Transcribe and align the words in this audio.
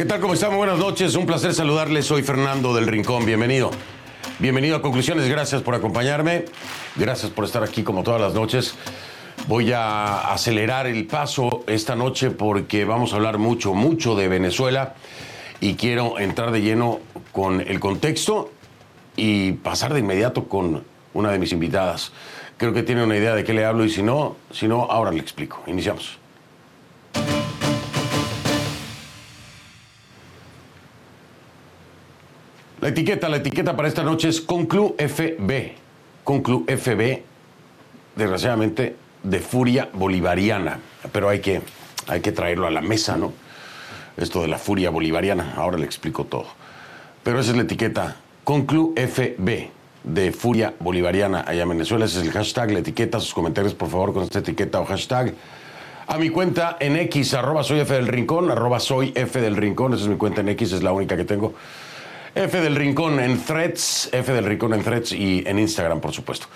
¿Qué 0.00 0.06
tal? 0.06 0.18
¿Cómo 0.20 0.32
están? 0.32 0.56
Buenas 0.56 0.78
noches. 0.78 1.14
Un 1.14 1.26
placer 1.26 1.52
saludarles. 1.52 2.06
Soy 2.06 2.22
Fernando 2.22 2.74
del 2.74 2.86
Rincón. 2.86 3.26
Bienvenido. 3.26 3.70
Bienvenido 4.38 4.76
a 4.76 4.80
Conclusiones. 4.80 5.28
Gracias 5.28 5.60
por 5.60 5.74
acompañarme. 5.74 6.46
Gracias 6.96 7.30
por 7.30 7.44
estar 7.44 7.62
aquí 7.62 7.82
como 7.82 8.02
todas 8.02 8.18
las 8.18 8.32
noches. 8.32 8.76
Voy 9.46 9.72
a 9.72 10.32
acelerar 10.32 10.86
el 10.86 11.06
paso 11.06 11.64
esta 11.66 11.96
noche 11.96 12.30
porque 12.30 12.86
vamos 12.86 13.12
a 13.12 13.16
hablar 13.16 13.36
mucho, 13.36 13.74
mucho 13.74 14.14
de 14.14 14.28
Venezuela 14.28 14.94
y 15.60 15.74
quiero 15.74 16.18
entrar 16.18 16.50
de 16.50 16.62
lleno 16.62 17.00
con 17.32 17.60
el 17.60 17.78
contexto 17.80 18.50
y 19.16 19.52
pasar 19.52 19.92
de 19.92 20.00
inmediato 20.00 20.48
con 20.48 20.84
una 21.12 21.30
de 21.30 21.38
mis 21.38 21.52
invitadas. 21.52 22.12
Creo 22.56 22.72
que 22.72 22.82
tiene 22.82 23.04
una 23.04 23.16
idea 23.16 23.34
de 23.34 23.44
qué 23.44 23.52
le 23.52 23.64
hablo 23.64 23.84
y 23.84 23.90
si 23.90 24.02
no, 24.02 24.36
si 24.50 24.68
no, 24.68 24.84
ahora 24.84 25.12
le 25.12 25.20
explico. 25.20 25.62
Iniciamos. 25.66 26.18
La 32.80 32.88
etiqueta, 32.88 33.28
la 33.28 33.36
etiqueta 33.36 33.76
para 33.76 33.88
esta 33.88 34.02
noche 34.02 34.28
es 34.28 34.40
Conclu 34.40 34.94
FB. 34.98 35.72
Conclu 36.24 36.64
FB, 36.66 37.22
desgraciadamente, 38.16 38.96
de 39.22 39.38
furia 39.40 39.90
bolivariana. 39.92 40.80
Pero 41.12 41.28
hay 41.28 41.40
que, 41.40 41.60
hay 42.06 42.20
que 42.20 42.32
traerlo 42.32 42.66
a 42.66 42.70
la 42.70 42.80
mesa, 42.80 43.18
¿no? 43.18 43.34
Esto 44.20 44.42
de 44.42 44.48
la 44.48 44.58
furia 44.58 44.90
bolivariana. 44.90 45.54
Ahora 45.56 45.78
le 45.78 45.86
explico 45.86 46.24
todo. 46.24 46.46
Pero 47.24 47.40
esa 47.40 47.50
es 47.50 47.56
la 47.56 47.62
etiqueta 47.62 48.16
Conclu 48.44 48.94
FB 48.94 49.68
de 50.04 50.32
furia 50.32 50.74
bolivariana 50.78 51.44
allá 51.46 51.62
en 51.62 51.70
Venezuela. 51.70 52.04
Ese 52.04 52.20
es 52.20 52.26
el 52.26 52.32
hashtag, 52.32 52.70
la 52.70 52.78
etiqueta, 52.80 53.18
sus 53.18 53.34
comentarios, 53.34 53.74
por 53.74 53.88
favor, 53.88 54.12
con 54.12 54.22
esta 54.22 54.40
etiqueta 54.40 54.80
o 54.80 54.84
hashtag. 54.84 55.34
A 56.06 56.18
mi 56.18 56.28
cuenta 56.28 56.76
en 56.80 56.96
X, 56.96 57.34
arroba 57.34 57.62
soy 57.62 57.80
F 57.80 57.94
del 57.94 58.08
Rincón, 58.08 58.50
arroba 58.50 58.78
soy 58.78 59.12
F 59.14 59.40
del 59.40 59.56
Rincón. 59.56 59.94
Esa 59.94 60.02
es 60.04 60.08
mi 60.08 60.16
cuenta 60.16 60.42
en 60.42 60.50
X, 60.50 60.72
es 60.72 60.82
la 60.82 60.92
única 60.92 61.16
que 61.16 61.24
tengo. 61.24 61.54
F 62.34 62.60
del 62.60 62.76
Rincón 62.76 63.20
en 63.20 63.42
Threads, 63.42 64.10
F 64.12 64.32
del 64.32 64.44
Rincón 64.44 64.74
en 64.74 64.82
Threads 64.82 65.12
y 65.12 65.44
en 65.46 65.58
Instagram, 65.58 66.00
por 66.00 66.12
supuesto. 66.12 66.46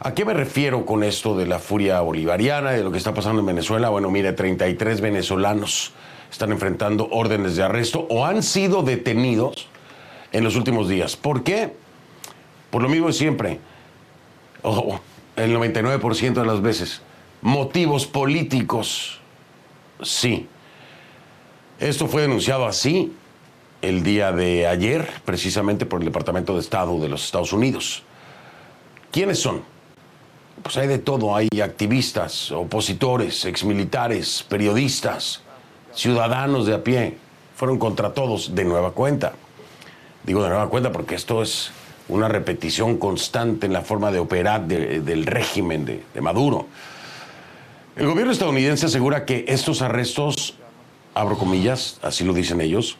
¿A 0.00 0.14
qué 0.14 0.24
me 0.24 0.32
refiero 0.32 0.86
con 0.86 1.04
esto 1.04 1.36
de 1.36 1.46
la 1.46 1.58
furia 1.58 2.00
bolivariana 2.00 2.72
y 2.72 2.78
de 2.78 2.84
lo 2.84 2.90
que 2.90 2.98
está 2.98 3.12
pasando 3.12 3.40
en 3.40 3.46
Venezuela? 3.46 3.90
Bueno, 3.90 4.10
mire, 4.10 4.32
33 4.32 5.00
venezolanos 5.00 5.92
están 6.30 6.52
enfrentando 6.52 7.08
órdenes 7.10 7.56
de 7.56 7.62
arresto 7.62 8.06
o 8.08 8.24
han 8.24 8.42
sido 8.42 8.82
detenidos 8.82 9.68
en 10.32 10.44
los 10.44 10.56
últimos 10.56 10.88
días. 10.88 11.16
¿Por 11.16 11.42
qué? 11.42 11.74
Por 12.70 12.82
lo 12.82 12.88
mismo 12.88 13.08
de 13.08 13.12
siempre. 13.12 13.60
Ojo, 14.62 15.00
el 15.36 15.56
99% 15.56 16.34
de 16.34 16.46
las 16.46 16.62
veces. 16.62 17.02
Motivos 17.42 18.06
políticos. 18.06 19.20
Sí. 20.02 20.46
Esto 21.78 22.06
fue 22.06 22.22
denunciado 22.22 22.66
así 22.66 23.12
el 23.82 24.02
día 24.02 24.32
de 24.32 24.66
ayer, 24.66 25.08
precisamente 25.24 25.86
por 25.86 26.00
el 26.00 26.04
Departamento 26.04 26.54
de 26.54 26.60
Estado 26.60 26.98
de 27.00 27.08
los 27.08 27.24
Estados 27.24 27.52
Unidos. 27.52 28.02
¿Quiénes 29.10 29.38
son? 29.38 29.62
Pues 30.62 30.76
hay 30.76 30.86
de 30.86 30.98
todo, 30.98 31.34
hay 31.34 31.48
activistas, 31.62 32.52
opositores, 32.52 33.46
exmilitares, 33.46 34.44
periodistas, 34.46 35.42
ciudadanos 35.94 36.66
de 36.66 36.74
a 36.74 36.84
pie. 36.84 37.16
Fueron 37.56 37.78
contra 37.78 38.14
todos 38.14 38.54
de 38.54 38.64
nueva 38.64 38.92
cuenta. 38.92 39.32
Digo 40.24 40.42
de 40.42 40.48
nueva 40.48 40.68
cuenta 40.68 40.92
porque 40.92 41.14
esto 41.14 41.42
es 41.42 41.72
una 42.08 42.28
repetición 42.28 42.98
constante 42.98 43.66
en 43.66 43.72
la 43.72 43.82
forma 43.82 44.10
de 44.10 44.18
operar 44.18 44.66
del 44.66 45.26
régimen 45.26 45.84
de, 45.84 46.02
de 46.12 46.20
Maduro. 46.20 46.66
El 47.96 48.06
gobierno 48.06 48.32
estadounidense 48.32 48.86
asegura 48.86 49.24
que 49.24 49.44
estos 49.48 49.82
arrestos, 49.82 50.54
abro 51.14 51.36
comillas, 51.36 51.98
así 52.02 52.24
lo 52.24 52.32
dicen 52.32 52.60
ellos, 52.60 52.96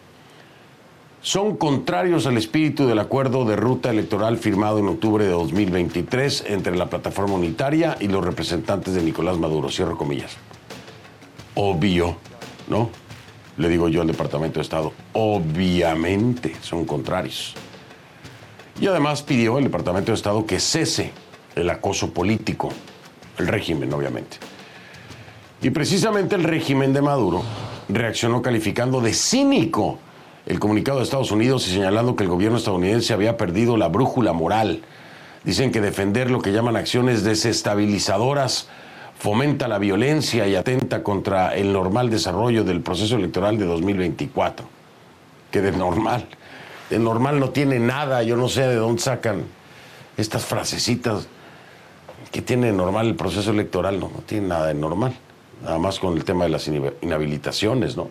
son 1.23 1.59
contrarios 1.59 2.27
al 2.27 2.39
espíritu 2.39 2.87
del 2.87 2.99
acuerdo 2.99 3.45
de 3.45 3.55
ruta 3.55 3.91
electoral 3.91 4.39
firmado 4.39 4.79
en 4.79 4.89
octubre 4.89 5.23
de 5.25 5.31
2023 5.31 6.45
entre 6.49 6.75
la 6.77 6.87
plataforma 6.87 7.35
unitaria 7.35 7.97
y 8.01 8.09
los 8.09 8.25
representantes 8.25 8.95
de 8.95 9.03
Nicolás 9.03 9.37
Maduro. 9.37 9.69
Cierro 9.71 9.99
comillas. 9.99 10.39
Obvio, 11.55 12.17
¿no? 12.71 12.89
Le 13.59 13.69
digo 13.69 13.89
yo 13.89 14.01
al 14.01 14.07
Departamento 14.07 14.61
de 14.61 14.63
Estado, 14.63 14.93
obviamente 15.13 16.55
son 16.63 16.87
contrarios. 16.87 17.55
Y 18.81 18.87
además 18.87 19.23
pidió 19.23 19.59
el 19.59 19.65
Departamento 19.65 20.13
de 20.13 20.17
Estado 20.17 20.47
que 20.47 20.59
cese 20.59 21.13
el 21.55 21.69
acoso 21.69 22.15
político, 22.15 22.71
el 23.37 23.49
régimen, 23.49 23.93
obviamente. 23.93 24.39
Y 25.61 25.69
precisamente 25.71 26.37
el 26.37 26.45
régimen 26.45 26.95
de 26.95 27.03
Maduro 27.03 27.43
reaccionó 27.89 28.41
calificando 28.41 29.01
de 29.03 29.13
cínico 29.13 29.99
el 30.47 30.59
comunicado 30.59 30.99
de 30.99 31.05
Estados 31.05 31.31
Unidos 31.31 31.69
y 31.69 31.73
señalando 31.73 32.17
que 32.17 32.25
el 32.25 32.31
gobierno 32.31 32.57
estadounidense 32.57 33.13
había 33.13 33.37
perdido 33.37 33.77
la 33.77 33.89
brújula 33.89 34.33
moral. 34.33 34.83
Dicen 35.45 35.71
que 35.71 35.83
defender 35.83 36.31
lo 36.31 36.41
que 36.41 36.53
llaman 36.53 36.77
acciones 36.77 37.25
desestabilizadoras 37.25 38.69
fomenta 39.21 39.69
la 39.69 39.79
violencia 39.79 40.49
y 40.49 40.57
atenta 40.57 41.03
contra 41.03 41.55
el 41.55 41.75
normal 41.75 42.09
desarrollo 42.09 42.65
del 42.65 42.81
proceso 42.81 43.17
electoral 43.17 43.59
de 43.59 43.67
2024. 43.67 44.67
Que 45.51 45.61
de 45.61 45.73
normal, 45.73 46.27
de 46.89 46.99
normal 46.99 47.39
no 47.39 47.51
tiene 47.51 47.79
nada, 47.79 48.23
yo 48.23 48.37
no 48.37 48.49
sé 48.49 48.63
de 48.63 48.77
dónde 48.77 49.03
sacan 49.03 49.45
estas 50.17 50.47
frasecitas 50.47 51.29
que 52.33 52.41
tiene 52.41 52.73
normal 52.73 53.09
el 53.09 53.15
proceso 53.15 53.51
electoral, 53.51 54.01
no, 54.01 54.09
no 54.09 54.23
tiene 54.23 54.49
nada 54.49 54.69
de 54.69 54.75
normal, 54.75 55.13
nada 55.63 55.79
más 55.79 55.99
con 55.99 56.17
el 56.17 56.25
tema 56.25 56.45
de 56.45 56.51
las 56.51 56.67
inhabilitaciones, 56.69 57.99
¿no? 57.99 58.09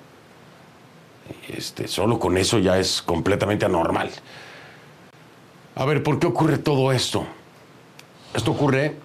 Este, 1.47 1.88
solo 1.88 2.20
con 2.20 2.38
eso 2.38 2.59
ya 2.59 2.78
es 2.78 3.02
completamente 3.02 3.66
anormal. 3.66 4.11
A 5.76 5.85
ver, 5.85 6.03
¿por 6.03 6.20
qué 6.20 6.28
ocurre 6.28 6.59
todo 6.59 6.91
esto? 6.91 7.26
Esto 8.35 8.52
ocurre 8.52 8.96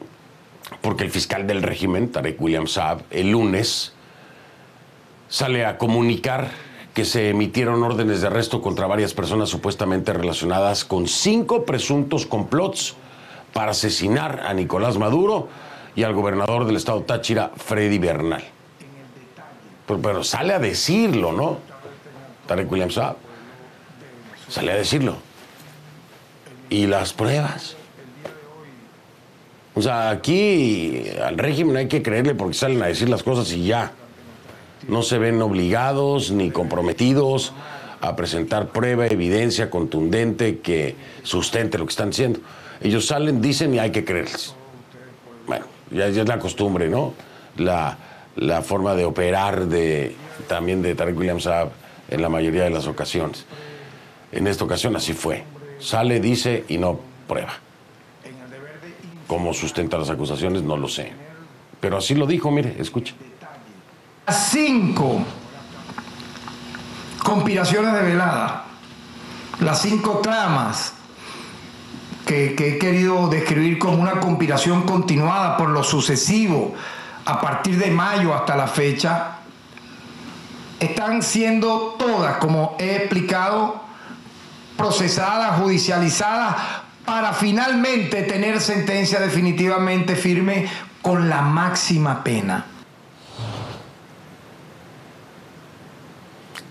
porque 0.85 1.05
el 1.05 1.11
fiscal 1.11 1.47
del 1.47 1.63
régimen, 1.63 2.13
Tarek 2.13 2.39
William 2.39 2.67
Saab, 2.67 3.05
el 3.11 3.31
lunes 3.31 3.95
sale 5.31 5.65
a 5.65 5.79
comunicar 5.79 6.51
que 6.93 7.07
se 7.07 7.31
emitieron 7.31 7.83
órdenes 7.83 8.21
de 8.21 8.27
arresto 8.27 8.61
contra 8.61 8.87
varias 8.87 9.15
personas 9.15 9.49
supuestamente 9.49 10.13
relacionadas 10.13 10.85
con 10.85 11.09
cinco 11.09 11.65
presuntos 11.65 12.27
complots 12.27 12.97
para 13.55 13.71
asesinar 13.71 14.43
a 14.45 14.53
Nicolás 14.53 14.99
Maduro 14.99 15.49
y 15.97 16.03
al 16.03 16.13
gobernador 16.13 16.67
del 16.67 16.77
estado 16.77 17.01
Táchira, 17.01 17.51
Freddy 17.57 17.99
Bernal. 17.99 18.45
Pero, 19.87 20.03
pero 20.03 20.23
sale 20.23 20.53
a 20.53 20.59
decirlo, 20.59 21.33
¿no? 21.33 21.61
Tarek 22.47 22.71
William 22.71 22.91
Saab. 22.91 23.17
Sale 24.51 24.73
a 24.73 24.77
decirlo. 24.77 25.17
¿Y 26.69 26.87
las 26.89 27.15
pruebas? 27.15 27.75
O 29.75 29.83
sea, 29.83 30.11
aquí 30.11 31.05
al 31.23 31.37
régimen 31.37 31.77
hay 31.77 31.89
que 31.89 32.03
creerle 32.03 32.35
porque 32.35 32.55
salen 32.55 32.83
a 32.83 32.87
decir 32.87 33.09
las 33.09 33.23
cosas 33.23 33.53
y 33.53 33.67
ya. 33.67 33.93
No 34.87 35.03
se 35.03 35.19
ven 35.19 35.41
obligados 35.43 36.31
ni 36.31 36.51
comprometidos 36.51 37.53
a 38.01 38.15
presentar 38.17 38.69
prueba, 38.69 39.07
evidencia 39.07 39.71
contundente 39.71 40.59
que 40.59 40.95
sustente 41.23 41.79
lo 41.79 41.87
que 41.87 41.91
están 41.91 42.11
diciendo. 42.11 42.41
Ellos 42.83 43.07
salen, 43.07 43.41
dicen 43.41 43.75
y 43.75 43.79
hay 43.79 43.91
que 43.91 44.05
creerles. 44.05 44.55
Bueno, 45.47 45.67
ya, 45.91 46.07
es 46.07 46.29
la 46.29 46.39
costumbre, 46.39 46.89
¿no? 46.89 47.15
La, 47.57 47.97
la, 48.37 48.63
forma 48.63 48.95
de 48.95 49.05
operar 49.05 49.67
de, 49.67 50.15
también 50.49 50.83
de 50.83 50.95
Tarek 50.95 51.17
William 51.17 51.41
Saab 51.41 51.71
en 52.11 52.21
la 52.21 52.29
mayoría 52.29 52.65
de 52.65 52.71
las 52.71 52.87
ocasiones. 52.87 53.47
En 54.33 54.47
esta 54.47 54.65
ocasión 54.65 54.95
así 54.97 55.15
fue. 55.15 55.45
Sale, 55.79 56.21
dice 56.21 56.65
y 56.69 56.79
no 56.79 57.01
prueba. 57.27 57.55
¿Cómo 59.27 59.55
sustenta 59.55 59.99
las 59.99 60.11
acusaciones? 60.11 60.63
No 60.63 60.77
lo 60.77 60.89
sé. 60.89 61.13
Pero 61.81 61.99
así 61.99 62.15
lo 62.15 62.27
dijo, 62.27 62.51
mire, 62.51 62.77
escuche. 62.79 63.15
Cinco 64.29 65.25
conspiraciones 67.23 67.95
de 67.95 68.03
velada, 68.03 68.65
las 69.61 69.81
cinco 69.81 70.21
tramas 70.23 70.93
que, 72.27 72.55
que, 72.55 72.75
he 72.75 72.79
querido 72.79 73.29
describir 73.29 73.79
como 73.79 74.01
una 74.01 74.21
conspiración 74.21 74.83
continuada 74.83 75.57
por 75.57 75.71
lo 75.71 75.83
sucesivo 75.83 76.75
a 77.25 77.41
partir 77.41 77.79
de 77.79 77.91
mayo 77.91 78.35
hasta 78.35 78.57
la 78.57 78.67
fecha, 78.67 79.39
están 80.81 81.23
siendo 81.23 81.97
todas, 81.99 82.37
como 82.37 82.77
he 82.79 82.97
explicado, 82.97 83.81
procesadas, 84.77 85.61
judicializadas, 85.61 86.57
para 87.05 87.33
finalmente 87.33 88.23
tener 88.23 88.61
sentencia 88.61 89.21
definitivamente 89.21 90.17
firme 90.17 90.67
con 91.03 91.29
la 91.29 91.43
máxima 91.43 92.25
pena. 92.25 92.67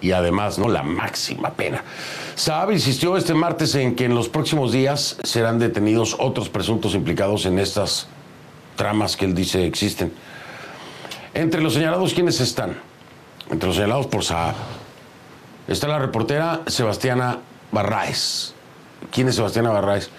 Y 0.02 0.12
además, 0.12 0.60
¿no? 0.60 0.68
La 0.68 0.84
máxima 0.84 1.52
pena. 1.52 1.84
Saab 2.36 2.72
insistió 2.72 3.16
este 3.16 3.34
martes 3.34 3.74
en 3.76 3.96
que 3.96 4.06
en 4.06 4.16
los 4.16 4.28
próximos 4.28 4.72
días 4.72 5.18
serán 5.24 5.60
detenidos 5.60 6.18
otros 6.20 6.50
presuntos 6.50 6.94
implicados 6.94 7.46
en 7.46 7.60
estas 7.60 8.08
tramas 8.76 9.16
que 9.16 9.26
él 9.26 9.36
dice 9.36 9.66
existen. 9.66 10.12
Entre 11.34 11.62
los 11.62 11.74
señalados, 11.74 12.14
¿quiénes 12.14 12.42
están? 12.42 12.76
Entre 13.50 13.68
los 13.68 13.76
señalados 13.76 14.08
por 14.08 14.24
Saab. 14.24 14.56
Está 15.68 15.88
la 15.88 16.00
reportera 16.00 16.62
Sebastiana 16.68 17.40
Barraes. 17.72 18.54
¿Quién 19.12 19.30
es 19.30 19.36
Sebastiana 19.36 19.70
Barraes? 19.70 20.10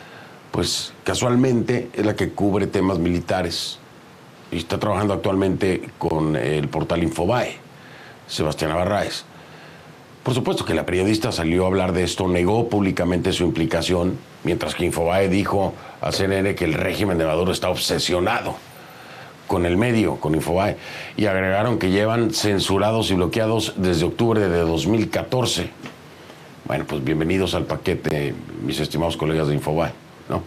Pues 0.54 0.92
casualmente 1.02 1.90
es 1.94 2.06
la 2.06 2.14
que 2.14 2.30
cubre 2.30 2.68
temas 2.68 3.00
militares 3.00 3.80
y 4.52 4.58
está 4.58 4.78
trabajando 4.78 5.12
actualmente 5.12 5.82
con 5.98 6.36
el 6.36 6.68
portal 6.68 7.02
Infobae, 7.02 7.56
Sebastiana 8.28 8.76
Barraes. 8.76 9.24
Por 10.22 10.32
supuesto 10.32 10.64
que 10.64 10.74
la 10.74 10.86
periodista 10.86 11.32
salió 11.32 11.64
a 11.64 11.66
hablar 11.66 11.92
de 11.92 12.04
esto, 12.04 12.28
negó 12.28 12.68
públicamente 12.68 13.32
su 13.32 13.42
implicación, 13.42 14.16
mientras 14.44 14.76
que 14.76 14.84
Infobae 14.84 15.28
dijo 15.28 15.74
a 16.00 16.12
CNN 16.12 16.54
que 16.54 16.66
el 16.66 16.74
régimen 16.74 17.18
de 17.18 17.26
Maduro 17.26 17.50
está 17.50 17.68
obsesionado 17.68 18.54
con 19.48 19.66
el 19.66 19.76
medio, 19.76 20.20
con 20.20 20.36
Infobae, 20.36 20.76
y 21.16 21.26
agregaron 21.26 21.80
que 21.80 21.90
llevan 21.90 22.30
censurados 22.30 23.10
y 23.10 23.14
bloqueados 23.14 23.74
desde 23.76 24.04
octubre 24.04 24.38
de 24.38 24.58
2014. 24.60 25.68
Bueno, 26.64 26.84
pues 26.86 27.02
bienvenidos 27.02 27.56
al 27.56 27.64
paquete, 27.64 28.36
mis 28.62 28.78
estimados 28.78 29.16
colegas 29.16 29.48
de 29.48 29.54
Infobae, 29.54 30.03
¿no? 30.28 30.42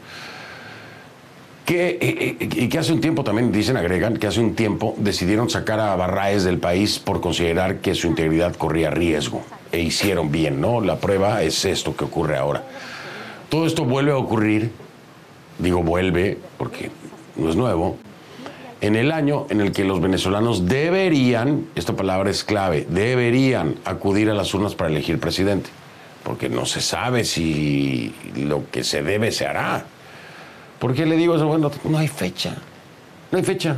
Que, 1.66 1.90
eh, 1.90 1.98
eh, 2.02 2.38
y 2.40 2.70
que 2.70 2.80
hace 2.80 2.94
un 2.94 3.02
tiempo 3.02 3.24
también, 3.24 3.52
dicen, 3.52 3.76
agregan, 3.76 4.16
que 4.18 4.28
hace 4.28 4.40
un 4.40 4.56
tiempo 4.56 4.96
decidieron 4.98 5.50
sacar 5.50 5.82
a 5.82 5.96
Barraes 5.98 6.46
del 6.46 6.60
país 6.60 6.98
por 6.98 7.20
considerar 7.20 7.80
que 7.80 7.94
su 7.94 8.08
integridad 8.08 8.56
corría 8.56 8.90
riesgo. 8.90 9.44
E 9.72 9.82
hicieron 9.82 10.32
bien, 10.32 10.62
¿no? 10.62 10.80
La 10.80 10.96
prueba 10.96 11.44
es 11.44 11.66
esto 11.66 11.94
que 11.94 12.06
ocurre 12.06 12.38
ahora. 12.38 12.64
Todo 13.50 13.66
esto 13.66 13.84
vuelve 13.84 14.12
a 14.12 14.18
ocurrir, 14.18 14.72
digo 15.60 15.84
vuelve, 15.84 16.38
porque 16.58 16.90
no 17.36 17.50
es 17.50 17.58
nuevo, 17.58 17.98
en 18.80 18.96
el 18.96 19.12
año 19.12 19.48
en 19.50 19.60
el 19.62 19.72
que 19.72 19.84
los 19.84 20.02
venezolanos 20.02 20.68
deberían, 20.68 21.66
esta 21.76 21.96
palabra 21.96 22.30
es 22.30 22.44
clave, 22.44 22.86
deberían 22.90 23.76
acudir 23.86 24.30
a 24.30 24.34
las 24.34 24.54
urnas 24.54 24.76
para 24.76 24.90
elegir 24.90 25.20
presidente, 25.20 25.70
porque 26.28 26.50
no 26.50 26.66
se 26.66 26.82
sabe 26.82 27.24
si 27.24 28.14
lo 28.36 28.70
que 28.70 28.84
se 28.84 29.02
debe 29.02 29.32
se 29.32 29.48
hará. 29.48 29.86
¿Por 30.78 30.94
qué 30.94 31.06
le 31.06 31.16
digo 31.16 31.38
eso? 31.38 31.48
Bueno, 31.48 31.72
no 31.86 31.98
hay 31.98 32.10
fecha. 32.10 32.54
No 33.32 33.38
hay 33.38 33.46
fecha. 33.46 33.78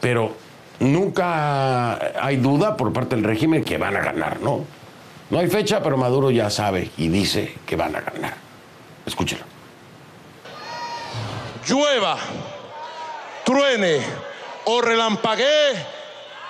Pero 0.00 0.34
nunca 0.80 1.94
hay 2.20 2.38
duda 2.38 2.76
por 2.76 2.92
parte 2.92 3.14
del 3.14 3.24
régimen 3.24 3.62
que 3.62 3.78
van 3.78 3.96
a 3.96 4.00
ganar, 4.00 4.40
¿no? 4.40 4.64
No 5.30 5.38
hay 5.38 5.46
fecha, 5.46 5.80
pero 5.80 5.96
Maduro 5.96 6.32
ya 6.32 6.50
sabe 6.50 6.90
y 6.96 7.06
dice 7.06 7.54
que 7.64 7.76
van 7.76 7.94
a 7.94 8.00
ganar. 8.00 8.34
Escúchelo. 9.06 9.44
Llueva, 11.68 12.16
truene 13.44 14.00
o 14.64 14.80
relampaguee, 14.80 15.72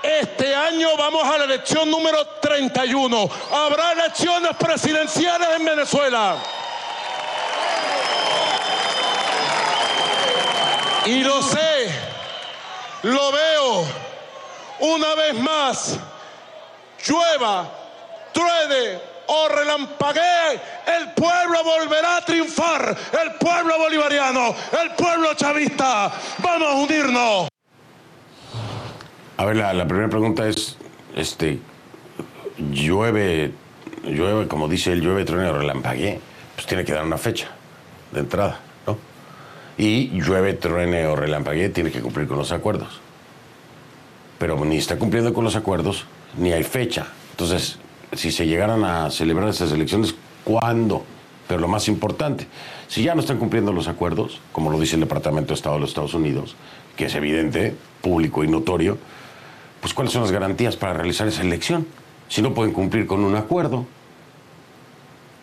este 0.06 0.54
año 0.54 0.96
vamos 0.96 1.24
a 1.24 1.38
la 1.38 1.44
elección 1.44 1.90
número 1.90 2.24
31. 2.40 3.28
Habrá 3.52 3.92
elecciones 3.92 4.56
presidenciales 4.56 5.48
en 5.56 5.64
Venezuela. 5.64 6.36
Y 11.06 11.20
lo 11.22 11.40
sé, 11.42 11.88
lo 13.02 13.32
veo 13.32 13.86
una 14.80 15.14
vez 15.14 15.34
más. 15.34 15.96
Llueva, 17.06 17.68
truene 18.32 19.00
o 19.28 19.48
relampaguee, 19.48 20.60
el 20.86 21.12
pueblo 21.14 21.62
volverá 21.62 22.16
a 22.16 22.20
triunfar. 22.22 22.96
El 23.22 23.34
pueblo 23.34 23.78
bolivariano, 23.78 24.54
el 24.82 24.90
pueblo 24.92 25.34
chavista. 25.34 26.10
Vamos 26.38 26.68
a 26.68 26.72
unirnos. 26.72 27.48
Ver, 29.46 29.56
la, 29.56 29.86
primera 29.86 30.08
pregunta 30.08 30.48
es, 30.48 30.76
este, 31.14 31.60
llueve, 32.72 33.52
llueve, 34.02 34.48
como 34.48 34.66
dice 34.66 34.92
él, 34.92 35.00
llueve, 35.00 35.24
truene 35.24 35.48
o 35.50 35.56
relampaguee, 35.56 36.18
pues 36.56 36.66
tiene 36.66 36.84
que 36.84 36.92
dar 36.92 37.04
una 37.04 37.16
fecha 37.16 37.48
de 38.10 38.20
entrada 38.20 38.60
y 39.78 40.08
llueve, 40.20 40.54
truene 40.54 41.06
o 41.06 41.14
relampaguee, 41.14 41.68
tiene 41.68 41.92
que 41.92 42.00
cumplir 42.00 42.26
con 42.26 42.38
los 42.38 42.50
acuerdos. 42.50 43.00
Pero 44.38 44.62
ni 44.64 44.78
está 44.78 44.98
cumpliendo 44.98 45.32
con 45.32 45.44
los 45.44 45.54
acuerdos, 45.54 46.06
ni 46.36 46.52
hay 46.52 46.64
fecha. 46.64 47.06
Entonces, 47.30 47.78
si 48.14 48.32
se 48.32 48.46
llegaran 48.46 48.84
a 48.84 49.10
celebrar 49.10 49.48
esas 49.48 49.70
elecciones, 49.70 50.16
¿cuándo? 50.42 51.04
Pero 51.46 51.60
lo 51.60 51.68
más 51.68 51.86
importante, 51.86 52.48
si 52.88 53.04
ya 53.04 53.14
no 53.14 53.20
están 53.20 53.38
cumpliendo 53.38 53.72
los 53.72 53.86
acuerdos, 53.86 54.40
como 54.50 54.72
lo 54.72 54.80
dice 54.80 54.96
el 54.96 55.02
Departamento 55.02 55.48
de 55.48 55.54
Estado 55.54 55.76
de 55.76 55.82
los 55.82 55.90
Estados 55.90 56.14
Unidos, 56.14 56.56
que 56.96 57.06
es 57.06 57.14
evidente, 57.14 57.74
público 58.00 58.42
y 58.42 58.48
notorio, 58.48 58.98
pues 59.80 59.94
¿cuáles 59.94 60.12
son 60.12 60.22
las 60.22 60.32
garantías 60.32 60.76
para 60.76 60.94
realizar 60.94 61.28
esa 61.28 61.42
elección? 61.42 61.86
Si 62.28 62.42
no 62.42 62.54
pueden 62.54 62.72
cumplir 62.72 63.06
con 63.06 63.24
un 63.24 63.36
acuerdo. 63.36 63.86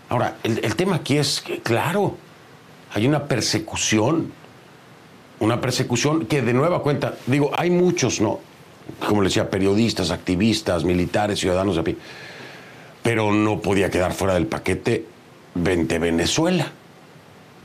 Ahora, 0.09 0.37
el, 0.43 0.75
tema 0.75 0.97
aquí 0.97 1.17
es 1.17 1.43
claro, 1.63 2.17
hay 2.93 3.07
una 3.07 3.25
persecución, 3.25 4.31
una 5.39 5.59
persecución 5.59 6.25
que 6.25 6.41
de 6.41 6.53
nueva 6.53 6.83
cuenta, 6.83 7.15
digo, 7.25 7.51
hay 7.57 7.69
muchos, 7.69 8.21
¿no? 8.21 8.39
Como 9.07 9.21
le 9.21 9.29
decía, 9.29 9.49
periodistas, 9.49 10.11
activistas, 10.11 10.83
militares, 10.83 11.39
ciudadanos 11.39 11.77
de 11.77 11.83
pie, 11.83 11.97
pero 13.01 13.31
no 13.31 13.59
podía 13.59 13.89
quedar 13.89 14.13
fuera 14.13 14.35
del 14.35 14.45
paquete 14.45 15.05
20 15.55 15.99
Venezuela. 15.99 16.71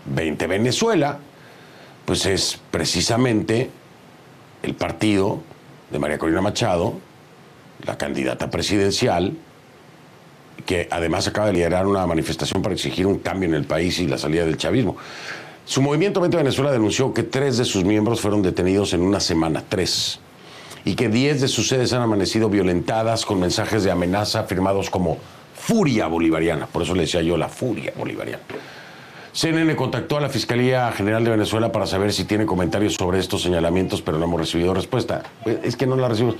20 0.06 0.46
Venezuela, 0.46 1.18
pues 2.06 2.24
es 2.24 2.58
precisamente 2.70 3.70
el 4.62 4.74
partido 4.74 5.42
de 5.90 5.98
María 5.98 6.18
Corina 6.18 6.40
Machado, 6.40 6.94
la 7.84 7.96
candidata 7.96 8.50
presidencial, 8.50 9.36
que 10.66 10.88
además 10.90 11.26
acaba 11.26 11.46
de 11.46 11.54
liderar 11.54 11.86
una 11.86 12.06
manifestación 12.06 12.62
para 12.62 12.74
exigir 12.74 13.06
un 13.06 13.18
cambio 13.18 13.48
en 13.48 13.54
el 13.54 13.64
país 13.64 13.98
y 14.00 14.06
la 14.06 14.18
salida 14.18 14.44
del 14.44 14.56
chavismo. 14.56 14.96
Su 15.64 15.82
movimiento 15.82 16.20
Mente 16.20 16.36
Venezuela 16.36 16.72
denunció 16.72 17.12
que 17.12 17.22
tres 17.22 17.58
de 17.58 17.64
sus 17.64 17.84
miembros 17.84 18.20
fueron 18.20 18.42
detenidos 18.42 18.92
en 18.92 19.02
una 19.02 19.20
semana, 19.20 19.62
tres, 19.68 20.20
y 20.84 20.94
que 20.94 21.08
diez 21.08 21.40
de 21.40 21.48
sus 21.48 21.68
sedes 21.68 21.92
han 21.92 22.02
amanecido 22.02 22.48
violentadas 22.48 23.24
con 23.24 23.40
mensajes 23.40 23.84
de 23.84 23.90
amenaza 23.90 24.44
firmados 24.44 24.90
como 24.90 25.18
furia 25.54 26.06
bolivariana. 26.06 26.66
Por 26.66 26.82
eso 26.82 26.94
le 26.94 27.02
decía 27.02 27.22
yo 27.22 27.36
la 27.36 27.48
furia 27.48 27.92
bolivariana. 27.96 28.42
CNN 29.38 29.76
contactó 29.76 30.16
a 30.16 30.20
la 30.20 30.28
Fiscalía 30.28 30.90
General 30.90 31.22
de 31.22 31.30
Venezuela 31.30 31.70
para 31.70 31.86
saber 31.86 32.12
si 32.12 32.24
tiene 32.24 32.44
comentarios 32.44 32.94
sobre 32.94 33.20
estos 33.20 33.40
señalamientos, 33.40 34.02
pero 34.02 34.18
no 34.18 34.24
hemos 34.24 34.40
recibido 34.40 34.74
respuesta. 34.74 35.22
Es 35.62 35.76
que 35.76 35.86
no 35.86 35.94
la 35.94 36.08
recibimos. 36.08 36.34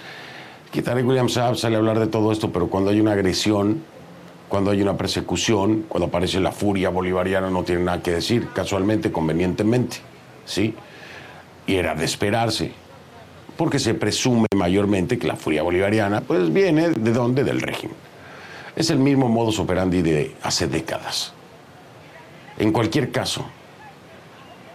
Que 0.73 0.81
William 0.81 1.29
Saab 1.29 1.55
sale 1.55 1.77
a 1.77 1.79
hablar 1.79 2.01
de 2.01 2.09
todo 2.09 2.33
esto, 2.33 2.51
pero 2.51 2.67
cuando 2.67 2.91
hay 2.91 3.01
una 3.01 3.13
agresión 3.13 3.85
cuando 4.49 4.73
hay 4.73 4.83
una 4.83 4.97
persecución, 4.97 5.85
cuando 5.89 6.07
aparece 6.07 6.41
la 6.41 6.51
furia 6.51 6.89
bolivariana, 6.89 7.51
no 7.51 7.63
tiene 7.63 7.85
nada 7.85 8.03
que 8.03 8.13
decir, 8.13 8.49
casualmente, 8.53 9.13
convenientemente, 9.13 9.99
¿sí? 10.45 10.75
Y 11.69 11.77
era 11.77 11.95
de 11.95 12.05
esperarse, 12.05 12.73
porque 13.57 13.79
se 13.79 13.95
presume 13.95 14.47
mayormente 14.57 15.19
que 15.19 15.29
la 15.29 15.37
furia 15.37 15.63
bolivariana, 15.63 16.23
pues 16.23 16.53
viene 16.53 16.89
de 16.91 17.13
dónde? 17.13 17.45
Del 17.45 17.61
régimen. 17.61 17.95
Es 18.75 18.91
el 18.91 18.99
mismo 18.99 19.29
modus 19.29 19.61
operandi 19.61 20.03
de 20.03 20.35
hace 20.43 20.67
décadas. 20.67 21.35
En 22.59 22.73
cualquier 22.73 23.13
caso, 23.13 23.47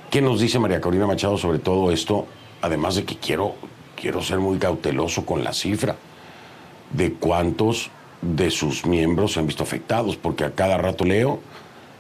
¿qué 0.10 0.22
nos 0.22 0.40
dice 0.40 0.58
María 0.58 0.80
Corina 0.80 1.06
Machado 1.06 1.38
sobre 1.38 1.60
todo 1.60 1.92
esto? 1.92 2.26
Además 2.62 2.96
de 2.96 3.04
que 3.04 3.18
quiero, 3.18 3.56
quiero 4.00 4.22
ser 4.22 4.40
muy 4.40 4.58
cauteloso 4.58 5.26
con 5.26 5.44
la 5.44 5.52
cifra 5.52 5.98
de 6.94 7.14
cuántos 7.14 7.90
de 8.22 8.52
sus 8.52 8.86
miembros 8.86 9.34
se 9.34 9.42
han 9.42 9.48
visto 9.48 9.64
afectados, 9.64 10.16
porque 10.16 10.46
a 10.46 10.52
cada 10.52 10.78
rato 10.78 11.04
leo 11.04 11.42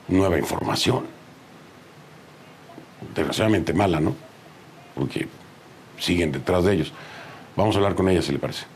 nueva 0.07 0.37
información. 0.39 1.05
Desgraciadamente 3.13 3.73
mala, 3.73 3.99
¿no? 3.99 4.15
Porque 4.95 5.27
siguen 5.99 6.31
detrás 6.31 6.63
de 6.63 6.75
ellos. 6.75 6.93
Vamos 7.57 7.75
a 7.75 7.79
hablar 7.79 7.95
con 7.95 8.07
ella, 8.07 8.21
si 8.21 8.31
le 8.31 8.39
parece. 8.39 8.72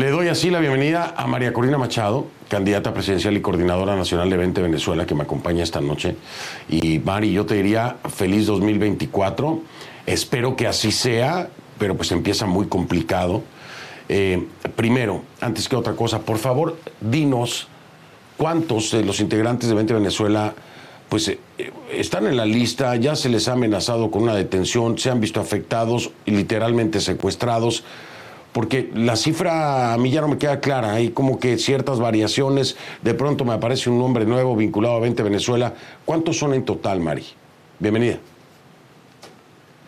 Le 0.00 0.08
doy 0.08 0.28
así 0.28 0.48
la 0.48 0.60
bienvenida 0.60 1.12
a 1.14 1.26
María 1.26 1.52
Corina 1.52 1.76
Machado, 1.76 2.26
candidata 2.48 2.94
presidencial 2.94 3.36
y 3.36 3.42
coordinadora 3.42 3.96
nacional 3.96 4.30
de 4.30 4.38
20 4.38 4.62
Venezuela, 4.62 5.04
que 5.04 5.14
me 5.14 5.24
acompaña 5.24 5.62
esta 5.62 5.82
noche. 5.82 6.16
Y 6.70 7.00
Mari, 7.00 7.34
yo 7.34 7.44
te 7.44 7.56
diría 7.56 7.98
feliz 8.08 8.46
2024. 8.46 9.60
Espero 10.06 10.56
que 10.56 10.66
así 10.66 10.90
sea, 10.90 11.50
pero 11.78 11.98
pues 11.98 12.12
empieza 12.12 12.46
muy 12.46 12.66
complicado. 12.66 13.42
Eh, 14.08 14.46
primero, 14.74 15.22
antes 15.38 15.68
que 15.68 15.76
otra 15.76 15.94
cosa, 15.94 16.20
por 16.20 16.38
favor, 16.38 16.78
dinos 17.02 17.68
cuántos 18.38 18.92
de 18.92 19.04
los 19.04 19.20
integrantes 19.20 19.68
de 19.68 19.74
20 19.74 19.92
Venezuela 19.92 20.54
pues 21.10 21.28
eh, 21.28 21.38
están 21.92 22.26
en 22.26 22.38
la 22.38 22.46
lista, 22.46 22.96
ya 22.96 23.16
se 23.16 23.28
les 23.28 23.48
ha 23.48 23.52
amenazado 23.52 24.10
con 24.10 24.22
una 24.22 24.34
detención, 24.34 24.96
se 24.96 25.10
han 25.10 25.20
visto 25.20 25.40
afectados 25.40 26.10
literalmente 26.24 27.00
secuestrados 27.00 27.84
porque 28.52 28.90
la 28.94 29.16
cifra 29.16 29.92
a 29.92 29.98
mí 29.98 30.10
ya 30.10 30.20
no 30.20 30.28
me 30.28 30.38
queda 30.38 30.60
clara, 30.60 30.92
hay 30.92 31.10
como 31.10 31.38
que 31.38 31.58
ciertas 31.58 32.00
variaciones, 32.00 32.76
de 33.02 33.14
pronto 33.14 33.44
me 33.44 33.52
aparece 33.52 33.90
un 33.90 33.98
nombre 33.98 34.24
nuevo 34.24 34.56
vinculado 34.56 34.96
a 34.96 35.00
20 35.00 35.22
Venezuela. 35.22 35.74
¿Cuántos 36.04 36.38
son 36.38 36.54
en 36.54 36.64
total, 36.64 37.00
Mari? 37.00 37.26
Bienvenida. 37.78 38.18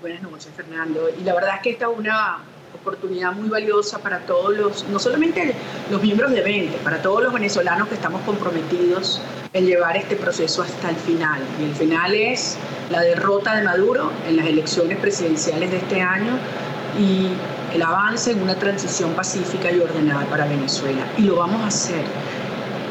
Buenas 0.01 0.23
noches, 0.23 0.49
Fernando. 0.57 1.09
Y 1.21 1.25
la 1.25 1.35
verdad 1.35 1.57
es 1.57 1.63
que 1.63 1.71
esta 1.71 1.87
es 1.91 1.99
una 1.99 2.39
oportunidad 2.75 3.33
muy 3.33 3.49
valiosa 3.49 3.99
para 3.99 4.21
todos 4.21 4.57
los, 4.57 4.89
no 4.89 4.99
solamente 4.99 5.55
los 5.91 6.03
miembros 6.03 6.33
de 6.33 6.43
20, 6.43 6.79
para 6.79 7.01
todos 7.03 7.23
los 7.23 7.33
venezolanos 7.33 7.89
que 7.89 7.95
estamos 7.95 8.23
comprometidos 8.23 9.21
en 9.53 9.67
llevar 9.67 9.97
este 9.97 10.17
proceso 10.17 10.63
hasta 10.63 10.91
el 10.91 10.97
final. 10.97 11.41
Y 11.61 11.65
el 11.65 11.75
final 11.75 12.15
es 12.15 12.57
la 12.91 13.03
derrota 13.03 13.55
de 13.55 13.63
Maduro 13.63 14.11
en 14.27 14.37
las 14.37 14.47
elecciones 14.47 14.99
presidenciales 14.99 15.71
de 15.71 15.77
este 15.77 16.01
año 16.01 16.39
y 16.99 17.29
el 17.75 17.83
avance 17.83 18.33
en 18.33 18.43
una 18.43 18.55
transición 18.55 19.13
pacífica 19.15 19.71
y 19.71 19.81
ordenada 19.81 20.27
para 20.27 20.47
Venezuela. 20.47 21.07
Y 21.17 21.23
lo 21.23 21.37
vamos 21.37 21.63
a 21.63 21.69
hacer. 21.69 22.05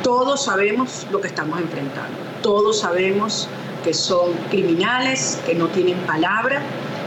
Todos 0.03 0.45
sabemos 0.45 1.05
lo 1.11 1.21
que 1.21 1.27
estamos 1.27 1.59
enfrentando. 1.59 2.17
Todos 2.41 2.79
sabemos 2.79 3.47
que 3.83 3.93
son 3.93 4.33
criminales, 4.49 5.39
que 5.45 5.55
no 5.55 5.67
tienen 5.67 5.97
palabra. 5.99 6.61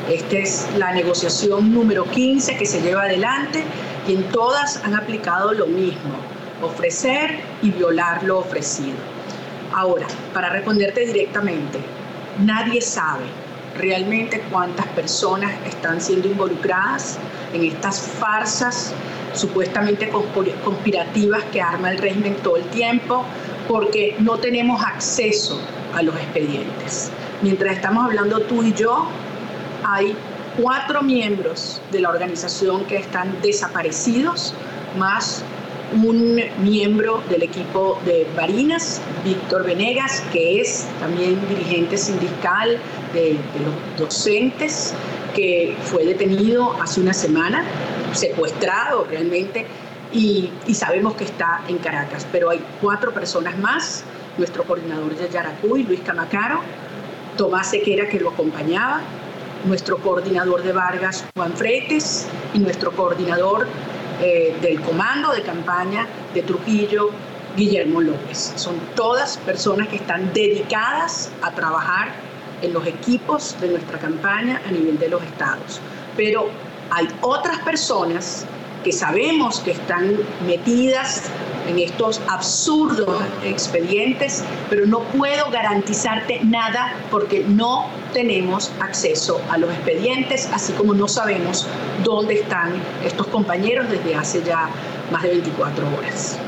Esta 0.08 0.36
es 0.36 0.68
la 0.76 0.92
negociación 0.92 1.72
número 1.72 2.04
15 2.04 2.56
que 2.56 2.66
se 2.66 2.80
lleva 2.82 3.02
adelante 3.02 3.64
y 4.06 4.14
en 4.14 4.28
todas 4.28 4.82
han 4.84 4.94
aplicado 4.94 5.52
lo 5.52 5.66
mismo, 5.66 6.14
ofrecer 6.62 7.40
y 7.62 7.70
violar 7.70 8.22
lo 8.22 8.38
ofrecido. 8.38 8.96
Ahora, 9.74 10.06
para 10.32 10.50
responderte 10.50 11.06
directamente, 11.06 11.80
nadie 12.38 12.80
sabe 12.80 13.24
realmente 13.76 14.42
cuántas 14.50 14.86
personas 14.88 15.52
están 15.66 16.00
siendo 16.00 16.28
involucradas 16.28 17.18
en 17.52 17.64
estas 17.64 18.00
farsas 18.00 18.92
supuestamente 19.32 20.10
conspirativas 20.10 21.42
que 21.52 21.60
arma 21.60 21.90
el 21.90 21.98
régimen 21.98 22.36
todo 22.36 22.56
el 22.56 22.64
tiempo, 22.66 23.24
porque 23.68 24.16
no 24.20 24.38
tenemos 24.38 24.82
acceso 24.82 25.60
a 25.94 26.02
los 26.02 26.14
expedientes. 26.16 27.10
Mientras 27.42 27.76
estamos 27.76 28.04
hablando 28.04 28.40
tú 28.40 28.62
y 28.62 28.72
yo, 28.72 29.06
hay 29.84 30.16
cuatro 30.60 31.02
miembros 31.02 31.80
de 31.90 32.00
la 32.00 32.10
organización 32.10 32.84
que 32.84 32.96
están 32.96 33.40
desaparecidos, 33.42 34.54
más 34.98 35.42
un 36.02 36.40
miembro 36.58 37.22
del 37.28 37.42
equipo 37.42 38.00
de 38.04 38.26
Barinas, 38.36 39.00
Víctor 39.24 39.64
Venegas, 39.64 40.22
que 40.32 40.60
es 40.60 40.86
también 40.98 41.40
dirigente 41.48 41.96
sindical 41.96 42.78
de, 43.12 43.38
los 43.62 43.98
docentes, 43.98 44.92
que 45.34 45.76
fue 45.84 46.04
detenido 46.04 46.72
hace 46.82 47.00
una 47.00 47.12
semana, 47.12 47.64
secuestrado 48.12 49.04
realmente, 49.04 49.66
y, 50.12 50.50
sabemos 50.72 51.14
que 51.14 51.24
está 51.24 51.62
en 51.68 51.78
Caracas. 51.78 52.26
Pero 52.30 52.50
hay 52.50 52.60
cuatro 52.80 53.12
personas 53.12 53.58
más, 53.58 54.04
nuestro 54.36 54.64
coordinador 54.64 55.14
de 55.16 55.28
Yaracuy, 55.28 55.84
Luis 55.84 56.00
Camacaro, 56.00 56.60
Tomás 57.36 57.70
Sequera, 57.70 58.08
que 58.08 58.20
lo 58.20 58.30
acompañaba, 58.30 59.00
nuestro 59.64 59.98
coordinador 59.98 60.62
de 60.62 60.72
Vargas, 60.72 61.24
Juan 61.34 61.52
Fretes, 61.54 62.26
y 62.52 62.58
nuestro 62.58 62.92
coordinador 62.92 63.66
eh, 64.20 64.56
del 64.60 64.80
comando 64.80 65.32
de 65.32 65.42
campaña 65.42 66.06
de 66.32 66.42
Trujillo, 66.42 67.10
Guillermo 67.56 68.00
López. 68.00 68.52
Son 68.56 68.74
todas 68.94 69.36
personas 69.38 69.88
que 69.88 69.96
están 69.96 70.32
dedicadas 70.32 71.30
a 71.42 71.50
trabajar 71.52 72.12
en 72.62 72.72
los 72.72 72.86
equipos 72.86 73.56
de 73.60 73.68
nuestra 73.68 73.98
campaña 73.98 74.60
a 74.66 74.70
nivel 74.70 74.98
de 74.98 75.08
los 75.08 75.22
estados. 75.22 75.80
Pero 76.16 76.48
hay 76.90 77.08
otras 77.20 77.58
personas 77.60 78.46
que 78.84 78.92
sabemos 78.92 79.58
que 79.60 79.72
están 79.72 80.16
metidas 80.46 81.22
en 81.68 81.78
estos 81.78 82.20
absurdos 82.28 83.22
expedientes, 83.42 84.44
pero 84.68 84.86
no 84.86 85.00
puedo 85.00 85.50
garantizarte 85.50 86.40
nada 86.44 86.94
porque 87.10 87.44
no 87.48 87.86
tenemos 88.12 88.70
acceso 88.80 89.40
a 89.50 89.58
los 89.58 89.72
expedientes, 89.72 90.48
así 90.52 90.74
como 90.74 90.94
no 90.94 91.08
sabemos 91.08 91.66
dónde 92.04 92.34
están 92.34 92.74
estos 93.04 93.26
compañeros 93.28 93.88
desde 93.90 94.14
hace 94.14 94.42
ya 94.44 94.68
más 95.10 95.22
de 95.22 95.30
24 95.30 95.84
horas. 95.96 96.38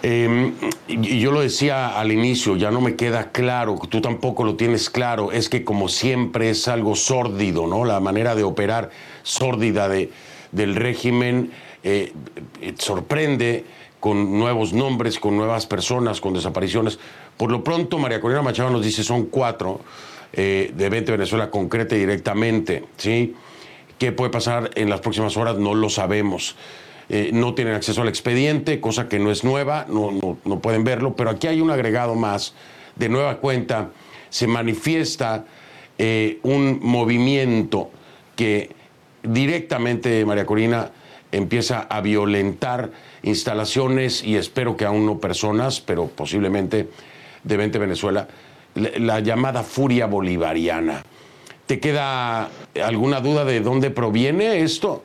Y 0.00 1.18
yo 1.18 1.32
lo 1.32 1.40
decía 1.40 1.98
al 1.98 2.12
inicio, 2.12 2.56
ya 2.56 2.70
no 2.70 2.80
me 2.80 2.94
queda 2.94 3.30
claro, 3.32 3.78
tú 3.90 4.00
tampoco 4.00 4.44
lo 4.44 4.54
tienes 4.54 4.88
claro, 4.88 5.32
es 5.32 5.48
que 5.48 5.64
como 5.64 5.88
siempre 5.88 6.50
es 6.50 6.68
algo 6.68 6.94
sórdido, 6.94 7.66
¿no? 7.66 7.84
La 7.84 8.00
manera 8.00 8.34
de 8.34 8.44
operar 8.44 8.90
sórdida 9.28 9.88
de, 9.88 10.10
del 10.52 10.74
régimen 10.74 11.50
eh, 11.82 12.12
eh, 12.60 12.74
sorprende 12.78 13.64
con 14.00 14.38
nuevos 14.38 14.72
nombres, 14.72 15.18
con 15.18 15.36
nuevas 15.36 15.66
personas, 15.66 16.20
con 16.20 16.32
desapariciones. 16.32 16.98
Por 17.36 17.50
lo 17.50 17.62
pronto, 17.62 17.98
María 17.98 18.20
Corina 18.20 18.42
Machado 18.42 18.70
nos 18.70 18.84
dice 18.84 19.04
son 19.04 19.26
cuatro 19.26 19.80
eh, 20.32 20.72
de 20.74 20.88
20 20.88 21.12
Venezuela 21.12 21.50
concreta 21.50 21.94
y 21.94 22.00
directamente, 22.00 22.84
¿sí? 22.96 23.34
¿Qué 23.98 24.12
puede 24.12 24.30
pasar 24.30 24.70
en 24.76 24.88
las 24.88 25.00
próximas 25.00 25.36
horas? 25.36 25.58
No 25.58 25.74
lo 25.74 25.90
sabemos. 25.90 26.56
No 27.32 27.54
tienen 27.54 27.72
acceso 27.72 28.02
al 28.02 28.08
expediente, 28.08 28.82
cosa 28.82 29.08
que 29.08 29.18
no 29.18 29.30
es 29.30 29.42
nueva, 29.42 29.86
no, 29.88 30.10
no, 30.44 30.60
pueden 30.60 30.84
verlo, 30.84 31.16
pero 31.16 31.30
aquí 31.30 31.46
hay 31.46 31.62
un 31.62 31.70
agregado 31.70 32.14
más. 32.14 32.52
De 32.96 33.08
nueva 33.08 33.38
cuenta, 33.38 33.88
se 34.28 34.46
manifiesta 34.46 35.46
un 36.42 36.80
movimiento 36.82 37.90
que 38.36 38.76
directamente, 39.22 40.24
María 40.24 40.46
Corina, 40.46 40.90
empieza 41.32 41.80
a 41.80 42.00
violentar 42.00 42.90
instalaciones 43.22 44.22
y 44.22 44.36
espero 44.36 44.76
que 44.76 44.84
aún 44.84 45.06
no 45.06 45.18
personas, 45.18 45.80
pero 45.80 46.06
posiblemente 46.06 46.88
de 47.44 47.56
20 47.56 47.78
Venezuela, 47.78 48.28
la 48.74 49.20
llamada 49.20 49.62
furia 49.62 50.06
bolivariana. 50.06 51.02
¿Te 51.66 51.80
queda 51.80 52.48
alguna 52.82 53.20
duda 53.20 53.44
de 53.44 53.60
dónde 53.60 53.90
proviene 53.90 54.62
esto? 54.62 55.02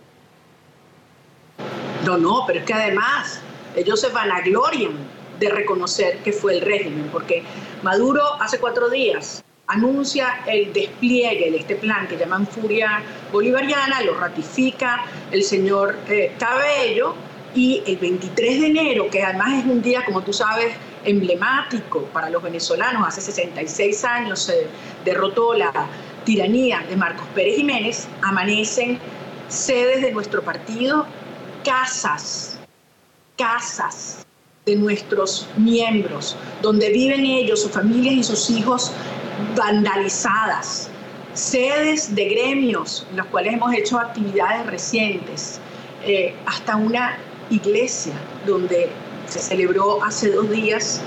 No, 2.06 2.18
no, 2.18 2.44
pero 2.48 2.60
es 2.60 2.66
que 2.66 2.74
además 2.74 3.42
ellos 3.76 4.00
se 4.00 4.10
vanaglorian 4.10 4.92
de 5.40 5.50
reconocer 5.50 6.20
que 6.20 6.32
fue 6.32 6.54
el 6.54 6.62
régimen, 6.62 7.10
porque 7.12 7.44
Maduro 7.82 8.22
hace 8.40 8.60
cuatro 8.60 8.90
días 8.90 9.44
anuncia 9.68 10.42
el 10.46 10.74
despliegue 10.74 11.52
de 11.52 11.58
este 11.58 11.76
plan 11.76 12.08
que 12.08 12.18
llaman 12.18 12.46
Furia 12.46 13.02
Bolivariana, 13.32 14.02
lo 14.02 14.16
ratifica 14.16 15.06
el 15.32 15.44
señor 15.44 15.98
eh, 16.10 16.34
Cabello 16.38 17.16
y 17.56 17.82
el 17.86 17.98
23 17.98 18.62
de 18.62 18.68
enero, 18.68 19.10
que 19.10 19.24
además 19.24 19.60
es 19.60 19.66
un 19.66 19.82
día, 19.82 20.04
como 20.06 20.22
tú 20.22 20.34
sabes, 20.34 20.74
emblemático 21.06 22.04
para 22.06 22.30
los 22.30 22.42
venezolanos, 22.42 23.08
hace 23.08 23.22
66 23.22 24.04
años 24.06 24.40
se 24.44 24.68
derrotó 25.06 25.54
la 25.54 25.72
tiranía 26.24 26.84
de 26.90 26.96
Marcos 26.96 27.28
Pérez 27.36 27.58
Jiménez, 27.58 28.08
amanecen 28.22 29.00
sedes 29.50 30.02
de 30.02 30.12
nuestro 30.12 30.42
partido 30.42 31.06
casas, 31.64 32.60
casas 33.38 34.23
de 34.66 34.78
nuestros 34.78 35.48
miembros, 35.58 36.38
donde 36.62 36.90
viven 36.90 37.26
ellos, 37.26 37.64
sus 37.64 37.72
familias 37.72 38.14
y 38.16 38.24
sus 38.24 38.50
hijos 38.50 38.92
vandalizadas, 39.58 40.90
sedes 41.34 42.16
de 42.16 42.30
gremios 42.30 43.06
en 43.12 43.18
los 43.18 43.26
cuales 43.28 43.56
hemos 43.56 43.74
hecho 43.74 44.00
actividades 44.00 44.66
recientes, 44.68 45.60
eh, 46.06 46.34
hasta 46.46 46.78
una 46.78 47.18
iglesia 47.50 48.14
donde 48.48 48.90
se 49.28 49.40
celebró 49.40 50.02
hace 50.02 50.32
dos 50.32 50.50
días 50.50 51.02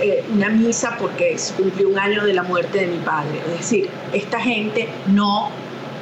eh, 0.00 0.24
una 0.32 0.48
misa 0.48 0.96
porque 0.98 1.36
se 1.36 1.52
cumplió 1.54 1.90
un 1.90 1.98
año 1.98 2.24
de 2.24 2.32
la 2.32 2.42
muerte 2.42 2.80
de 2.80 2.86
mi 2.86 2.98
padre. 2.98 3.40
Es 3.46 3.58
decir, 3.58 3.90
esta 4.14 4.40
gente 4.40 4.88
no 5.08 5.50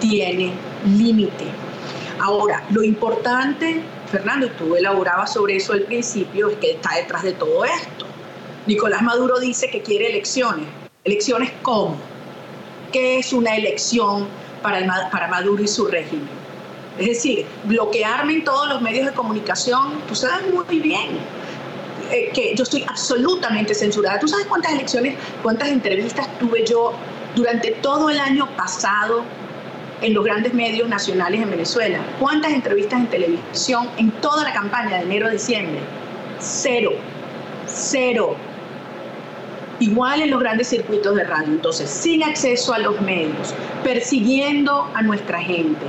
tiene 0.01 0.53
límite. 0.87 1.47
Ahora, 2.21 2.63
lo 2.71 2.85
importante, 2.85 3.83
Fernando, 4.13 4.51
tú 4.59 4.77
elaborabas 4.77 5.33
sobre 5.33 5.57
eso 5.57 5.73
al 5.73 5.85
principio, 5.85 6.51
es 6.51 6.59
que 6.59 6.73
está 6.73 6.97
detrás 6.97 7.23
de 7.23 7.33
todo 7.33 7.65
esto. 7.65 8.05
Nicolás 8.67 9.01
Maduro 9.01 9.41
dice 9.41 9.71
que 9.71 9.81
quiere 9.81 10.11
elecciones. 10.11 10.67
¿Elecciones 11.03 11.51
cómo? 11.63 11.97
¿Qué 12.93 13.19
es 13.19 13.33
una 13.33 13.57
elección 13.57 14.29
para, 14.63 15.09
para 15.11 15.29
Maduro 15.29 15.63
y 15.63 15.67
su 15.67 15.87
régimen? 15.87 16.29
Es 16.99 17.07
decir, 17.07 17.47
bloquearme 17.65 18.35
en 18.35 18.45
todos 18.45 18.69
los 18.69 18.83
medios 18.83 19.07
de 19.07 19.13
comunicación, 19.13 19.95
tú 20.07 20.15
sabes 20.15 20.47
muy 20.53 20.79
bien 20.79 21.19
eh, 22.11 22.31
que 22.35 22.55
yo 22.55 22.65
estoy 22.65 22.85
absolutamente 22.87 23.75
censurada. 23.75 24.21
¿Tú 24.21 24.29
sabes 24.29 24.45
cuántas 24.45 24.73
elecciones, 24.73 25.17
cuántas 25.43 25.71
entrevistas 25.71 26.29
tuve 26.39 26.67
yo 26.67 26.93
durante 27.35 27.71
todo 27.71 28.11
el 28.11 28.21
año 28.21 28.47
pasado 28.57 29.25
en 30.03 30.15
los 30.15 30.25
grandes 30.25 30.53
medios 30.53 30.89
nacionales 30.89 31.41
en 31.41 31.51
Venezuela? 31.51 31.99
¿Cuántas 32.21 32.53
entrevistas 32.53 33.01
en 33.01 33.07
televisión 33.07 33.89
en 33.97 34.11
toda 34.21 34.45
la 34.45 34.53
campaña 34.53 34.99
de 34.99 35.03
enero 35.05 35.29
a 35.29 35.31
diciembre? 35.31 35.81
Cero, 36.39 36.93
cero. 37.67 38.37
Igual 39.81 40.23
en 40.23 40.31
los 40.31 40.41
grandes 40.41 40.69
circuitos 40.69 41.17
de 41.17 41.25
radio. 41.25 41.49
Entonces, 41.49 41.89
sin 41.91 42.23
acceso 42.23 42.75
a 42.75 42.79
los 42.79 43.01
medios, 43.01 43.55
persiguiendo 43.83 44.89
a 44.95 45.03
nuestra 45.03 45.41
gente, 45.41 45.87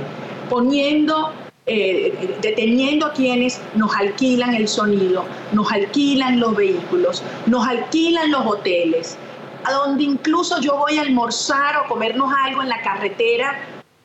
poniendo 0.48 1.32
eh, 1.66 2.36
deteniendo 2.42 3.06
a 3.06 3.12
quienes 3.14 3.58
nos 3.74 3.96
alquilan 3.96 4.54
el 4.54 4.68
sonido, 4.68 5.24
nos 5.52 5.72
alquilan 5.72 6.38
los 6.38 6.54
vehículos, 6.54 7.22
nos 7.46 7.66
alquilan 7.66 8.30
los 8.30 8.44
hoteles, 8.44 9.16
a 9.64 9.72
donde 9.72 10.02
incluso 10.02 10.60
yo 10.60 10.76
voy 10.76 10.98
a 10.98 11.00
almorzar 11.00 11.78
o 11.78 11.88
comernos 11.88 12.30
algo 12.44 12.60
en 12.60 12.68
la 12.68 12.82
carretera, 12.82 13.58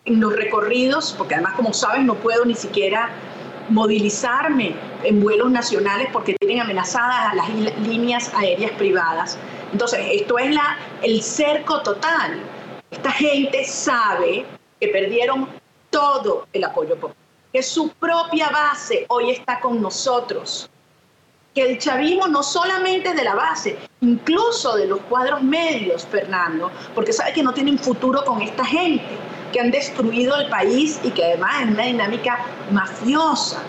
los 0.09 0.35
recorridos, 0.35 1.13
porque 1.17 1.35
además 1.35 1.53
como 1.55 1.73
sabes 1.73 2.03
no 2.03 2.15
puedo 2.15 2.45
ni 2.45 2.55
siquiera 2.55 3.09
movilizarme 3.69 4.75
en 5.03 5.21
vuelos 5.21 5.51
nacionales 5.51 6.09
porque 6.11 6.35
tienen 6.39 6.61
amenazadas 6.61 7.33
a 7.33 7.35
las 7.35 7.49
líneas 7.79 8.33
aéreas 8.33 8.71
privadas. 8.71 9.37
Entonces, 9.71 9.99
esto 10.11 10.39
es 10.39 10.53
la, 10.53 10.77
el 11.03 11.21
cerco 11.21 11.81
total. 11.83 12.41
Esta 12.89 13.11
gente 13.11 13.63
sabe 13.65 14.45
que 14.79 14.87
perdieron 14.87 15.47
todo 15.91 16.47
el 16.53 16.63
apoyo 16.63 16.95
popular 16.95 17.29
que 17.51 17.63
su 17.63 17.89
propia 17.89 18.49
base 18.49 19.05
hoy 19.09 19.31
está 19.31 19.59
con 19.59 19.81
nosotros, 19.81 20.69
que 21.55 21.63
el 21.63 21.79
chavismo 21.79 22.27
no 22.27 22.43
solamente 22.43 23.13
de 23.13 23.23
la 23.23 23.33
base, 23.33 23.77
incluso 24.01 24.75
de 24.75 24.85
los 24.85 24.99
cuadros 25.01 25.41
medios, 25.41 26.05
Fernando, 26.05 26.71
porque 26.93 27.11
sabe 27.11 27.33
que 27.33 27.41
no 27.41 27.53
tienen 27.53 27.79
futuro 27.79 28.23
con 28.23 28.41
esta 28.41 28.63
gente, 28.63 29.17
que 29.51 29.59
han 29.59 29.71
destruido 29.71 30.35
el 30.35 30.49
país 30.49 30.99
y 31.03 31.11
que 31.11 31.25
además 31.25 31.61
es 31.61 31.67
una 31.69 31.83
dinámica 31.83 32.45
mafiosa. 32.71 33.61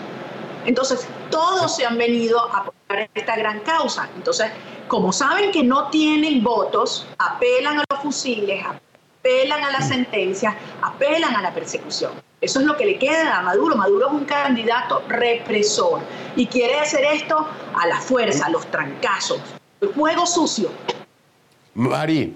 Entonces, 0.65 1.07
todos 1.29 1.75
se 1.75 1.85
han 1.85 1.97
venido 1.97 2.39
a 2.53 2.59
apoyar 2.59 3.09
esta 3.13 3.35
gran 3.35 3.59
causa. 3.61 4.09
Entonces, 4.15 4.51
como 4.87 5.11
saben 5.11 5.51
que 5.51 5.63
no 5.63 5.87
tienen 5.89 6.43
votos, 6.43 7.07
apelan 7.17 7.79
a 7.79 7.83
los 7.89 8.01
fusiles, 8.01 8.63
apelan 8.65 9.63
a 9.63 9.71
las 9.71 9.87
sentencias, 9.87 10.55
apelan 10.81 11.35
a 11.35 11.41
la 11.41 11.53
persecución. 11.53 12.11
Eso 12.41 12.59
es 12.59 12.65
lo 12.65 12.75
que 12.75 12.85
le 12.85 12.97
queda 12.97 13.37
a 13.37 13.41
Maduro. 13.41 13.75
Maduro 13.75 14.07
es 14.07 14.13
un 14.13 14.25
candidato 14.25 15.03
represor 15.07 16.01
y 16.35 16.47
quiere 16.47 16.79
hacer 16.79 17.05
esto 17.05 17.47
a 17.79 17.87
la 17.87 17.99
fuerza, 18.01 18.47
a 18.47 18.49
los 18.49 18.65
trancazos. 18.69 19.39
El 19.79 19.93
juego 19.93 20.25
sucio. 20.25 20.71
Mari, 21.73 22.35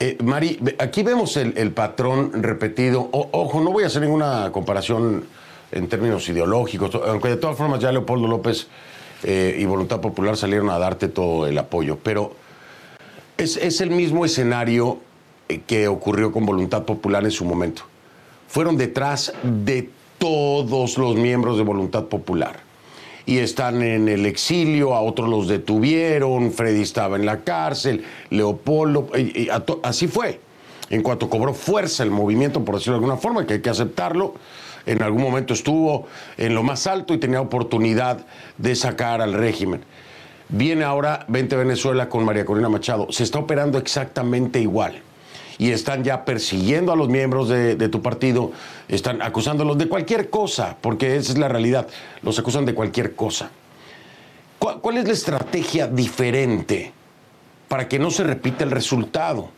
eh, 0.00 0.18
Mari, 0.22 0.58
aquí 0.78 1.02
vemos 1.02 1.36
el, 1.36 1.72
patrón 1.72 2.42
repetido. 2.42 3.08
ojo, 3.12 3.60
no 3.60 3.70
voy 3.70 3.84
a 3.84 3.86
hacer 3.86 4.02
ninguna 4.02 4.50
comparación 4.50 5.24
en 5.70 5.88
términos 5.88 6.28
ideológicos, 6.28 6.94
aunque 6.94 7.28
de 7.28 7.36
todas 7.36 7.56
formas 7.56 7.80
ya 7.80 7.92
Leopoldo 7.92 8.26
López 8.26 8.66
eh, 9.22 9.56
y 9.58 9.64
Voluntad 9.66 10.00
Popular 10.00 10.36
salieron 10.36 10.70
a 10.70 10.78
darte 10.78 11.08
todo 11.08 11.46
el 11.46 11.56
apoyo, 11.56 11.98
pero 12.02 12.34
es, 13.36 13.56
es 13.56 13.80
el 13.80 13.90
mismo 13.90 14.24
escenario 14.24 14.98
eh, 15.48 15.60
que 15.66 15.86
ocurrió 15.86 16.32
con 16.32 16.44
Voluntad 16.44 16.82
Popular 16.82 17.22
en 17.24 17.30
su 17.30 17.44
momento 17.44 17.84
fueron 18.50 18.76
detrás 18.76 19.32
de 19.44 19.90
todos 20.18 20.98
los 20.98 21.14
miembros 21.14 21.56
de 21.56 21.62
Voluntad 21.62 22.06
Popular. 22.06 22.58
Y 23.30 23.38
están 23.38 23.80
en 23.82 24.08
el 24.08 24.26
exilio, 24.26 24.92
a 24.92 25.02
otros 25.02 25.28
los 25.28 25.46
detuvieron, 25.46 26.50
Freddy 26.50 26.82
estaba 26.82 27.14
en 27.14 27.24
la 27.24 27.44
cárcel, 27.44 28.04
Leopoldo, 28.30 29.08
así 29.84 30.08
fue. 30.08 30.40
En 30.88 31.04
cuanto 31.04 31.30
cobró 31.30 31.54
fuerza 31.54 32.02
el 32.02 32.10
movimiento, 32.10 32.64
por 32.64 32.74
decirlo 32.74 32.94
de 32.94 33.04
alguna 33.04 33.18
forma, 33.18 33.46
que 33.46 33.54
hay 33.54 33.60
que 33.62 33.70
aceptarlo, 33.70 34.34
en 34.84 35.00
algún 35.00 35.22
momento 35.22 35.54
estuvo 35.54 36.08
en 36.38 36.56
lo 36.56 36.64
más 36.64 36.88
alto 36.88 37.14
y 37.14 37.18
tenía 37.18 37.40
oportunidad 37.40 38.26
de 38.58 38.74
sacar 38.74 39.20
al 39.20 39.32
régimen. 39.34 39.84
Viene 40.48 40.82
ahora 40.82 41.24
20 41.28 41.54
Venezuela 41.54 42.08
con 42.08 42.24
María 42.24 42.44
Corina 42.44 42.68
Machado. 42.68 43.12
Se 43.12 43.22
está 43.22 43.38
operando 43.38 43.78
exactamente 43.78 44.60
igual 44.60 45.04
y 45.60 45.72
están 45.72 46.02
ya 46.02 46.24
persiguiendo 46.24 46.90
a 46.90 46.96
los 46.96 47.10
miembros 47.10 47.50
de, 47.50 47.88
tu 47.90 48.00
partido, 48.00 48.50
están 48.88 49.20
acusándolos 49.20 49.76
de 49.76 49.88
cualquier 49.88 50.30
cosa, 50.30 50.78
porque 50.80 51.16
esa 51.16 51.32
es 51.32 51.38
la 51.38 51.48
realidad, 51.48 51.86
los 52.22 52.38
acusan 52.38 52.64
de 52.64 52.74
cualquier 52.74 53.14
cosa. 53.14 53.50
¿Cuál, 54.58 54.96
es 54.96 55.04
la 55.04 55.12
estrategia 55.12 55.86
diferente 55.86 56.94
para 57.68 57.86
que 57.88 57.98
no 57.98 58.10
se 58.10 58.24
repita 58.24 58.64
el 58.64 58.70
resultado? 58.70 59.50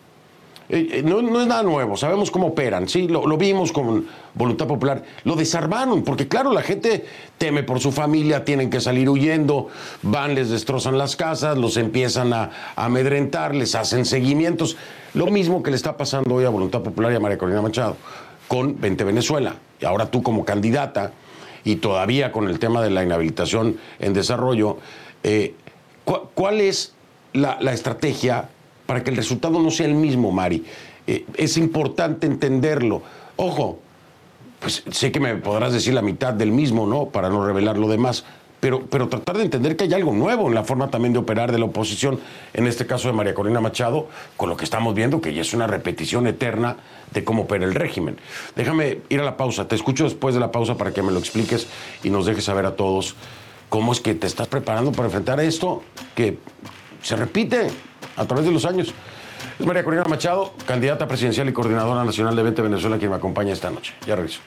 Eh, 0.68 0.88
eh, 0.92 1.03
no, 1.03 1.20
es 1.20 1.46
nada 1.46 1.62
nuevo, 1.62 1.96
sabemos 1.96 2.31
cómo 2.31 2.48
operan, 2.48 2.88
sí, 2.88 3.09
lo, 3.09 3.37
vimos 3.37 3.72
con 3.72 4.07
Voluntad 4.35 4.66
Popular, 4.66 5.03
lo 5.25 5.35
desarmaron, 5.35 6.03
porque 6.03 6.29
claro, 6.29 6.53
la 6.53 6.62
gente 6.62 7.05
teme 7.37 7.62
por 7.62 7.81
su 7.81 7.90
familia, 7.90 8.44
tienen 8.44 8.70
que 8.70 8.81
salir 8.81 9.09
huyendo, 9.09 9.68
van, 10.03 10.35
les 10.35 10.51
destrozan 10.51 10.98
las 10.98 11.16
casas, 11.16 11.59
los 11.59 11.77
empiezan 11.77 12.33
a, 12.33 12.51
amedrentar, 12.77 13.55
les 13.55 13.75
hacen 13.75 14.05
seguimientos, 14.05 14.77
lo 15.14 15.27
mismo 15.27 15.62
que 15.62 15.70
le 15.70 15.77
está 15.77 15.96
pasando 15.96 16.37
hoy 16.37 16.44
a 16.44 16.48
Voluntad 16.48 16.83
Popular 16.83 17.12
y 17.12 17.16
a 17.16 17.20
María 17.20 17.38
Corina 17.38 17.61
Machado 17.61 17.96
con 18.46 18.81
20 18.81 19.05
Venezuela, 19.05 19.57
y 19.81 19.85
ahora 19.85 20.11
tú 20.11 20.22
como 20.22 20.44
candidata, 20.44 21.12
y 21.64 21.77
todavía 21.77 22.33
con 22.33 22.48
el 22.48 22.59
tema 22.59 22.83
de 22.83 22.90
la 22.90 23.03
inhabilitación 23.03 23.79
en 23.98 24.12
desarrollo, 24.12 24.79
eh, 25.22 25.55
¿cuál 26.35 26.61
es 26.61 26.94
la 27.33 27.72
estrategia 27.72 28.48
para 28.87 29.03
que 29.03 29.11
el 29.11 29.16
resultado 29.16 29.61
no 29.61 29.71
sea 29.71 29.87
el 29.87 29.95
mismo, 29.95 30.33
Mari. 30.33 30.64
Eh, 31.07 31.25
es 31.37 31.57
importante 31.57 32.27
entenderlo. 32.27 33.03
Ojo, 33.37 33.79
pues 34.61 34.85
sé 34.90 35.11
que 35.11 35.21
me 35.21 35.35
podrás 35.37 35.73
decir 35.73 35.95
la 35.95 36.03
mitad 36.03 36.33
del 36.33 36.53
mismo, 36.53 36.87
¿no? 36.87 37.07
Para 37.07 37.29
no 37.29 37.45
revelar 37.45 37.77
lo 37.79 37.88
demás. 37.88 38.25
Pero, 38.61 38.87
pero 38.87 39.09
tratar 39.09 39.38
de 39.38 39.42
entender 39.42 39.75
que 39.77 39.85
hay 39.85 39.92
algo 39.92 40.12
nuevo 40.12 40.47
en 40.47 40.55
la 40.55 40.62
forma 40.62 40.88
también 40.88 41.12
de 41.12 41.18
operar 41.18 41.51
de 41.51 41.59
la 41.59 41.64
oposición, 41.64 42.21
en 42.55 42.68
este 42.68 42.87
caso 42.87 43.09
de 43.09 43.14
María 43.14 43.35
Corina 43.35 43.61
Machado, 43.61 44.07
con 44.37 44.49
lo 44.49 44.57
que 44.57 44.62
estamos 44.62 44.95
viendo, 44.95 45.21
que 45.21 45.35
ya 45.35 45.40
es 45.40 45.53
una 45.53 45.66
repetición 45.66 46.29
eterna 46.29 46.77
de 47.12 47.25
cómo 47.25 47.42
opera 47.42 47.64
el 47.64 47.75
régimen. 47.75 48.18
Déjame 48.55 48.99
ir 49.09 49.18
a 49.18 49.25
la 49.25 49.37
pausa, 49.37 49.66
te 49.66 49.75
escucho 49.75 50.05
después 50.05 50.35
de 50.35 50.40
la 50.40 50.53
pausa 50.53 50.77
para 50.77 50.92
que 50.92 51.03
me 51.03 51.11
lo 51.11 51.18
expliques 51.18 51.66
y 52.05 52.11
nos 52.11 52.25
dejes 52.25 52.45
saber 52.45 52.64
a 52.64 52.77
todos 52.77 53.16
cómo 53.68 53.90
es 53.90 53.99
que 53.99 54.14
te 54.14 54.29
estás 54.29 54.47
preparando 54.47 54.92
para 54.92 55.07
enfrentar 55.07 55.40
esto, 55.40 55.83
que 56.14 56.38
se 57.03 57.16
repite 57.16 57.66
a 58.16 58.25
través 58.25 58.44
de 58.46 58.53
los 58.53 58.64
años. 58.64 58.92
Es 59.59 59.66
María 59.66 59.85
Corina 59.85 60.05
Machado, 60.05 60.55
candidata 60.66 61.07
presidencial 61.07 61.48
y 61.48 61.53
coordinadora 61.53 62.05
nacional 62.05 62.35
de 62.35 62.42
20 62.42 62.62
Venezuela, 62.62 62.98
quien 62.98 63.11
me 63.11 63.16
acompaña 63.16 63.53
esta 63.53 63.70
noche. 63.70 63.94
Ya 64.07 64.16
regreso. 64.16 64.40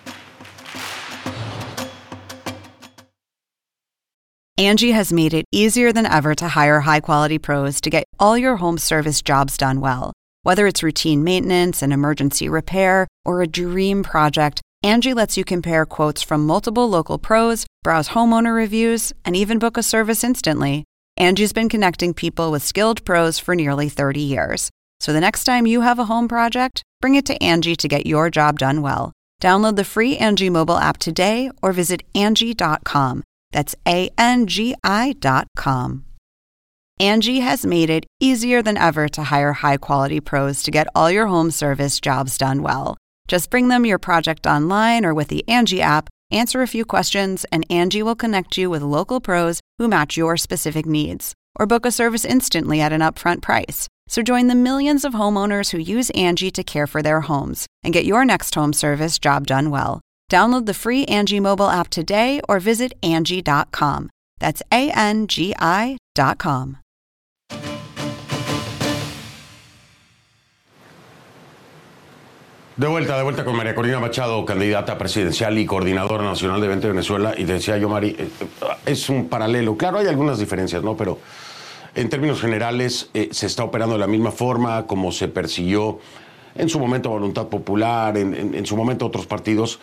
Angie 4.58 4.92
has 4.92 5.12
made 5.12 5.34
it 5.34 5.46
easier 5.52 5.92
than 5.92 6.06
ever 6.06 6.34
to 6.34 6.48
hire 6.48 6.80
high 6.80 7.02
quality 7.02 7.38
pros 7.38 7.82
to 7.82 7.90
get 7.90 8.06
all 8.20 8.38
your 8.38 8.56
home 8.56 8.78
service 8.78 9.22
jobs 9.22 9.58
done 9.58 9.82
well. 9.82 10.14
Whether 10.44 10.66
it's 10.66 10.82
routine 10.82 11.26
maintenance, 11.26 11.82
an 11.82 11.92
emergency 11.92 12.48
repair, 12.48 13.06
or 13.26 13.42
a 13.42 13.48
dream 13.48 14.02
project, 14.02 14.62
Angie 14.82 15.14
lets 15.14 15.36
you 15.36 15.44
compare 15.44 15.86
quotes 15.86 16.22
from 16.22 16.46
multiple 16.46 16.88
local 16.88 17.18
pros, 17.18 17.66
browse 17.84 18.10
homeowner 18.10 18.56
reviews, 18.56 19.12
and 19.26 19.36
even 19.36 19.60
book 19.60 19.76
a 19.76 19.84
service 19.84 20.24
instantly. 20.24 20.86
Angie's 21.18 21.54
been 21.54 21.70
connecting 21.70 22.14
people 22.14 22.52
with 22.52 22.62
skilled 22.62 23.06
pros 23.06 23.40
for 23.40 23.56
nearly 23.56 23.88
30 23.88 24.20
years. 24.20 24.70
So 25.00 25.14
the 25.14 25.22
next 25.22 25.46
time 25.46 25.66
you 25.66 25.82
have 25.82 25.98
a 25.98 26.06
home 26.06 26.28
project, 26.28 26.84
bring 27.00 27.16
it 27.16 27.26
to 27.28 27.42
Angie 27.42 27.76
to 27.78 27.88
get 27.88 28.06
your 28.06 28.30
job 28.30 28.60
done 28.60 28.82
well. 28.82 29.14
Download 29.42 29.76
the 29.76 29.86
free 29.86 30.18
Angie 30.18 30.50
mobile 30.50 30.78
app 30.78 30.98
today 30.98 31.52
or 31.62 31.72
visit 31.72 32.04
Angie.com. 32.16 33.24
That's 33.52 33.76
A 33.88 34.10
N 34.18 34.48
G 34.48 34.76
I.com. 34.84 36.06
Angie 37.00 37.40
has 37.40 37.66
made 37.66 37.90
it 37.90 38.06
easier 38.20 38.62
than 38.62 38.78
ever 38.78 39.08
to 39.10 39.24
hire 39.24 39.54
high 39.54 39.78
quality 39.78 40.20
pros 40.20 40.64
to 40.64 40.72
get 40.72 40.88
all 40.96 41.12
your 41.12 41.28
home 41.28 41.52
service 41.52 42.00
jobs 42.00 42.38
done 42.38 42.62
well. 42.62 42.98
Just 43.28 43.50
bring 43.50 43.70
them 43.70 43.86
your 43.86 44.00
project 44.00 44.46
online 44.46 45.06
or 45.06 45.14
with 45.14 45.30
the 45.30 45.48
Angie 45.48 45.82
app, 45.82 46.10
answer 46.36 46.62
a 46.62 46.68
few 46.68 46.86
questions, 46.86 47.46
and 47.52 47.66
Angie 47.70 48.04
will 48.04 48.16
connect 48.16 48.58
you 48.58 48.70
with 48.70 48.84
local 48.84 49.20
pros 49.20 49.60
who 49.78 49.88
match 49.88 50.18
your 50.18 50.38
specific 50.38 50.86
needs. 50.86 51.34
Or 51.58 51.66
book 51.66 51.86
a 51.86 51.92
service 51.92 52.26
instantly 52.26 52.82
at 52.82 52.94
an 52.94 53.02
upfront 53.02 53.42
price. 53.42 53.88
So 54.08 54.22
join 54.22 54.48
the 54.48 54.56
millions 54.56 55.04
of 55.04 55.14
homeowners 55.14 55.72
who 55.72 55.92
use 55.96 56.10
Angie 56.12 56.52
to 56.52 56.64
care 56.64 56.88
for 56.88 57.02
their 57.02 57.22
homes 57.22 57.68
and 57.84 57.94
get 57.94 58.06
your 58.06 58.24
next 58.24 58.56
home 58.56 58.74
service 58.74 59.20
job 59.20 59.48
done 59.48 59.72
well. 59.72 60.02
Download 60.32 60.66
the 60.66 60.74
free 60.74 61.06
Angie 61.06 61.40
mobile 61.40 61.70
app 61.70 61.90
today 61.90 62.42
or 62.48 62.60
visit 62.60 62.94
Angie.com. 63.04 64.10
That's 64.40 64.62
A 64.72 64.92
N 64.92 65.28
G 65.28 65.54
I.com. 65.60 66.78
De 72.78 72.88
vuelta, 72.88 73.16
de 73.16 73.24
vuelta 73.24 73.46
con 73.46 73.56
María 73.56 73.74
Corina 73.74 74.02
Machado, 74.02 74.44
candidata 74.44 74.98
presidencial 74.98 75.58
y 75.58 75.66
coordinadora 75.66 76.26
nacional 76.26 76.60
de 76.60 76.68
20 76.68 76.90
Venezuela. 76.90 77.34
Y 77.38 77.46
decía 77.46 77.78
yo, 77.78 77.88
Mari, 77.88 78.10
eh, 78.10 78.28
eh, 78.42 78.66
es 78.86 79.08
un 79.08 79.30
paralelo. 79.30 79.78
Claro, 79.78 80.00
hay 80.00 80.08
algunas 80.08 80.40
diferencias, 80.40 80.84
¿no? 80.84 80.98
Pero 80.98 81.18
en 81.96 82.10
términos 82.10 82.42
generales 82.42 83.10
eh, 83.14 83.30
se 83.32 83.46
está 83.46 83.64
operando 83.64 83.94
de 83.94 84.02
la 84.02 84.08
misma 84.08 84.34
forma 84.34 84.88
como 84.88 85.14
se 85.14 85.30
persiguió 85.30 86.00
en 86.54 86.68
su 86.68 86.78
momento 86.78 87.10
Voluntad 87.10 87.48
Popular, 87.48 88.18
en, 88.18 88.66
su 88.66 88.76
momento 88.76 89.06
otros 89.06 89.26
partidos, 89.26 89.80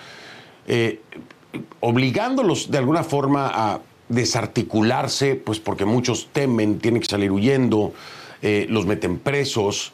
obligándolos 1.81 2.71
de 2.71 2.79
alguna 2.79 3.05
forma 3.05 3.51
a 3.55 3.81
desarticularse, 4.09 5.35
pues 5.35 5.61
porque 5.61 5.85
muchos 5.85 6.29
temen, 6.33 6.79
tienen 6.79 7.01
que 7.03 7.09
salir 7.09 7.31
huyendo, 7.31 7.93
los 8.41 8.87
meten 8.87 9.19
presos. 9.19 9.93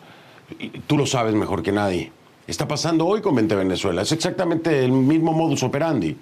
Tú 0.86 0.96
lo 0.96 1.04
sabes 1.06 1.34
mejor 1.34 1.64
que 1.64 1.72
nadie. 1.72 2.12
Está 2.48 2.66
pasando 2.66 3.04
hoy 3.04 3.20
con 3.20 3.34
20 3.34 3.54
Venezuela. 3.56 4.00
Es 4.00 4.10
exactamente 4.10 4.82
el 4.82 4.90
mismo 4.90 5.34
modus 5.34 5.62
operandi. 5.62 6.16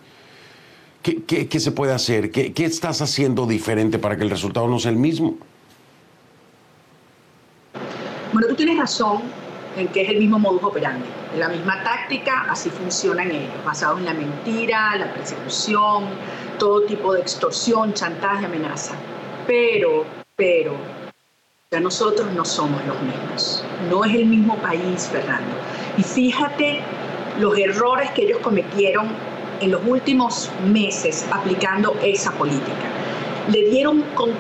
¿Qué, 1.01 1.61
se 1.61 1.71
puede 1.71 1.93
hacer? 1.93 2.33
¿Qué, 2.33 2.53
estás 2.65 3.01
haciendo 3.01 3.47
diferente 3.47 4.01
para 4.01 4.17
que 4.17 4.25
el 4.25 4.31
resultado 4.31 4.67
no 4.67 4.81
sea 4.81 4.91
el 4.91 4.97
mismo? 4.97 5.37
Bueno, 8.33 8.49
tú 8.49 8.57
tienes 8.57 8.77
razón 8.77 9.23
en 9.77 9.87
que 9.87 10.03
es 10.03 10.09
el 10.09 10.19
mismo 10.19 10.41
modus 10.41 10.65
operandi. 10.65 11.07
La 11.39 11.49
misma 11.49 11.81
táctica, 11.85 12.47
así 12.51 12.71
funcionan 12.71 13.31
ellos, 13.31 13.65
basados 13.65 14.01
en 14.01 14.07
la 14.07 14.15
mentira, 14.15 14.97
la 14.97 15.15
persecución, 15.15 16.07
todo 16.59 16.83
tipo 16.87 17.15
de 17.15 17.21
extorsión, 17.21 17.95
chantaje, 17.95 18.47
amenaza. 18.47 18.97
Pero, 19.47 20.05
pero, 20.35 20.75
ya 21.71 21.79
nosotros 21.79 22.33
no 22.33 22.45
somos 22.45 22.85
los 22.85 23.01
mismos. 23.01 23.65
No 23.89 24.05
es 24.05 24.13
el 24.13 24.27
mismo 24.27 24.57
país, 24.57 25.07
Fernando. 25.07 25.55
Y 25.97 26.03
fíjate 26.03 26.81
los 27.41 27.57
errores 27.57 28.11
que 28.11 28.23
ellos 28.23 28.39
cometieron 28.41 29.09
en 29.61 29.71
los 29.71 29.81
últimos 29.87 30.51
meses 30.67 31.27
aplicando 31.33 31.97
esa 32.03 32.33
política. 32.33 32.91
Le 33.51 33.71
dieron 33.71 34.03
con 34.15 34.31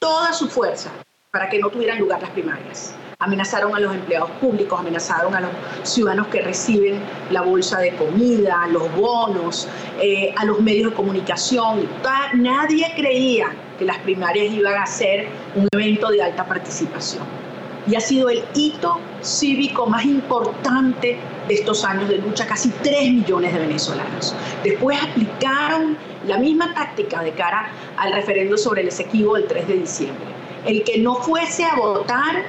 toda 0.00 0.32
su 0.32 0.48
fuerza 0.48 0.90
para 1.30 1.48
que 1.48 1.60
no 1.60 1.70
tuvieran 1.70 1.98
lugar 1.98 2.20
las 2.20 2.30
primarias. 2.30 2.94
Amenazaron 3.20 3.76
a 3.76 3.78
los 3.78 3.94
empleados 3.94 4.30
públicos, 4.32 4.80
amenazaron 4.80 5.32
a 5.36 5.40
los 5.40 5.50
ciudadanos 5.84 6.26
que 6.26 6.42
reciben 6.42 7.00
la 7.30 7.42
bolsa 7.42 7.78
de 7.78 7.94
comida, 7.94 8.66
los 8.68 8.92
bonos, 8.96 9.68
eh, 10.00 10.34
a 10.36 10.44
los 10.44 10.58
medios 10.60 10.90
de 10.90 10.96
comunicación. 10.96 11.88
Nadie 12.34 12.92
creía 12.96 13.54
que 13.78 13.84
las 13.84 13.98
primarias 13.98 14.52
iban 14.52 14.74
a 14.74 14.86
ser 14.86 15.28
un 15.54 15.68
evento 15.72 16.10
de 16.10 16.22
alta 16.22 16.44
participación 16.44 17.41
y 17.86 17.96
ha 17.96 18.00
sido 18.00 18.28
el 18.28 18.44
hito 18.54 18.98
cívico 19.22 19.86
más 19.86 20.04
importante 20.04 21.18
de 21.48 21.54
estos 21.54 21.84
años 21.84 22.08
de 22.08 22.18
lucha, 22.18 22.46
casi 22.46 22.70
3 22.70 23.12
millones 23.12 23.52
de 23.52 23.60
venezolanos. 23.60 24.34
Después 24.62 25.02
aplicaron 25.02 25.96
la 26.26 26.38
misma 26.38 26.72
táctica 26.74 27.22
de 27.22 27.32
cara 27.32 27.70
al 27.96 28.12
referendo 28.12 28.56
sobre 28.56 28.82
el 28.82 28.88
Esequibo 28.88 29.34
del 29.34 29.46
3 29.46 29.68
de 29.68 29.74
diciembre. 29.74 30.24
El 30.64 30.84
que 30.84 30.98
no 30.98 31.16
fuese 31.16 31.64
a 31.64 31.74
votar 31.74 32.44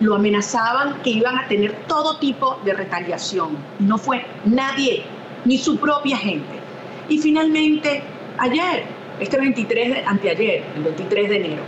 lo 0.00 0.14
amenazaban 0.14 1.02
que 1.02 1.10
iban 1.10 1.36
a 1.36 1.48
tener 1.48 1.72
todo 1.88 2.18
tipo 2.18 2.58
de 2.64 2.72
retaliación. 2.72 3.58
no 3.80 3.98
fue 3.98 4.24
nadie, 4.44 5.02
ni 5.44 5.58
su 5.58 5.76
propia 5.76 6.16
gente. 6.16 6.46
Y 7.08 7.18
finalmente, 7.18 8.02
ayer, 8.38 8.84
este 9.18 9.36
23 9.38 9.94
de, 9.94 10.04
anteayer, 10.04 10.62
el 10.76 10.82
23 10.84 11.28
de 11.28 11.36
enero, 11.36 11.62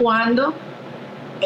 cuando 0.00 0.54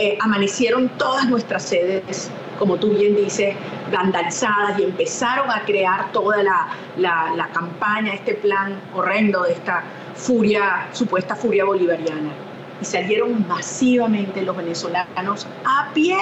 eh, 0.01 0.17
amanecieron 0.21 0.89
todas 0.91 1.29
nuestras 1.29 1.65
sedes, 1.65 2.31
como 2.57 2.77
tú 2.77 2.91
bien 2.91 3.17
dices, 3.17 3.57
vandalizadas 3.93 4.79
y 4.79 4.85
empezaron 4.85 5.51
a 5.51 5.65
crear 5.65 6.13
toda 6.13 6.41
la, 6.41 6.69
la, 6.97 7.49
campaña, 7.53 8.15
este 8.15 8.35
plan 8.35 8.81
horrendo 8.95 9.43
de 9.43 9.55
esta 9.55 9.83
furia, 10.15 10.87
supuesta 10.93 11.35
furia 11.35 11.65
bolivariana. 11.65 12.31
Y 12.81 12.85
salieron 12.85 13.45
masivamente 13.49 14.43
los 14.43 14.57
venezolanos 14.57 15.49
a 15.65 15.91
pie 15.95 16.17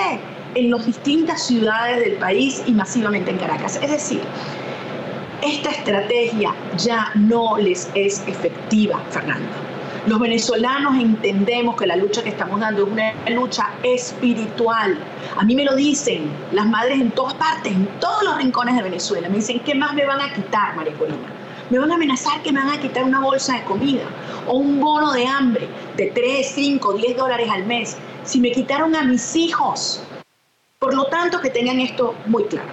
en 0.54 0.70
las 0.70 0.86
distintas 0.86 1.46
ciudades 1.46 2.02
del 2.02 2.14
país 2.14 2.62
y 2.66 2.72
masivamente 2.72 3.30
en 3.30 3.36
Caracas. 3.36 3.78
Es 3.82 3.90
decir, 3.90 4.22
esta 5.42 5.68
estrategia 5.68 6.54
ya 6.78 7.10
no 7.14 7.58
les 7.58 7.90
es 7.94 8.24
efectiva, 8.26 9.02
Fernando. 9.10 9.75
Los 10.06 10.20
venezolanos 10.20 10.94
entendemos 11.00 11.74
que 11.74 11.84
la 11.84 11.96
lucha 11.96 12.22
que 12.22 12.28
estamos 12.28 12.60
dando 12.60 12.84
es 12.84 12.92
una 12.92 13.12
lucha 13.30 13.70
espiritual. 13.82 14.96
A 15.36 15.42
mí 15.42 15.56
me 15.56 15.64
lo 15.64 15.74
dicen 15.74 16.30
las 16.52 16.64
madres 16.64 17.00
en 17.00 17.10
todas 17.10 17.34
partes, 17.34 17.72
en 17.72 17.86
todos 17.98 18.22
los 18.22 18.36
rincones 18.36 18.76
de 18.76 18.84
Venezuela. 18.84 19.28
Me 19.28 19.38
dicen, 19.38 19.58
¿qué 19.60 19.74
más 19.74 19.94
me 19.94 20.06
van 20.06 20.20
a 20.20 20.32
quitar, 20.32 20.76
María 20.76 20.94
Corina? 20.94 21.18
Me 21.70 21.80
van 21.80 21.90
a 21.90 21.96
amenazar 21.96 22.40
que 22.42 22.52
me 22.52 22.60
van 22.60 22.70
a 22.70 22.80
quitar 22.80 23.02
una 23.02 23.20
bolsa 23.20 23.54
de 23.54 23.64
comida 23.64 24.04
o 24.46 24.58
un 24.58 24.78
bono 24.78 25.12
de 25.12 25.26
hambre 25.26 25.68
de 25.96 26.12
3, 26.12 26.52
5, 26.54 26.92
10 26.92 27.16
dólares 27.16 27.50
al 27.50 27.66
mes. 27.66 27.96
Si 28.22 28.38
me 28.38 28.52
quitaron 28.52 28.94
a 28.94 29.02
mis 29.02 29.34
hijos. 29.34 30.00
Por 30.78 30.94
lo 30.94 31.06
tanto, 31.06 31.40
que 31.40 31.50
tengan 31.50 31.80
esto 31.80 32.14
muy 32.26 32.44
claro. 32.44 32.68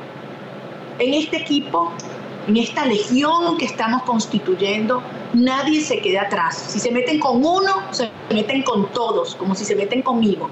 En 1.00 1.16
este 1.16 1.38
equipo 1.38 1.92
en 2.48 2.58
esta 2.58 2.86
legión 2.86 3.58
que 3.58 3.66
estamos 3.66 4.04
constituyendo, 4.04 5.02
nadie 5.34 5.82
se 5.82 6.00
quede 6.00 6.20
atrás. 6.20 6.56
Si 6.70 6.80
se 6.80 6.92
meten 6.92 7.20
con 7.20 7.44
uno, 7.44 7.84
se 7.92 8.10
meten 8.32 8.64
con 8.64 8.92
todos, 8.92 9.36
como 9.36 9.56
si 9.56 9.66
se 9.66 9.76
meten 9.76 10.02
conmigo. 10.02 10.50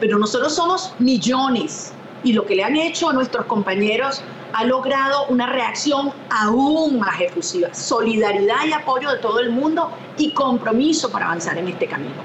Pero 0.00 0.18
nosotros 0.18 0.54
somos 0.54 0.94
millones 0.98 1.92
y 2.24 2.32
lo 2.32 2.46
que 2.46 2.54
le 2.54 2.64
han 2.64 2.76
hecho 2.76 3.10
a 3.10 3.12
nuestros 3.12 3.46
compañeros 3.46 4.22
ha 4.52 4.64
logrado 4.64 5.26
una 5.28 5.46
reacción 5.46 6.12
aún 6.30 6.98
más 6.98 7.20
efusiva, 7.20 7.72
solidaridad 7.72 8.66
y 8.66 8.72
apoyo 8.72 9.10
de 9.10 9.18
todo 9.18 9.40
el 9.40 9.50
mundo 9.50 9.90
y 10.18 10.32
compromiso 10.32 11.10
para 11.10 11.26
avanzar 11.26 11.56
en 11.56 11.68
este 11.68 11.86
camino. 11.86 12.20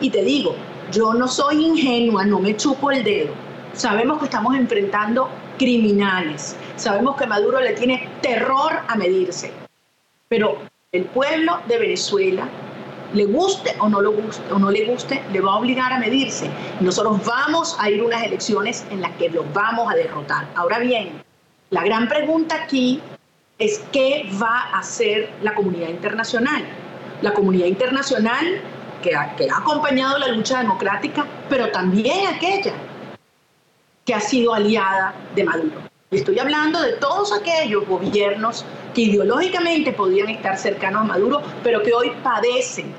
Y 0.00 0.10
te 0.10 0.22
digo, 0.22 0.54
yo 0.92 1.14
no 1.14 1.26
soy 1.26 1.64
ingenua, 1.64 2.24
no 2.24 2.38
me 2.38 2.56
chupo 2.56 2.90
el 2.90 3.02
dedo. 3.02 3.32
Sabemos 3.72 4.18
que 4.18 4.26
estamos 4.26 4.54
enfrentando 4.54 5.28
criminales. 5.58 6.56
Sabemos 6.76 7.16
que 7.16 7.26
Maduro 7.26 7.60
le 7.60 7.72
tiene 7.72 8.08
terror 8.20 8.72
a 8.86 8.94
medirse. 8.94 9.52
Pero 10.28 10.58
el 10.94 11.04
pueblo 11.06 11.58
de 11.66 11.76
Venezuela, 11.76 12.48
le 13.12 13.24
guste 13.26 13.74
o 13.80 13.88
no, 13.88 14.00
le 14.00 14.84
guste, 14.84 15.22
le 15.32 15.40
va 15.40 15.54
a 15.54 15.56
obligar 15.56 15.92
a 15.92 15.98
medirse. 15.98 16.48
Nosotros 16.80 17.18
vamos 17.26 17.76
a 17.80 17.90
ir 17.90 18.00
a 18.00 18.04
unas 18.04 18.22
elecciones 18.22 18.86
en 18.90 19.00
las 19.00 19.10
que 19.16 19.28
los 19.28 19.44
vamos 19.52 19.92
a 19.92 19.96
derrotar. 19.96 20.46
Ahora 20.54 20.78
bien, 20.78 21.20
la 21.70 21.82
gran 21.82 22.08
pregunta 22.08 22.54
aquí 22.62 23.00
es 23.58 23.84
qué 23.92 24.30
va 24.40 24.70
a 24.72 24.78
hacer 24.78 25.30
la 25.42 25.54
comunidad 25.54 25.88
internacional. 25.88 26.64
La 27.22 27.34
comunidad 27.34 27.66
internacional 27.66 28.60
que 29.02 29.16
ha 29.16 29.34
acompañado 29.56 30.18
la 30.18 30.28
lucha 30.28 30.60
democrática, 30.60 31.26
pero 31.48 31.70
también 31.72 32.28
aquella 32.28 32.72
que 34.04 34.14
ha 34.14 34.20
sido 34.20 34.54
aliada 34.54 35.12
de 35.34 35.42
Maduro. 35.42 35.93
Estoy 36.14 36.38
hablando 36.38 36.80
de 36.80 36.92
todos 36.92 37.32
aquellos 37.32 37.86
gobiernos 37.88 38.64
que 38.94 39.02
ideológicamente 39.02 39.92
podían 39.92 40.28
estar 40.28 40.56
cercanos 40.56 41.02
a 41.02 41.04
Maduro, 41.04 41.42
pero 41.64 41.82
que 41.82 41.92
hoy 41.92 42.12
padecen 42.22 42.94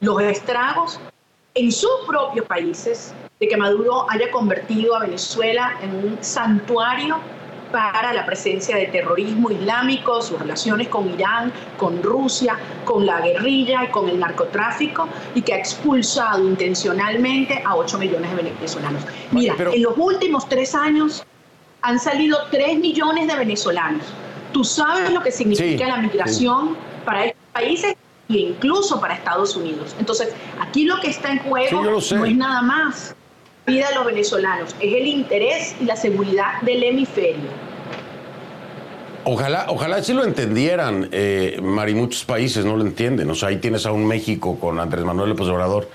los 0.00 0.20
estragos 0.22 0.98
en 1.54 1.70
sus 1.70 1.90
propios 2.06 2.46
países 2.46 3.12
de 3.38 3.48
que 3.48 3.56
Maduro 3.58 4.10
haya 4.10 4.30
convertido 4.30 4.96
a 4.96 5.00
Venezuela 5.00 5.76
en 5.82 5.94
un 5.94 6.18
santuario 6.22 7.18
para 7.70 8.14
la 8.14 8.24
presencia 8.24 8.76
de 8.76 8.86
terrorismo 8.86 9.50
islámico, 9.50 10.22
sus 10.22 10.38
relaciones 10.38 10.88
con 10.88 11.10
Irán, 11.10 11.52
con 11.76 12.02
Rusia, 12.02 12.58
con 12.86 13.04
la 13.04 13.20
guerrilla 13.20 13.84
y 13.84 13.88
con 13.88 14.08
el 14.08 14.18
narcotráfico, 14.18 15.06
y 15.34 15.42
que 15.42 15.52
ha 15.52 15.58
expulsado 15.58 16.46
intencionalmente 16.46 17.62
a 17.64 17.76
8 17.76 17.98
millones 17.98 18.30
de 18.30 18.42
venezolanos. 18.42 19.02
Mira, 19.30 19.54
en 19.58 19.82
los 19.82 19.94
últimos 19.96 20.48
tres 20.48 20.74
años 20.74 21.24
han 21.82 21.98
salido 21.98 22.38
3 22.50 22.78
millones 22.78 23.26
de 23.26 23.36
venezolanos. 23.36 24.04
Tú 24.52 24.64
sabes 24.64 25.12
lo 25.12 25.22
que 25.22 25.32
significa 25.32 25.88
la 25.88 25.96
migración 25.98 26.76
para 27.04 27.26
estos 27.26 27.42
países 27.52 27.96
e 28.28 28.34
incluso 28.34 29.00
para 29.00 29.14
Estados 29.14 29.56
Unidos. 29.56 29.94
Entonces, 29.98 30.32
aquí 30.60 30.84
lo 30.84 31.00
que 31.00 31.10
está 31.10 31.32
en 31.32 31.38
juego 31.40 31.82
no 31.82 31.98
es 31.98 32.36
nada 32.36 32.62
más 32.62 33.14
vida 33.66 33.88
de 33.88 33.94
los 33.94 34.06
venezolanos, 34.06 34.74
es 34.80 34.94
el 34.94 35.06
interés 35.06 35.74
y 35.80 35.84
la 35.84 35.96
seguridad 35.96 36.60
del 36.62 36.82
hemisferio. 36.82 37.72
Ojalá, 39.24 39.66
ojalá 39.68 40.02
sí 40.02 40.12
lo 40.12 40.24
entendieran, 40.24 41.08
eh, 41.12 41.60
Mari, 41.62 41.94
muchos 41.94 42.24
países 42.24 42.64
no 42.64 42.76
lo 42.76 42.82
entienden. 42.82 43.30
O 43.30 43.36
sea, 43.36 43.50
ahí 43.50 43.58
tienes 43.58 43.86
a 43.86 43.92
un 43.92 44.06
México 44.06 44.58
con 44.58 44.80
Andrés 44.80 45.04
Manuel 45.04 45.30
López 45.30 45.46
Obrador 45.46 45.88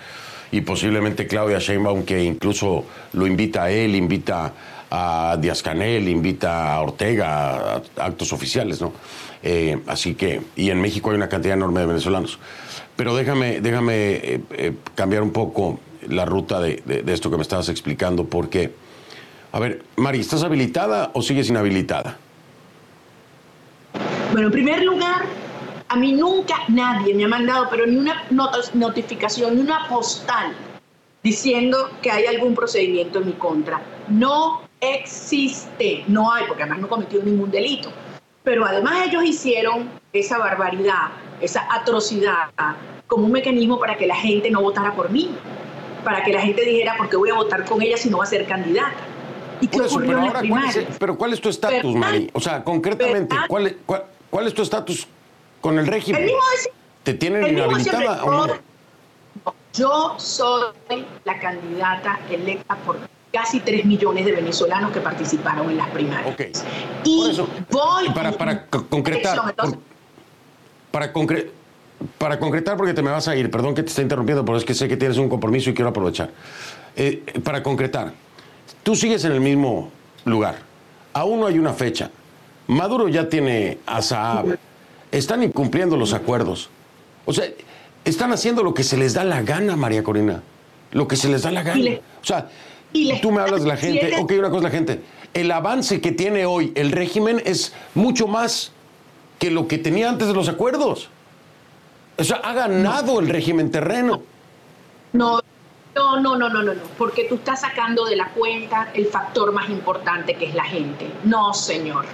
y 0.49 0.61
posiblemente 0.61 1.27
Claudia 1.27 1.59
Sheinbaum, 1.59 2.03
que 2.03 2.23
incluso 2.23 2.85
lo 3.11 3.27
invita 3.27 3.63
a 3.65 3.69
él, 3.69 3.95
invita 3.95 4.53
a 4.89 5.37
Díaz 5.39 5.61
Canel, 5.61 6.07
invita 6.07 6.73
a 6.73 6.81
Ortega 6.81 7.75
a 7.75 7.81
actos 7.97 8.31
oficiales, 8.33 8.81
¿no? 8.81 8.93
Eh, 9.43 9.81
así 9.87 10.15
que, 10.15 10.41
y 10.55 10.69
en 10.69 10.81
México 10.81 11.09
hay 11.09 11.17
una 11.17 11.29
cantidad 11.29 11.55
enorme 11.55 11.81
de 11.81 11.85
venezolanos. 11.87 12.39
Pero 12.95 13.15
déjame, 13.15 13.61
déjame 13.61 13.93
eh, 13.95 14.41
eh, 14.51 14.73
cambiar 14.95 15.21
un 15.21 15.31
poco 15.31 15.79
la 16.07 16.25
ruta 16.25 16.59
de, 16.59 16.81
de, 16.85 17.13
esto 17.13 17.29
que 17.29 17.37
me 17.37 17.43
estabas 17.43 17.69
explicando, 17.69 18.25
porque, 18.25 18.73
a 19.51 19.59
ver, 19.59 19.83
Mari, 19.97 20.19
¿estás 20.19 20.43
habilitada 20.43 21.11
o 21.13 21.21
sigues 21.21 21.49
inhabilitada? 21.49 22.17
Bueno, 24.31 24.47
en 24.47 24.53
primer 24.53 24.83
lugar, 24.83 25.25
a 25.89 25.95
mí 25.95 26.13
nunca 26.13 26.55
nadie 26.69 27.13
me 27.13 27.25
ha 27.25 27.27
mandado, 27.27 27.67
pero 27.69 27.85
ni 27.85 27.97
una 27.97 28.23
notificación, 28.73 29.55
ni 29.55 29.61
una 29.61 29.87
postal 29.87 30.55
diciendo 31.23 31.89
que 32.01 32.09
hay 32.09 32.25
algún 32.25 32.55
procedimiento 32.55 33.19
en 33.19 33.27
mi 33.27 33.33
contra. 33.33 33.81
No 34.07 34.66
existe, 34.81 36.03
no 36.07 36.31
hay, 36.31 36.45
porque 36.47 36.63
además 36.63 36.81
no 36.81 36.89
cometido 36.89 37.23
ningún 37.23 37.51
delito. 37.51 37.89
Pero 38.43 38.65
además 38.65 39.07
ellos 39.07 39.23
hicieron 39.23 39.89
esa 40.13 40.37
barbaridad, 40.37 41.09
esa 41.41 41.67
atrocidad, 41.73 42.49
como 43.07 43.25
un 43.25 43.31
mecanismo 43.31 43.79
para 43.79 43.97
que 43.97 44.07
la 44.07 44.15
gente 44.15 44.49
no 44.49 44.61
votara 44.61 44.93
por 44.95 45.09
mí, 45.09 45.35
para 46.03 46.23
que 46.23 46.31
la 46.31 46.41
gente 46.41 46.63
dijera, 46.63 46.95
¿por 46.97 47.09
qué 47.09 47.17
voy 47.17 47.29
a 47.29 47.33
votar 47.33 47.65
con 47.65 47.81
ella 47.81 47.97
si 47.97 48.09
no 48.09 48.19
va 48.19 48.23
a 48.23 48.27
ser 48.27 48.45
candidata? 48.45 48.95
¿Y 49.59 49.67
qué 49.67 49.81
ocurrió 49.81 50.19
pero, 50.19 50.39
en 50.39 50.49
¿cuál 50.49 50.65
es, 50.65 50.85
pero 50.99 51.17
¿cuál 51.17 51.33
es 51.33 51.41
tu 51.41 51.49
estatus, 51.49 51.95
Mari? 51.95 52.29
O 52.33 52.39
sea, 52.39 52.63
concretamente, 52.63 53.35
¿cuál, 53.47 53.75
cuál, 54.29 54.47
es 54.47 54.53
tu 54.53 54.61
estatus 54.61 55.07
con 55.61 55.79
el 55.79 55.87
régimen? 55.87 56.29
¿Te 57.03 57.13
tienen 57.15 57.47
inhabilitada 57.47 58.23
o 58.23 58.47
no? 58.47 58.53
Yo 59.73 60.15
soy 60.17 60.73
la 61.23 61.39
candidata 61.39 62.19
electa 62.29 62.75
por 62.85 62.97
casi 63.31 63.59
3 63.59 63.85
millones 63.85 64.25
de 64.25 64.31
venezolanos 64.31 64.91
que 64.91 64.99
participaron 64.99 65.69
en 65.69 65.77
las 65.77 65.89
primarias. 65.89 66.33
Okay. 66.33 66.51
Y 67.03 67.37
voy... 67.69 68.09
Para, 68.09 68.31
para 68.31 68.65
concretar... 68.67 69.55
para, 70.91 71.11
para 72.17 72.39
concretar, 72.39 72.77
porque 72.77 72.93
te 72.93 73.01
me 73.01 73.11
vas 73.11 73.27
a 73.27 73.35
ir, 73.35 73.49
perdón 73.49 73.73
que 73.73 73.83
te 73.83 73.89
esté 73.89 74.01
interrumpiendo, 74.01 74.45
pero 74.45 74.57
es 74.57 74.63
que 74.63 74.73
sé 74.73 74.87
que 74.87 74.97
tienes 74.97 75.17
un 75.17 75.29
compromiso 75.29 75.69
y 75.69 75.73
quiero 75.73 75.89
aprovechar. 75.89 76.31
Eh, 76.95 77.23
para 77.43 77.63
concretar, 77.63 78.13
tú 78.83 78.95
sigues 78.95 79.23
en 79.25 79.31
el 79.31 79.41
mismo 79.41 79.91
lugar. 80.25 80.57
Aún 81.13 81.39
no 81.39 81.47
hay 81.47 81.57
una 81.57 81.73
fecha. 81.73 82.11
Maduro 82.67 83.07
ya 83.07 83.29
tiene 83.29 83.79
a 83.85 84.01
Saab. 84.01 84.57
Están 85.11 85.41
incumpliendo 85.41 85.95
los 85.97 86.13
acuerdos. 86.13 86.69
O 87.25 87.33
sea, 87.33 87.45
están 88.03 88.31
haciendo 88.31 88.63
lo 88.63 88.73
que 88.73 88.83
se 88.83 88.97
les 88.97 89.13
da 89.13 89.23
la 89.23 89.41
gana, 89.41 89.75
María 89.75 90.03
Corina. 90.03 90.43
Lo 90.91 91.07
que 91.07 91.15
se 91.15 91.29
les 91.29 91.41
da 91.41 91.51
la 91.51 91.63
gana. 91.63 91.81
O 92.21 92.25
sea, 92.25 92.49
Tú 93.21 93.31
me 93.31 93.41
hablas 93.41 93.61
de 93.61 93.67
la 93.67 93.77
gente, 93.77 94.15
ok, 94.19 94.33
una 94.39 94.49
cosa 94.49 94.63
la 94.63 94.69
gente. 94.69 95.01
El 95.33 95.51
avance 95.51 96.01
que 96.01 96.11
tiene 96.11 96.45
hoy 96.45 96.71
el 96.75 96.91
régimen 96.91 97.41
es 97.45 97.73
mucho 97.93 98.27
más 98.27 98.71
que 99.39 99.51
lo 99.51 99.67
que 99.67 99.77
tenía 99.77 100.09
antes 100.09 100.27
de 100.27 100.33
los 100.33 100.49
acuerdos. 100.49 101.09
O 102.17 102.23
sea, 102.23 102.37
ha 102.37 102.53
ganado 102.53 103.19
el 103.19 103.29
régimen 103.29 103.69
terreno. 103.69 104.23
No, 105.13 105.39
no, 105.95 106.19
no, 106.19 106.37
no, 106.37 106.49
no, 106.49 106.63
no, 106.63 106.73
no, 106.73 106.81
porque 106.97 107.25
tú 107.25 107.35
estás 107.35 107.61
sacando 107.61 108.05
de 108.05 108.15
la 108.15 108.29
cuenta 108.29 108.89
el 108.93 109.05
factor 109.07 109.51
más 109.51 109.69
importante 109.69 110.35
que 110.35 110.45
es 110.45 110.55
la 110.55 110.63
gente. 110.63 111.07
No, 111.23 111.53
señor. 111.53 112.05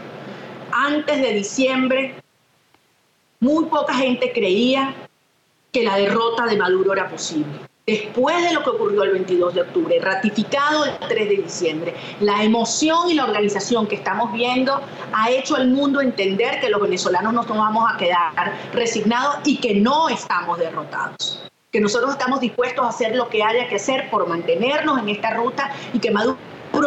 Antes 0.71 1.21
de 1.21 1.33
diciembre, 1.33 2.15
muy 3.39 3.65
poca 3.65 3.93
gente 3.93 4.31
creía 4.33 4.93
que 5.71 5.83
la 5.83 5.97
derrota 5.97 6.45
de 6.45 6.57
Maduro 6.57 6.93
era 6.93 7.09
posible 7.09 7.72
después 7.85 8.41
de 8.43 8.53
lo 8.53 8.63
que 8.63 8.69
ocurrió 8.69 9.03
el 9.03 9.11
22 9.11 9.55
de 9.55 9.61
octubre, 9.61 9.99
ratificado 9.99 10.85
el 10.85 10.97
3 10.99 11.29
de 11.29 11.35
diciembre, 11.35 11.93
la 12.21 12.43
emoción 12.43 13.09
y 13.09 13.15
la 13.15 13.25
organización 13.25 13.87
que 13.87 13.95
estamos 13.95 14.31
viendo 14.31 14.79
ha 15.11 15.29
hecho 15.29 15.57
al 15.57 15.67
mundo 15.67 15.99
entender 15.99 16.61
que 16.61 16.69
los 16.69 16.81
venezolanos 16.81 17.33
no 17.33 17.43
nos 17.43 17.57
vamos 17.57 17.91
a 17.93 17.97
quedar 17.97 18.53
resignados 18.73 19.39
y 19.43 19.57
que 19.57 19.75
no 19.75 20.07
estamos 20.07 20.59
derrotados, 20.59 21.43
que 21.71 21.81
nosotros 21.81 22.11
estamos 22.11 22.39
dispuestos 22.39 22.85
a 22.85 22.89
hacer 22.89 23.15
lo 23.15 23.27
que 23.27 23.43
haya 23.43 23.67
que 23.67 23.75
hacer 23.75 24.09
por 24.09 24.27
mantenernos 24.27 24.99
en 24.99 25.09
esta 25.09 25.31
ruta 25.31 25.71
y 25.91 25.99
que 25.99 26.11
Maduro 26.11 26.37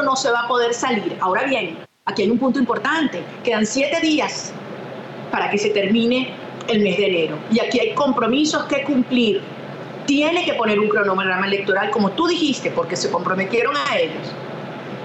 no 0.02 0.16
se 0.16 0.30
va 0.30 0.44
a 0.44 0.48
poder 0.48 0.72
salir. 0.72 1.18
Ahora 1.20 1.44
bien, 1.44 1.76
aquí 2.06 2.22
hay 2.22 2.30
un 2.30 2.38
punto 2.38 2.58
importante, 2.58 3.22
quedan 3.44 3.66
siete 3.66 4.00
días 4.00 4.54
para 5.30 5.50
que 5.50 5.58
se 5.58 5.70
termine 5.70 6.30
el 6.68 6.80
mes 6.82 6.96
de 6.96 7.06
enero. 7.06 7.38
Y 7.52 7.60
aquí 7.60 7.80
hay 7.80 7.94
compromisos 7.94 8.64
que 8.64 8.82
cumplir 8.82 9.42
tiene 10.06 10.44
que 10.44 10.54
poner 10.54 10.78
un 10.78 10.88
cronograma 10.88 11.46
electoral, 11.46 11.90
como 11.90 12.12
tú 12.12 12.26
dijiste, 12.26 12.70
porque 12.70 12.96
se 12.96 13.10
comprometieron 13.10 13.76
a 13.76 13.98
ellos. 13.98 14.32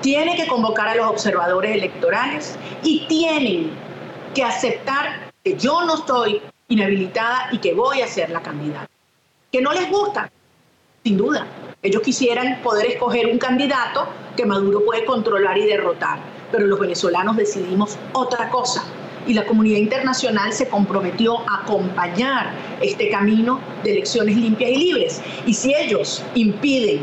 Tiene 0.02 0.36
que 0.36 0.48
convocar 0.48 0.88
a 0.88 0.96
los 0.96 1.08
observadores 1.08 1.76
electorales 1.76 2.58
y 2.84 3.06
tienen 3.08 3.72
que 4.34 4.44
aceptar 4.44 5.32
que 5.44 5.58
yo 5.58 5.84
no 5.84 5.96
estoy 5.96 6.42
inhabilitada 6.70 7.50
y 7.52 7.58
que 7.58 7.74
voy 7.74 8.02
a 8.02 8.08
ser 8.08 8.30
la 8.30 8.42
candidata. 8.42 8.90
Que 9.52 9.62
no 9.62 9.74
les 9.74 9.90
gusta, 9.90 10.32
sin 11.04 11.18
duda. 11.18 11.46
Ellos 11.84 12.02
quisieran 12.02 12.62
poder 12.62 12.86
escoger 12.86 13.28
un 13.28 13.38
candidato 13.38 14.08
que 14.36 14.46
Maduro 14.46 14.86
puede 14.86 15.04
controlar 15.04 15.58
y 15.58 15.66
derrotar, 15.66 16.20
pero 16.52 16.66
los 16.68 16.80
venezolanos 16.80 17.36
decidimos 17.36 17.98
otra 18.14 18.50
cosa 18.50 18.84
y 19.28 19.34
la 19.34 19.46
comunidad 19.46 19.78
internacional 19.78 20.54
se 20.54 20.68
comprometió 20.68 21.40
a 21.50 21.64
acompañar 21.64 22.52
este 22.82 23.10
camino 23.10 23.60
de 23.84 23.92
elecciones 23.92 24.36
limpias 24.36 24.72
y 24.72 24.78
libres. 24.78 25.22
Y 25.46 25.54
si 25.54 25.74
ellos 25.74 26.24
impiden 26.36 27.02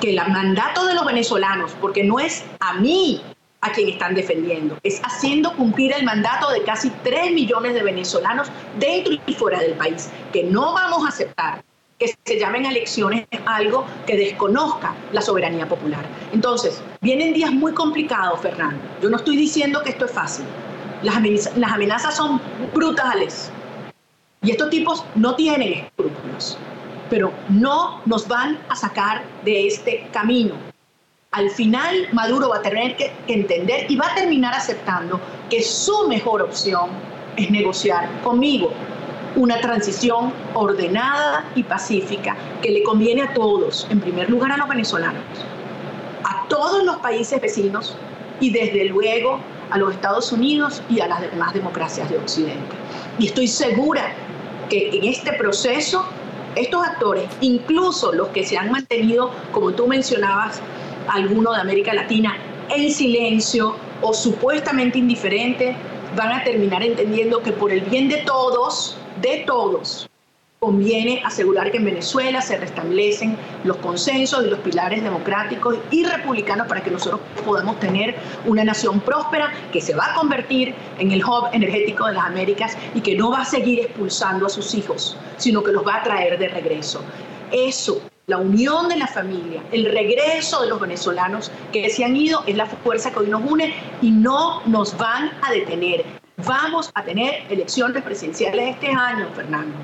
que 0.00 0.10
el 0.10 0.16
mandato 0.16 0.86
de 0.86 0.94
los 0.94 1.04
venezolanos, 1.04 1.72
porque 1.80 2.04
no 2.04 2.20
es 2.20 2.44
a 2.60 2.74
mí 2.74 3.20
a 3.60 3.72
quien 3.72 3.88
están 3.88 4.14
defendiendo, 4.14 4.78
es 4.84 5.00
haciendo 5.02 5.52
cumplir 5.54 5.92
el 5.92 6.04
mandato 6.04 6.50
de 6.50 6.62
casi 6.62 6.90
3 7.02 7.32
millones 7.32 7.74
de 7.74 7.82
venezolanos 7.82 8.48
dentro 8.78 9.14
y 9.26 9.34
fuera 9.34 9.58
del 9.58 9.72
país, 9.72 10.10
que 10.32 10.44
no 10.44 10.72
vamos 10.72 11.04
a 11.04 11.08
aceptar 11.08 11.64
que 11.98 12.14
se 12.24 12.38
llamen 12.38 12.64
elecciones 12.64 13.26
algo 13.44 13.84
que 14.06 14.16
desconozca 14.16 14.94
la 15.12 15.20
soberanía 15.20 15.68
popular. 15.68 16.04
Entonces, 16.32 16.80
vienen 17.00 17.34
días 17.34 17.50
muy 17.50 17.72
complicados, 17.72 18.40
Fernando. 18.40 18.80
Yo 19.02 19.10
no 19.10 19.16
estoy 19.16 19.36
diciendo 19.36 19.82
que 19.82 19.90
esto 19.90 20.04
es 20.04 20.12
fácil, 20.12 20.44
las 21.02 21.16
amenazas, 21.16 22.16
son 22.16 22.40
brutales. 22.74 23.50
Y 24.42 24.52
estos 24.52 24.70
tipos 24.70 25.04
no 25.14 25.34
tienen 25.34 25.72
escrúpulos, 25.72 26.58
pero 27.10 27.32
no 27.48 28.00
nos 28.06 28.28
van 28.28 28.58
a 28.68 28.76
sacar 28.76 29.24
de 29.44 29.66
este 29.66 30.08
camino. 30.12 30.54
Al 31.32 31.50
final 31.50 32.08
Maduro 32.12 32.48
va 32.48 32.58
a 32.58 32.62
tener 32.62 32.96
que 32.96 33.12
entender 33.26 33.90
y 33.90 33.96
va 33.96 34.06
a 34.12 34.14
terminar 34.14 34.54
aceptando 34.54 35.20
que 35.50 35.62
su 35.62 36.08
mejor 36.08 36.42
opción 36.42 36.90
es 37.36 37.50
negociar 37.50 38.08
conmigo 38.22 38.72
una 39.36 39.60
transición 39.60 40.32
ordenada 40.54 41.44
y 41.54 41.62
pacífica 41.62 42.36
que 42.62 42.70
le 42.70 42.82
conviene 42.82 43.22
a 43.22 43.34
todos, 43.34 43.86
en 43.90 44.00
primer 44.00 44.30
lugar 44.30 44.52
a 44.52 44.56
los 44.56 44.68
venezolanos, 44.68 45.22
a 46.24 46.46
todos 46.48 46.82
los 46.84 46.96
países 46.96 47.40
vecinos 47.40 47.94
y 48.40 48.50
desde 48.50 48.86
luego 48.86 49.38
a 49.70 49.78
los 49.78 49.94
Estados 49.94 50.32
Unidos 50.32 50.82
y 50.88 51.00
a 51.00 51.08
las 51.08 51.20
demás 51.20 51.54
democracias 51.54 52.08
de 52.10 52.18
Occidente. 52.18 52.76
Y 53.18 53.26
estoy 53.26 53.48
segura 53.48 54.12
que 54.68 54.90
en 54.96 55.04
este 55.04 55.32
proceso 55.32 56.04
estos 56.56 56.86
actores, 56.86 57.28
incluso 57.40 58.12
los 58.12 58.28
que 58.28 58.44
se 58.44 58.56
han 58.56 58.70
mantenido, 58.70 59.30
como 59.52 59.72
tú 59.72 59.86
mencionabas, 59.86 60.60
algunos 61.08 61.54
de 61.54 61.60
América 61.60 61.94
Latina, 61.94 62.36
en 62.68 62.90
silencio 62.92 63.76
o 64.02 64.12
supuestamente 64.12 64.98
indiferentes, 64.98 65.76
van 66.16 66.32
a 66.32 66.44
terminar 66.44 66.82
entendiendo 66.82 67.42
que 67.42 67.52
por 67.52 67.70
el 67.70 67.80
bien 67.82 68.08
de 68.08 68.18
todos, 68.18 68.96
de 69.20 69.44
todos, 69.46 70.07
conviene 70.60 71.22
asegurar 71.24 71.70
que 71.70 71.76
en 71.76 71.84
Venezuela 71.84 72.42
se 72.42 72.56
restablecen 72.56 73.36
los 73.62 73.76
consensos 73.76 74.44
y 74.44 74.50
los 74.50 74.58
pilares 74.58 75.04
democráticos 75.04 75.76
y 75.92 76.04
republicanos 76.04 76.66
para 76.66 76.82
que 76.82 76.90
nosotros 76.90 77.20
podamos 77.44 77.78
tener 77.78 78.16
una 78.44 78.64
nación 78.64 78.98
próspera 79.00 79.52
que 79.72 79.80
se 79.80 79.94
va 79.94 80.12
a 80.12 80.14
convertir 80.16 80.74
en 80.98 81.12
el 81.12 81.24
hub 81.24 81.46
energético 81.52 82.06
de 82.06 82.14
las 82.14 82.24
Américas 82.24 82.76
y 82.92 83.00
que 83.00 83.14
no 83.14 83.30
va 83.30 83.42
a 83.42 83.44
seguir 83.44 83.80
expulsando 83.80 84.46
a 84.46 84.48
sus 84.48 84.74
hijos, 84.74 85.16
sino 85.36 85.62
que 85.62 85.70
los 85.70 85.86
va 85.86 85.96
a 85.96 86.02
traer 86.02 86.38
de 86.38 86.48
regreso. 86.48 87.02
Eso, 87.52 88.02
la 88.26 88.38
unión 88.38 88.88
de 88.88 88.96
la 88.96 89.06
familia, 89.06 89.62
el 89.70 89.84
regreso 89.84 90.62
de 90.62 90.68
los 90.68 90.80
venezolanos 90.80 91.52
que 91.72 91.88
se 91.88 92.04
han 92.04 92.16
ido 92.16 92.42
es 92.48 92.56
la 92.56 92.66
fuerza 92.66 93.12
que 93.12 93.20
hoy 93.20 93.28
nos 93.28 93.48
une 93.48 93.72
y 94.02 94.10
no 94.10 94.60
nos 94.66 94.96
van 94.98 95.30
a 95.40 95.52
detener. 95.52 96.04
Vamos 96.44 96.90
a 96.94 97.04
tener 97.04 97.44
elecciones 97.48 98.02
presidenciales 98.02 98.74
este 98.74 98.88
año, 98.88 99.28
Fernando 99.36 99.76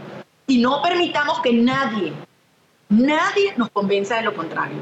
Y 0.46 0.58
no 0.58 0.82
permitamos 0.82 1.40
que 1.40 1.52
nadie, 1.52 2.12
nadie 2.88 3.54
nos 3.56 3.70
convenza 3.70 4.16
de 4.16 4.22
lo 4.22 4.34
contrario. 4.34 4.78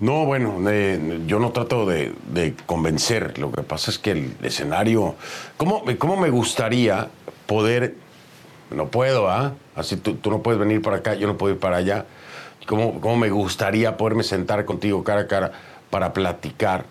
No, 0.00 0.26
bueno, 0.26 0.58
eh, 0.68 1.20
yo 1.26 1.38
no 1.38 1.52
trato 1.52 1.86
de, 1.86 2.14
convencer. 2.66 3.38
Lo 3.38 3.52
que 3.52 3.62
pasa 3.62 3.90
es 3.90 3.98
que 3.98 4.10
el 4.10 4.36
escenario. 4.42 5.14
¿Cómo, 5.56 5.84
cómo 5.98 6.16
me 6.16 6.30
gustaría 6.30 7.08
poder. 7.46 7.94
No 8.70 8.88
puedo, 8.88 9.28
¿ah? 9.28 9.52
Así 9.76 9.96
tú, 9.96 10.14
tú, 10.16 10.30
no 10.30 10.42
puedes 10.42 10.58
venir 10.58 10.82
para 10.82 10.96
acá, 10.96 11.14
yo 11.14 11.26
no 11.26 11.36
puedo 11.36 11.54
ir 11.54 11.60
para 11.60 11.76
allá. 11.76 12.06
¿Cómo, 12.66 13.00
¿Cómo 13.00 13.16
me 13.16 13.30
gustaría 13.30 13.96
poderme 13.96 14.24
sentar 14.24 14.64
contigo 14.64 15.04
cara 15.04 15.22
a 15.22 15.26
cara 15.26 15.52
para 15.90 16.12
platicar 16.12 16.86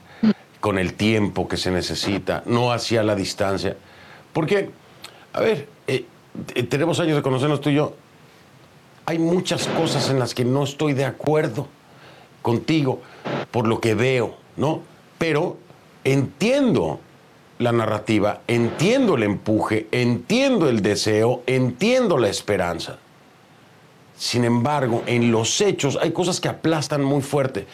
con 0.59 0.77
el 0.77 0.93
tiempo 0.93 1.47
que 1.47 1.57
se 1.57 1.71
necesita, 1.71 2.43
no 2.45 2.71
hacia 2.71 3.03
la 3.03 3.15
distancia? 3.15 3.75
Porque, 4.31 4.69
a 5.33 5.41
ver, 5.41 5.67
eh, 5.87 6.05
tenemos 6.69 6.99
años 6.99 7.15
de 7.15 7.21
conocernos 7.21 7.59
tú 7.61 7.69
y 7.69 7.75
yo. 7.75 7.93
Hay 9.05 9.19
muchas 9.19 9.67
cosas 9.67 10.09
en 10.09 10.19
las 10.19 10.33
que 10.33 10.45
no 10.45 10.63
estoy 10.63 10.93
de 10.93 11.05
acuerdo 11.05 11.67
contigo 12.41 13.01
por 13.51 13.67
lo 13.67 13.81
que 13.81 13.95
veo, 13.95 14.35
¿no? 14.55 14.81
Pero 15.17 15.57
entiendo 16.03 16.99
la 17.59 17.71
narrativa, 17.71 18.41
entiendo 18.47 19.15
el 19.15 19.23
empuje, 19.23 19.87
entiendo 19.91 20.69
el 20.69 20.81
deseo, 20.81 21.43
entiendo 21.47 22.17
la 22.17 22.29
esperanza. 22.29 22.97
Sin 24.15 24.45
embargo, 24.45 25.03
en 25.05 25.31
los 25.31 25.59
hechos 25.61 25.97
hay 26.01 26.11
cosas 26.11 26.39
que 26.39 26.47
aplastan 26.47 27.03
muy 27.03 27.21
fuerte, 27.21 27.65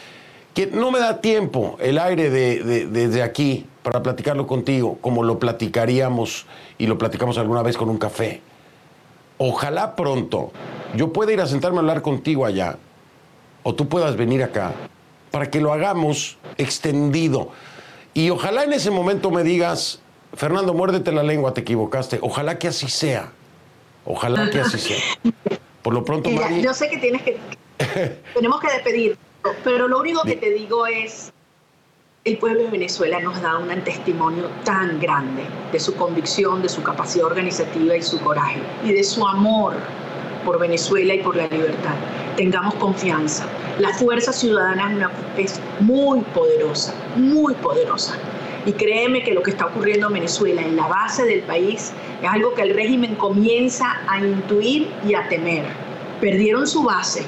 que 0.54 0.66
no 0.66 0.90
me 0.90 0.98
da 0.98 1.20
tiempo 1.20 1.76
el 1.80 1.98
aire 1.98 2.30
de, 2.30 2.86
desde 2.86 3.22
aquí 3.22 3.66
para 3.82 4.02
platicarlo 4.02 4.46
contigo, 4.46 4.98
como 5.00 5.22
lo 5.22 5.38
platicaríamos 5.38 6.46
y 6.78 6.86
lo 6.86 6.98
platicamos 6.98 7.38
alguna 7.38 7.62
vez 7.62 7.76
con 7.76 7.88
un 7.88 7.98
café. 7.98 8.40
Ojalá 9.38 9.96
pronto 9.96 10.52
yo 10.94 11.12
pueda 11.12 11.32
ir 11.32 11.40
a 11.40 11.46
sentarme 11.46 11.78
a 11.78 11.80
hablar 11.80 12.02
contigo 12.02 12.44
allá 12.44 12.76
o 13.62 13.74
tú 13.74 13.88
puedas 13.88 14.16
venir 14.16 14.42
acá 14.42 14.74
para 15.30 15.50
que 15.50 15.60
lo 15.60 15.72
hagamos 15.72 16.38
extendido. 16.58 17.50
Y 18.14 18.30
ojalá 18.30 18.64
en 18.64 18.72
ese 18.72 18.90
momento 18.90 19.30
me 19.30 19.44
digas, 19.44 20.00
Fernando, 20.34 20.74
muérdete 20.74 21.12
la 21.12 21.22
lengua, 21.22 21.54
te 21.54 21.60
equivocaste. 21.60 22.18
Ojalá 22.22 22.58
que 22.58 22.68
así 22.68 22.88
sea. 22.88 23.32
Ojalá 24.04 24.50
que 24.50 24.60
así 24.60 24.78
sea. 24.78 24.98
Por 25.82 25.94
lo 25.94 26.04
pronto, 26.04 26.30
Mari... 26.30 26.62
Yo 26.62 26.74
sé 26.74 26.88
que 26.88 26.98
tienes 26.98 27.22
que... 27.22 27.38
tenemos 28.34 28.60
que 28.60 28.72
despedir, 28.72 29.18
pero 29.64 29.88
lo 29.88 30.00
único 30.00 30.22
que 30.22 30.36
te 30.36 30.50
digo 30.50 30.86
es, 30.86 31.32
el 32.22 32.36
pueblo 32.36 32.64
de 32.64 32.68
Venezuela 32.68 33.18
nos 33.20 33.40
da 33.40 33.56
un 33.56 33.68
testimonio 33.82 34.50
tan 34.62 35.00
grande 35.00 35.42
de 35.72 35.80
su 35.80 35.94
convicción, 35.94 36.60
de 36.60 36.68
su 36.68 36.82
capacidad 36.82 37.24
organizativa 37.24 37.96
y 37.96 38.02
su 38.02 38.20
coraje, 38.20 38.60
y 38.84 38.92
de 38.92 39.02
su 39.02 39.26
amor 39.26 39.72
por 40.44 40.58
Venezuela 40.58 41.14
y 41.14 41.22
por 41.22 41.34
la 41.34 41.46
libertad. 41.46 41.94
Tengamos 42.36 42.74
confianza. 42.74 43.46
La 43.78 43.94
fuerza 43.94 44.34
ciudadana 44.34 45.10
es, 45.38 45.62
muy 45.80 46.20
poderosa, 46.34 46.94
muy 47.16 47.54
poderosa. 47.54 48.18
Y 48.66 48.72
créeme 48.72 49.22
que 49.22 49.32
lo 49.32 49.42
que 49.42 49.52
está 49.52 49.64
ocurriendo 49.64 50.08
en 50.08 50.12
Venezuela, 50.12 50.60
en 50.60 50.76
la 50.76 50.88
base 50.88 51.24
del 51.24 51.40
país, 51.44 51.94
es 52.22 52.28
algo 52.28 52.52
que 52.52 52.60
el 52.60 52.74
régimen 52.74 53.14
comienza 53.14 53.98
a 54.06 54.20
intuir 54.20 54.90
y 55.08 55.14
a 55.14 55.26
temer. 55.30 55.64
Perdieron 56.20 56.66
su 56.66 56.82
base 56.82 57.24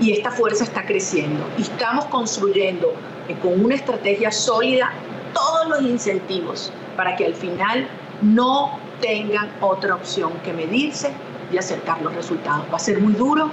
y 0.00 0.12
esta 0.12 0.30
fuerza 0.30 0.64
está 0.64 0.84
creciendo. 0.84 1.42
Y 1.56 1.62
estamos 1.62 2.04
construyendo 2.06 2.92
con 3.40 3.64
una 3.64 3.74
estrategia 3.74 4.30
sólida 4.30 4.92
todos 5.32 5.68
los 5.68 5.82
incentivos 5.82 6.72
para 6.96 7.16
que 7.16 7.26
al 7.26 7.34
final 7.34 7.88
no 8.20 8.78
tengan 9.00 9.50
otra 9.60 9.94
opción 9.94 10.32
que 10.44 10.52
medirse 10.52 11.12
y 11.52 11.58
acercar 11.58 12.00
los 12.02 12.14
resultados. 12.14 12.66
Va 12.72 12.76
a 12.76 12.80
ser 12.80 13.00
muy 13.00 13.14
duro. 13.14 13.50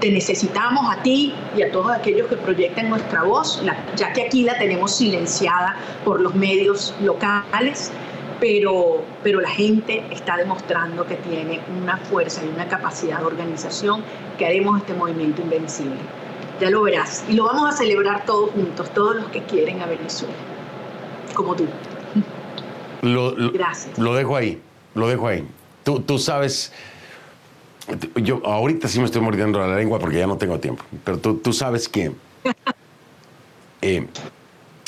Te 0.00 0.10
necesitamos 0.10 0.94
a 0.94 1.02
ti 1.02 1.34
y 1.56 1.62
a 1.62 1.72
todos 1.72 1.90
aquellos 1.90 2.28
que 2.28 2.36
proyecten 2.36 2.90
nuestra 2.90 3.22
voz, 3.22 3.62
ya 3.96 4.12
que 4.12 4.22
aquí 4.22 4.42
la 4.42 4.58
tenemos 4.58 4.94
silenciada 4.94 5.76
por 6.04 6.20
los 6.20 6.34
medios 6.34 6.94
locales, 7.00 7.90
pero, 8.38 9.02
pero 9.22 9.40
la 9.40 9.48
gente 9.48 10.04
está 10.10 10.36
demostrando 10.36 11.06
que 11.06 11.16
tiene 11.16 11.60
una 11.82 11.96
fuerza 11.96 12.44
y 12.44 12.48
una 12.48 12.68
capacidad 12.68 13.20
de 13.20 13.24
organización 13.24 14.02
que 14.36 14.44
haremos 14.44 14.80
este 14.80 14.92
movimiento 14.92 15.40
invencible. 15.40 15.96
Ya 16.60 16.70
lo 16.70 16.82
verás. 16.82 17.24
Y 17.28 17.34
lo 17.34 17.44
vamos 17.44 17.74
a 17.74 17.76
celebrar 17.76 18.24
todos 18.24 18.50
juntos, 18.50 18.92
todos 18.94 19.16
los 19.16 19.26
que 19.26 19.42
quieren 19.42 19.80
a 19.82 19.86
Venezuela, 19.86 20.34
como 21.34 21.54
tú. 21.54 21.66
Gracias. 23.52 23.98
Lo 23.98 24.14
dejo 24.14 24.36
ahí, 24.36 24.60
lo 24.94 25.08
dejo 25.08 25.28
ahí. 25.28 25.46
Tú, 25.84 26.00
tú 26.00 26.18
sabes 26.18 26.72
yo 28.16 28.42
ahorita 28.44 28.88
sí 28.88 28.98
me 28.98 29.04
estoy 29.04 29.22
mordiendo 29.22 29.58
la 29.58 29.76
lengua 29.76 29.98
porque 29.98 30.18
ya 30.18 30.26
no 30.26 30.36
tengo 30.36 30.58
tiempo, 30.58 30.84
pero 31.04 31.18
tú, 31.18 31.36
tú 31.36 31.52
sabes 31.52 31.88
que... 31.88 32.12
Eh, 33.82 34.06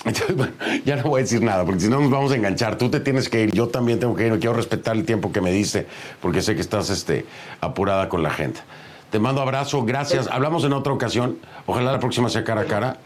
ya 0.85 0.97
no 0.97 1.03
voy 1.05 1.21
a 1.21 1.23
decir 1.23 1.43
nada, 1.43 1.63
porque 1.65 1.81
si 1.81 1.89
no 1.89 2.01
nos 2.01 2.11
vamos 2.11 2.33
a 2.33 2.37
enganchar. 2.37 2.79
Tú 2.79 2.91
te 2.91 3.01
tienes 3.01 3.29
que 3.29 3.43
ir, 3.43 3.53
yo 3.53 3.69
también 3.69 4.01
tengo 4.01 4.17
que 4.17 4.27
ir. 4.27 4.39
Quiero 4.41 4.55
respetar 4.55 4.97
el 4.97 5.05
tiempo 5.05 5.31
que 5.31 5.43
me 5.43 5.53
diste, 5.53 5.87
porque 6.23 6.41
sé 6.41 6.55
que 6.55 6.63
estás 6.63 6.89
este, 6.89 7.27
apurada 7.61 8.09
con 8.09 8.23
la 8.23 8.31
gente. 8.31 8.61
Te 9.11 9.18
mando 9.18 9.40
abrazo, 9.40 9.85
gracias. 9.85 10.29
Hablamos 10.29 10.64
en 10.64 10.73
otra 10.73 10.92
ocasión. 10.92 11.38
Ojalá 11.66 11.92
la 11.92 12.01
próxima 12.01 12.29
sea 12.29 12.44
cara 12.44 12.62
a 12.62 12.64
cara. 12.66 12.99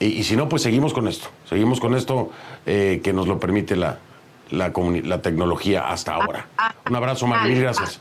Y, 0.00 0.24
si 0.24 0.36
no, 0.36 0.48
pues 0.48 0.62
seguimos 0.62 0.92
con 0.92 1.06
esto. 1.06 1.28
Seguimos 1.48 1.78
con 1.78 1.94
esto 1.94 2.30
eh, 2.66 3.00
que 3.02 3.12
nos 3.12 3.28
lo 3.28 3.38
permite 3.38 3.76
la, 3.76 3.98
la, 4.50 4.72
la, 5.04 5.22
tecnología 5.22 5.88
hasta 5.88 6.14
ahora. 6.14 6.46
Un 6.88 6.96
abrazo, 6.96 7.26
María, 7.28 7.60
gracias. 7.60 8.00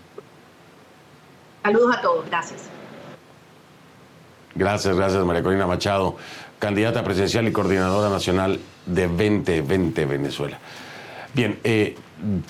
Saludos 1.62 1.96
a 1.96 2.02
todos, 2.02 2.26
gracias. 2.26 2.70
Gracias, 4.56 4.96
gracias 4.96 5.26
María 5.26 5.42
Corina 5.42 5.66
Machado, 5.66 6.16
candidata 6.60 7.04
presidencial 7.04 7.48
y 7.48 7.52
coordinadora 7.52 8.10
nacional 8.10 8.60
de 8.86 9.08
2020 9.08 10.06
Venezuela. 10.06 10.60
Bien, 11.34 11.60
eh, 11.64 11.96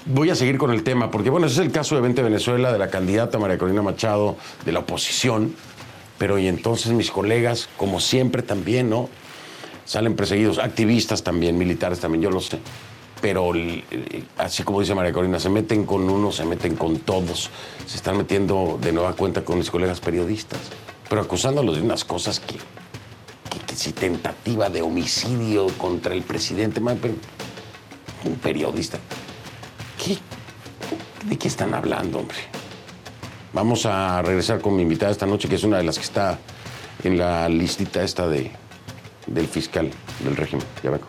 voy 0.06 0.30
a 0.30 0.36
seguir 0.36 0.58
con 0.58 0.72
el 0.72 0.84
tema, 0.84 1.10
porque 1.10 1.30
bueno, 1.30 1.48
ese 1.48 1.62
es 1.62 1.66
el 1.66 1.72
caso 1.72 1.96
de 1.96 2.02
20 2.02 2.22
Venezuela, 2.22 2.72
de 2.72 2.80
la 2.80 2.90
candidata 2.90 3.40
María 3.40 3.58
Corina 3.58 3.82
Machado, 3.82 4.36
de 4.66 4.72
la 4.72 4.80
oposición, 4.80 5.56
pero 6.18 6.38
y 6.38 6.48
entonces 6.48 6.92
mis 6.92 7.10
colegas, 7.10 7.70
como 7.78 8.00
siempre 8.00 8.42
también, 8.42 8.90
¿no? 8.90 9.10
Salen 9.86 10.16
perseguidos, 10.16 10.60
activistas 10.60 11.24
también, 11.24 11.58
militares 11.58 12.00
también, 12.00 12.22
yo 12.22 12.30
lo 12.30 12.40
sé 12.40 12.60
pero 13.24 13.54
así 14.38 14.64
como 14.64 14.82
dice 14.82 14.94
María 14.94 15.14
Corina, 15.14 15.40
se 15.40 15.48
meten 15.48 15.86
con 15.86 16.10
uno, 16.10 16.34
se 16.34 16.44
meten 16.44 16.76
con 16.76 17.00
todos, 17.00 17.50
se 17.86 17.96
están 17.96 18.18
metiendo 18.18 18.78
de 18.82 18.92
nueva 18.92 19.14
cuenta 19.14 19.46
con 19.46 19.60
mis 19.60 19.72
colegas 19.72 20.02
periodistas, 20.02 20.60
pero 21.08 21.22
acusándolos 21.22 21.78
de 21.78 21.84
unas 21.84 22.04
cosas 22.04 22.42
que, 22.42 22.58
si 23.74 23.94
tentativa 23.94 24.70
de 24.70 24.82
homicidio 24.82 25.68
contra 25.78 26.14
el 26.14 26.24
presidente, 26.24 26.82
pero 27.02 27.16
un 28.26 28.36
periodista, 28.36 29.00
¿qué, 30.04 30.18
¿de 31.28 31.38
qué 31.38 31.48
están 31.48 31.74
hablando, 31.74 32.20
hombre? 32.20 32.38
Vamos 33.54 33.86
a 33.86 34.22
regresar 34.22 34.62
con 34.62 34.76
mi 34.76 34.82
invitada 34.82 35.12
esta 35.12 35.26
noche, 35.26 35.48
que 35.48 35.56
es 35.56 35.64
una 35.64 35.78
de 35.78 35.84
las 35.84 35.98
que 35.98 36.04
está 36.04 36.40
en 37.04 37.18
la 37.18 37.48
listita 37.50 38.04
esta 38.04 38.28
de, 38.28 38.52
del 39.28 39.48
fiscal 39.48 39.92
del 40.24 40.36
régimen. 40.36 40.66
Ya 40.84 40.90
vengo. 40.90 41.08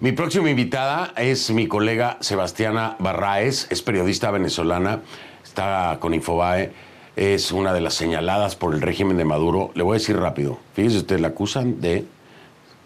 Mi 0.00 0.12
próxima 0.12 0.50
invitada 0.50 1.14
es 1.16 1.50
mi 1.50 1.66
colega 1.66 2.18
Sebastiana 2.20 2.94
Barraez, 2.98 3.68
es 3.70 3.80
periodista 3.80 4.30
venezolana, 4.30 5.00
está 5.42 5.96
con 5.98 6.12
Infobae, 6.12 6.72
es 7.16 7.52
una 7.52 7.72
de 7.72 7.80
las 7.80 7.94
señaladas 7.94 8.56
por 8.56 8.74
el 8.74 8.80
régimen 8.80 9.16
de 9.16 9.24
Maduro. 9.24 9.70
Le 9.74 9.82
voy 9.82 9.96
a 9.96 9.98
decir 9.98 10.16
rápido, 10.16 10.58
fíjese 10.74 10.98
usted, 10.98 11.20
la 11.20 11.28
acusan 11.28 11.80
de, 11.80 12.04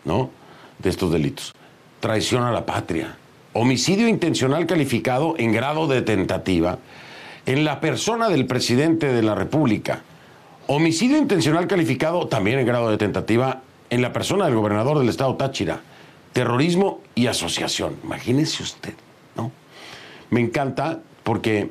¿no? 0.04 0.30
De 0.78 0.90
estos 0.90 1.12
delitos. 1.12 1.54
Traición 2.00 2.44
a 2.44 2.52
la 2.52 2.66
patria, 2.66 3.16
homicidio 3.52 4.08
intencional 4.08 4.66
calificado 4.66 5.34
en 5.38 5.52
grado 5.52 5.86
de 5.88 6.02
tentativa 6.02 6.78
en 7.46 7.64
la 7.64 7.80
persona 7.80 8.28
del 8.28 8.46
presidente 8.46 9.12
de 9.12 9.22
la 9.22 9.34
República, 9.34 10.02
homicidio 10.66 11.16
intencional 11.16 11.66
calificado 11.66 12.28
también 12.28 12.58
en 12.58 12.66
grado 12.66 12.90
de 12.90 12.98
tentativa 12.98 13.62
en 13.90 14.02
la 14.02 14.12
persona 14.12 14.44
del 14.44 14.54
gobernador 14.54 14.98
del 14.98 15.08
estado 15.08 15.36
Táchira 15.36 15.80
terrorismo 16.32 17.00
y 17.14 17.26
asociación. 17.26 17.96
Imagínese 18.04 18.62
usted, 18.62 18.94
¿no? 19.34 19.50
Me 20.30 20.40
encanta 20.40 21.00
porque 21.24 21.70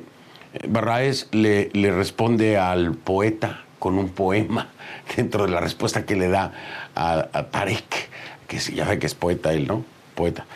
Barraez 0.66 1.28
le, 1.32 1.70
le, 1.72 1.92
responde 1.92 2.56
al 2.56 2.94
poeta 2.94 3.64
con 3.78 3.98
un 3.98 4.08
poema 4.10 4.68
dentro 5.16 5.46
de 5.46 5.52
la 5.52 5.60
respuesta 5.60 6.04
que 6.04 6.16
le 6.16 6.28
da 6.28 6.52
a, 6.94 7.44
Tarek, 7.50 8.08
que 8.46 8.58
ya 8.58 8.84
sabe 8.84 8.98
que 8.98 9.06
es 9.06 9.14
poeta 9.14 9.52
él, 9.52 9.66
¿no? 9.66 9.84
Poeta. 10.14 10.46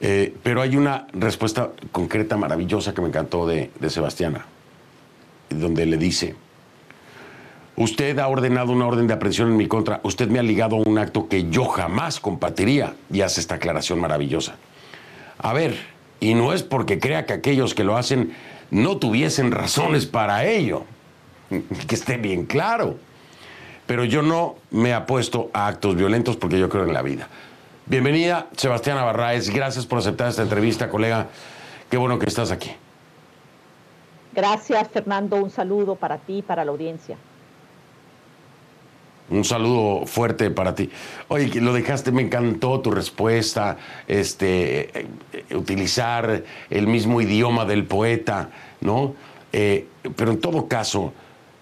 Eh, 0.00 0.34
pero 0.42 0.60
hay 0.60 0.76
una 0.76 1.06
respuesta 1.12 1.70
concreta, 1.92 2.36
maravillosa, 2.36 2.92
que 2.94 3.00
me 3.00 3.08
encantó 3.08 3.46
de, 3.46 3.70
de 3.78 3.90
Sebastiana, 3.90 4.44
donde 5.50 5.86
le 5.86 5.96
dice, 5.96 6.34
Usted 7.76 8.16
ha 8.20 8.28
ordenado 8.28 8.70
una 8.72 8.86
orden 8.86 9.08
de 9.08 9.14
aprehensión 9.14 9.50
en 9.50 9.56
mi 9.56 9.66
contra. 9.66 10.00
Usted 10.04 10.28
me 10.28 10.38
ha 10.38 10.44
ligado 10.44 10.76
a 10.76 10.78
un 10.78 10.96
acto 10.96 11.28
que 11.28 11.50
yo 11.50 11.64
jamás 11.64 12.20
compartiría 12.20 12.94
y 13.10 13.22
hace 13.22 13.40
esta 13.40 13.56
aclaración 13.56 13.98
maravillosa. 14.00 14.54
A 15.38 15.52
ver, 15.52 15.76
y 16.20 16.34
no 16.34 16.52
es 16.52 16.62
porque 16.62 17.00
crea 17.00 17.26
que 17.26 17.32
aquellos 17.32 17.74
que 17.74 17.82
lo 17.82 17.96
hacen 17.96 18.32
no 18.74 18.96
tuviesen 18.96 19.52
razones 19.52 20.04
para 20.04 20.46
ello. 20.46 20.82
Que 21.86 21.94
esté 21.94 22.16
bien 22.16 22.44
claro. 22.44 22.96
Pero 23.86 24.04
yo 24.04 24.20
no 24.22 24.56
me 24.72 24.92
apuesto 24.92 25.48
a 25.52 25.68
actos 25.68 25.94
violentos 25.94 26.36
porque 26.36 26.58
yo 26.58 26.68
creo 26.68 26.84
en 26.84 26.92
la 26.92 27.02
vida. 27.02 27.28
Bienvenida, 27.86 28.48
Sebastián 28.56 28.96
Barraez. 28.96 29.50
Gracias 29.50 29.86
por 29.86 30.00
aceptar 30.00 30.28
esta 30.28 30.42
entrevista, 30.42 30.88
colega. 30.88 31.28
Qué 31.88 31.96
bueno 31.96 32.18
que 32.18 32.26
estás 32.26 32.50
aquí. 32.50 32.72
Gracias, 34.32 34.88
Fernando. 34.88 35.36
Un 35.36 35.50
saludo 35.50 35.94
para 35.94 36.18
ti 36.18 36.38
y 36.38 36.42
para 36.42 36.64
la 36.64 36.72
audiencia. 36.72 37.16
Un 39.30 39.44
saludo 39.44 40.06
fuerte 40.06 40.50
para 40.50 40.74
ti. 40.74 40.90
Oye, 41.28 41.60
lo 41.60 41.72
dejaste, 41.72 42.12
me 42.12 42.22
encantó 42.22 42.80
tu 42.80 42.90
respuesta, 42.90 43.78
este, 44.06 45.00
eh, 45.00 45.06
utilizar 45.54 46.44
el 46.68 46.86
mismo 46.86 47.20
idioma 47.22 47.64
del 47.64 47.84
poeta, 47.84 48.50
¿no? 48.82 49.14
Eh, 49.52 49.86
pero 50.14 50.32
en 50.32 50.40
todo 50.40 50.68
caso, 50.68 51.14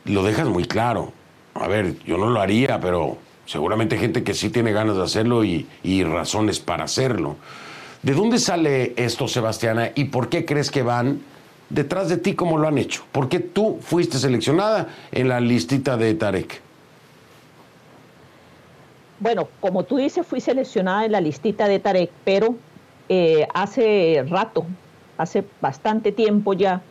lo 0.07 0.25
dejas 0.25 0.49
muy 0.49 0.65
claro. 0.65 1.13
A 1.55 1.69
ver, 1.69 1.99
yo 2.05 2.19
no 2.19 2.31
lo 2.31 2.41
haría, 2.41 2.81
pero 2.81 3.19
seguramente 3.47 3.97
gente 3.97 4.25
que 4.25 4.35
sí 4.35 4.51
tiene 4.51 4.73
ganas 4.73 4.97
de 4.97 5.05
hacerlo 5.05 5.45
y, 5.45 5.69
y 5.85 6.03
razones 6.03 6.59
para 6.59 6.85
hacerlo. 6.85 7.37
¿De 8.03 8.15
dónde 8.15 8.41
sale 8.41 8.95
esto, 8.97 9.29
Sebastiana? 9.29 9.93
¿Y 9.95 10.07
por 10.07 10.29
qué 10.29 10.45
crees 10.45 10.73
que 10.73 10.83
van 10.83 11.21
detrás 11.71 12.09
de 12.09 12.17
ti 12.17 12.35
como 12.35 12.59
lo 12.59 12.67
han 12.67 12.79
hecho? 12.79 13.05
¿Por 13.13 13.29
qué 13.29 13.39
tú 13.39 13.79
fuiste 13.81 14.19
seleccionada 14.19 14.89
en 15.13 15.29
la 15.29 15.39
listita 15.39 15.97
de 15.97 16.15
Tarek? 16.15 16.72
Bueno, 19.23 19.47
como 19.61 19.85
tú 19.85 19.99
dices, 19.99 20.27
fui 20.27 20.41
seleccionada 20.41 21.05
en 21.05 21.13
la 21.13 21.21
listita 21.21 21.69
de 21.69 21.79
Tarek, 21.79 22.11
pero 22.25 22.57
eh, 23.09 23.47
hace 23.55 24.25
rato, 24.29 24.67
hace 25.17 25.45
bastante 25.61 26.11
tiempo 26.11 26.55
ya, 26.55 26.83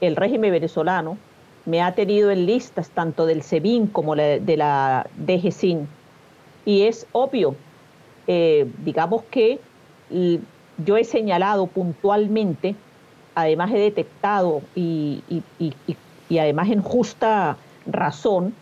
el 0.00 0.16
régimen 0.16 0.50
venezolano 0.50 1.18
me 1.66 1.80
ha 1.80 1.94
tenido 1.94 2.32
en 2.32 2.46
listas 2.46 2.90
tanto 2.90 3.26
del 3.26 3.42
SEBIN 3.42 3.86
como 3.86 4.16
de 4.16 4.56
la 4.56 5.06
DGCIN. 5.18 5.86
Y 6.64 6.82
es 6.82 7.06
obvio, 7.12 7.54
eh, 8.26 8.68
digamos 8.84 9.22
que 9.30 9.60
yo 10.84 10.96
he 10.96 11.04
señalado 11.04 11.68
puntualmente, 11.68 12.74
además 13.36 13.70
he 13.70 13.78
detectado 13.78 14.62
y 14.74 15.22
además 16.40 16.70
en 16.70 16.82
justa 16.82 17.56
razón 17.86 18.52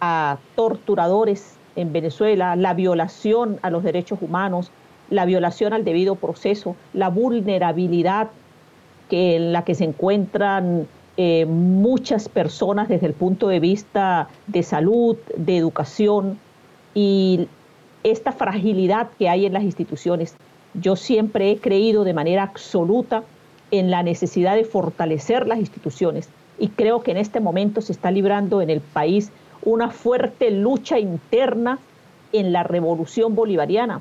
a 0.00 0.38
torturadores 0.54 1.56
en 1.76 1.92
Venezuela, 1.92 2.56
la 2.56 2.74
violación 2.74 3.58
a 3.62 3.70
los 3.70 3.82
derechos 3.82 4.18
humanos, 4.22 4.70
la 5.10 5.24
violación 5.24 5.72
al 5.72 5.84
debido 5.84 6.14
proceso, 6.14 6.76
la 6.92 7.08
vulnerabilidad 7.08 8.28
que, 9.08 9.36
en 9.36 9.52
la 9.52 9.64
que 9.64 9.74
se 9.74 9.84
encuentran 9.84 10.86
eh, 11.16 11.44
muchas 11.46 12.28
personas 12.28 12.88
desde 12.88 13.06
el 13.06 13.12
punto 13.12 13.48
de 13.48 13.60
vista 13.60 14.28
de 14.46 14.62
salud, 14.62 15.16
de 15.36 15.56
educación 15.56 16.38
y 16.94 17.48
esta 18.04 18.32
fragilidad 18.32 19.10
que 19.18 19.28
hay 19.28 19.46
en 19.46 19.52
las 19.52 19.64
instituciones. 19.64 20.34
Yo 20.74 20.96
siempre 20.96 21.50
he 21.50 21.58
creído 21.58 22.04
de 22.04 22.14
manera 22.14 22.44
absoluta 22.44 23.24
en 23.70 23.90
la 23.90 24.02
necesidad 24.02 24.54
de 24.56 24.64
fortalecer 24.64 25.46
las 25.46 25.58
instituciones 25.58 26.28
y 26.58 26.68
creo 26.68 27.02
que 27.02 27.10
en 27.10 27.16
este 27.16 27.40
momento 27.40 27.80
se 27.80 27.92
está 27.92 28.10
librando 28.10 28.62
en 28.62 28.70
el 28.70 28.80
país 28.80 29.32
una 29.62 29.90
fuerte 29.90 30.50
lucha 30.50 30.98
interna 30.98 31.78
en 32.32 32.52
la 32.52 32.62
revolución 32.62 33.34
bolivariana. 33.34 34.00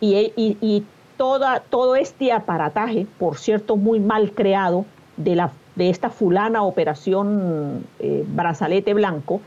Y, 0.00 0.84
toda, 1.16 1.60
todo 1.60 1.96
este 1.96 2.30
aparataje, 2.30 3.06
por 3.18 3.38
cierto, 3.38 3.76
muy 3.76 4.00
mal 4.00 4.32
creado, 4.32 4.84
de, 5.16 5.34
la, 5.34 5.50
de 5.74 5.88
esta 5.88 6.10
fulana 6.10 6.62
operación 6.62 7.86
eh, 7.98 8.22
brazalete 8.28 8.92
blanco, 8.92 9.40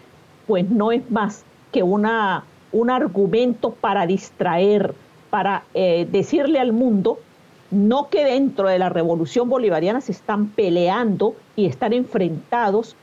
pues 0.47 0.68
no 0.68 0.91
es 0.91 1.10
más 1.12 1.43
que 1.72 1.84
una, 1.84 2.43
un 2.72 2.89
argumento 2.89 3.70
para 3.70 4.08
distraer, 4.08 4.95
para 5.30 5.64
eh, 5.76 6.08
decirle 6.12 6.60
al 6.60 6.74
mundo 6.74 7.20
no 7.72 8.10
que 8.10 8.26
dentro 8.26 8.68
de 8.68 8.80
la 8.80 8.89
revolución 8.89 9.50
bolivariana 9.50 10.02
se 10.02 10.12
están 10.12 10.47
peleando 10.47 11.36
y 11.56 11.68
están 11.68 11.93
enfrentados 11.93 12.95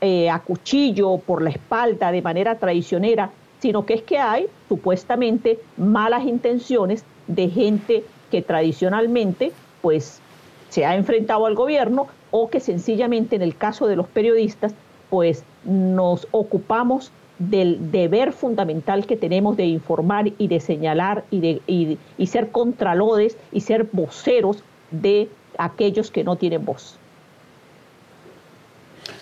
eh, 0.00 0.30
a 0.30 0.40
cuchillo 0.40 1.18
por 1.18 1.42
la 1.42 1.50
espalda 1.50 2.12
de 2.12 2.22
manera 2.22 2.58
traicionera, 2.58 3.30
sino 3.60 3.86
que 3.86 3.94
es 3.94 4.02
que 4.02 4.18
hay 4.18 4.46
supuestamente 4.68 5.58
malas 5.76 6.24
intenciones 6.24 7.04
de 7.26 7.48
gente 7.48 8.04
que 8.30 8.42
tradicionalmente 8.42 9.52
pues 9.80 10.20
se 10.68 10.84
ha 10.84 10.96
enfrentado 10.96 11.46
al 11.46 11.54
gobierno 11.54 12.08
o 12.30 12.50
que 12.50 12.60
sencillamente 12.60 13.36
en 13.36 13.42
el 13.42 13.56
caso 13.56 13.86
de 13.86 13.96
los 13.96 14.08
periodistas 14.08 14.74
pues 15.08 15.44
nos 15.64 16.26
ocupamos 16.32 17.12
del 17.38 17.90
deber 17.90 18.32
fundamental 18.32 19.06
que 19.06 19.16
tenemos 19.16 19.56
de 19.56 19.66
informar 19.66 20.32
y 20.38 20.48
de 20.48 20.60
señalar 20.60 21.24
y, 21.30 21.40
de, 21.40 21.98
y 22.18 22.26
ser 22.26 22.50
contralores 22.50 23.36
y 23.52 23.60
ser 23.60 23.88
voceros 23.92 24.62
de 24.90 25.28
aquellos 25.58 26.10
que 26.10 26.24
no 26.24 26.36
tienen 26.36 26.64
voz. 26.64 26.98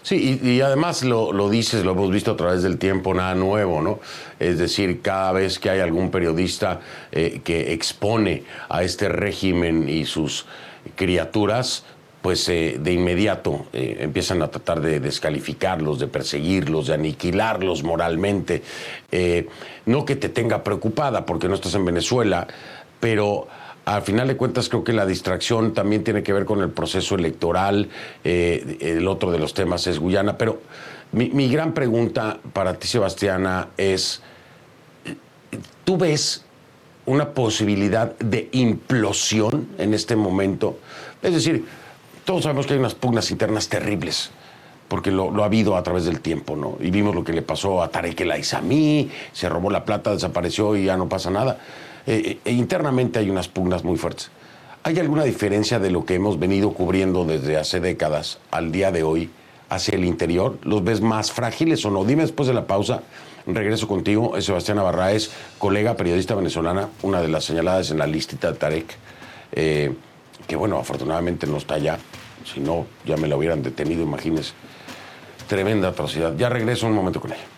Sí, 0.03 0.41
y, 0.43 0.61
además 0.61 1.05
lo, 1.05 1.49
dices, 1.49 1.85
lo 1.85 1.93
hemos 1.93 2.11
visto 2.11 2.33
a 2.33 2.37
través 2.37 2.63
del 2.63 2.79
tiempo, 2.79 3.15
nada 3.15 3.35
nuevo, 3.35 3.81
¿no? 3.81 4.01
Es 4.41 4.59
decir, 4.59 5.01
cada 5.01 5.33
vez 5.33 5.59
que 5.59 5.71
hay 5.71 5.81
algún 5.81 6.11
periodista 6.11 6.81
eh, 7.13 7.41
que 7.45 7.73
expone 7.73 8.43
a 8.69 8.83
este 8.83 9.09
régimen 9.09 9.89
y 9.89 10.05
sus 10.05 10.47
criaturas, 10.97 11.85
pues 12.21 12.49
eh, 12.49 12.79
de 12.81 12.93
inmediato 12.93 13.67
eh, 13.73 13.99
empiezan 14.01 14.43
a 14.43 14.49
tratar 14.49 14.81
de 14.81 14.99
descalificarlos, 14.99 16.01
de 16.01 16.09
perseguirlos, 16.09 16.89
de 16.89 16.95
aniquilarlos 16.95 17.85
moralmente. 17.85 18.63
no 19.87 20.05
que 20.05 20.17
te 20.17 20.29
tenga 20.29 20.65
preocupada 20.65 21.25
porque 21.25 21.49
no 21.49 21.55
estás 21.55 21.75
en 21.75 21.85
Venezuela, 21.85 22.49
pero 22.99 23.47
al 23.85 24.03
final 24.03 24.29
de 24.29 24.37
cuentas 24.37 24.69
creo 24.69 24.85
que 24.85 24.93
la 24.93 25.07
distracción 25.07 25.75
también 25.75 26.05
tiene 26.05 26.23
que 26.23 26.33
ver 26.33 26.45
con 26.45 26.61
el 26.61 26.71
proceso 26.71 27.15
electoral, 27.15 27.89
eh, 28.25 28.79
el 28.81 29.09
otro 29.09 29.31
de 29.31 29.39
los 29.39 29.55
temas 29.55 29.87
es 29.87 29.99
Guyana, 29.99 30.39
pero 30.39 30.61
mi, 31.13 31.49
gran 31.51 31.75
pregunta 31.75 32.39
para 32.55 32.75
ti, 32.75 32.89
Sebastiana, 32.89 33.69
es, 33.77 34.23
¿tú 35.85 35.99
ves 35.99 36.45
una 37.05 37.31
posibilidad 37.31 38.17
de 38.19 38.49
implosión 38.53 39.69
en 39.77 39.93
este 39.93 40.17
momento? 40.17 40.79
Es 41.23 41.35
decir, 41.35 41.67
todos 42.25 42.45
sabemos 42.45 42.67
que 42.67 42.75
hay 42.75 42.79
unas 42.79 42.95
pugnas 42.95 43.31
internas 43.31 43.69
terribles 43.69 44.31
porque 44.89 45.11
lo, 45.11 45.43
ha 45.43 45.47
habido 45.47 45.77
a 45.77 45.83
través 45.83 46.05
del 46.05 46.21
tiempo, 46.21 46.55
¿no? 46.55 46.77
Y 46.79 46.91
vimos 46.91 47.15
lo 47.15 47.25
que 47.25 47.33
le 47.33 47.41
pasó 47.41 47.83
a 47.83 47.89
Tarek 47.89 48.21
El 48.21 48.45
se 48.45 49.49
robó 49.49 49.71
la 49.71 49.87
plata, 49.87 50.13
desapareció 50.13 50.77
y 50.77 50.85
ya 50.85 50.99
no 50.99 51.09
pasa 51.09 51.31
nada. 51.31 51.59
Eh, 52.07 52.39
eh, 52.45 52.53
internamente 52.53 53.19
hay 53.19 53.31
unas 53.31 53.49
pugnas 53.49 53.85
muy 53.85 53.97
fuertes. 53.97 54.31
¿Hay 54.85 54.99
alguna 54.99 55.25
diferencia 55.25 55.79
de 55.79 55.91
lo 55.91 56.05
que 56.05 56.15
hemos 56.15 56.39
venido 56.41 56.73
cubriendo 56.73 57.25
desde 57.25 57.57
hace 57.57 57.79
décadas 57.79 58.39
al 58.51 58.73
día 58.73 58.91
de 58.91 59.05
hoy 59.05 59.31
hacia 59.69 59.95
el 59.95 60.05
interior? 60.05 60.59
¿Los 60.63 60.83
ves 60.83 61.01
más 61.01 61.31
frágiles 61.31 61.85
o 61.85 61.91
no? 61.91 62.05
Dime 62.05 62.23
después 62.23 62.49
de 62.49 62.55
la 62.55 62.67
pausa. 62.67 63.03
Regreso 63.47 63.89
contigo, 63.89 64.37
es 64.37 64.45
Sebastián 64.45 64.77
Navarraez, 64.77 65.31
colega 65.59 65.97
periodista 65.97 66.35
venezolana, 66.35 66.89
una 67.03 67.21
de 67.21 67.29
las 67.29 67.45
señaladas 67.45 67.91
en 67.91 67.99
la 67.99 68.07
listita 68.07 68.53
de 68.53 68.59
Tarek, 68.59 68.97
eh, 69.53 69.93
que 70.47 70.55
bueno, 70.55 70.79
afortunadamente 70.79 71.49
no 71.49 71.57
está 71.57 71.75
allá, 71.75 71.99
si 72.45 72.61
no, 72.61 72.87
ya 73.05 73.17
me 73.17 73.27
la 73.27 73.37
hubieran 73.37 73.63
detenido, 73.63 74.03
imagínese. 74.03 74.53
Tremenda 75.49 75.89
atrocidad. 75.89 76.37
Ya 76.37 76.49
regreso 76.49 76.87
un 76.87 76.93
momento 76.93 77.21
con 77.21 77.33
ella. 77.33 77.52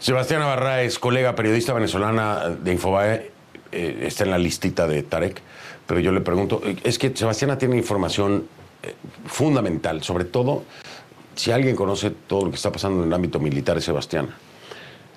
Sebastián 0.00 0.40
Navarra 0.40 0.80
es 0.80 0.98
colega 0.98 1.34
periodista 1.34 1.74
venezolana 1.74 2.48
de 2.48 2.72
Infobae, 2.72 3.30
eh, 3.70 4.04
está 4.06 4.24
en 4.24 4.30
la 4.30 4.38
listita 4.38 4.86
de 4.86 5.02
Tarek, 5.02 5.42
pero 5.86 6.00
yo 6.00 6.10
le 6.10 6.22
pregunto, 6.22 6.62
es 6.82 6.98
que 6.98 7.14
Sebastiana 7.14 7.58
tiene 7.58 7.76
información 7.76 8.46
eh, 8.82 8.94
fundamental, 9.26 10.02
sobre 10.02 10.24
todo 10.24 10.64
si 11.34 11.52
alguien 11.52 11.76
conoce 11.76 12.12
todo 12.12 12.46
lo 12.46 12.50
que 12.50 12.56
está 12.56 12.72
pasando 12.72 13.02
en 13.02 13.08
el 13.08 13.12
ámbito 13.12 13.40
militar 13.40 13.76
es 13.76 13.84
Sebastiana. 13.84 14.34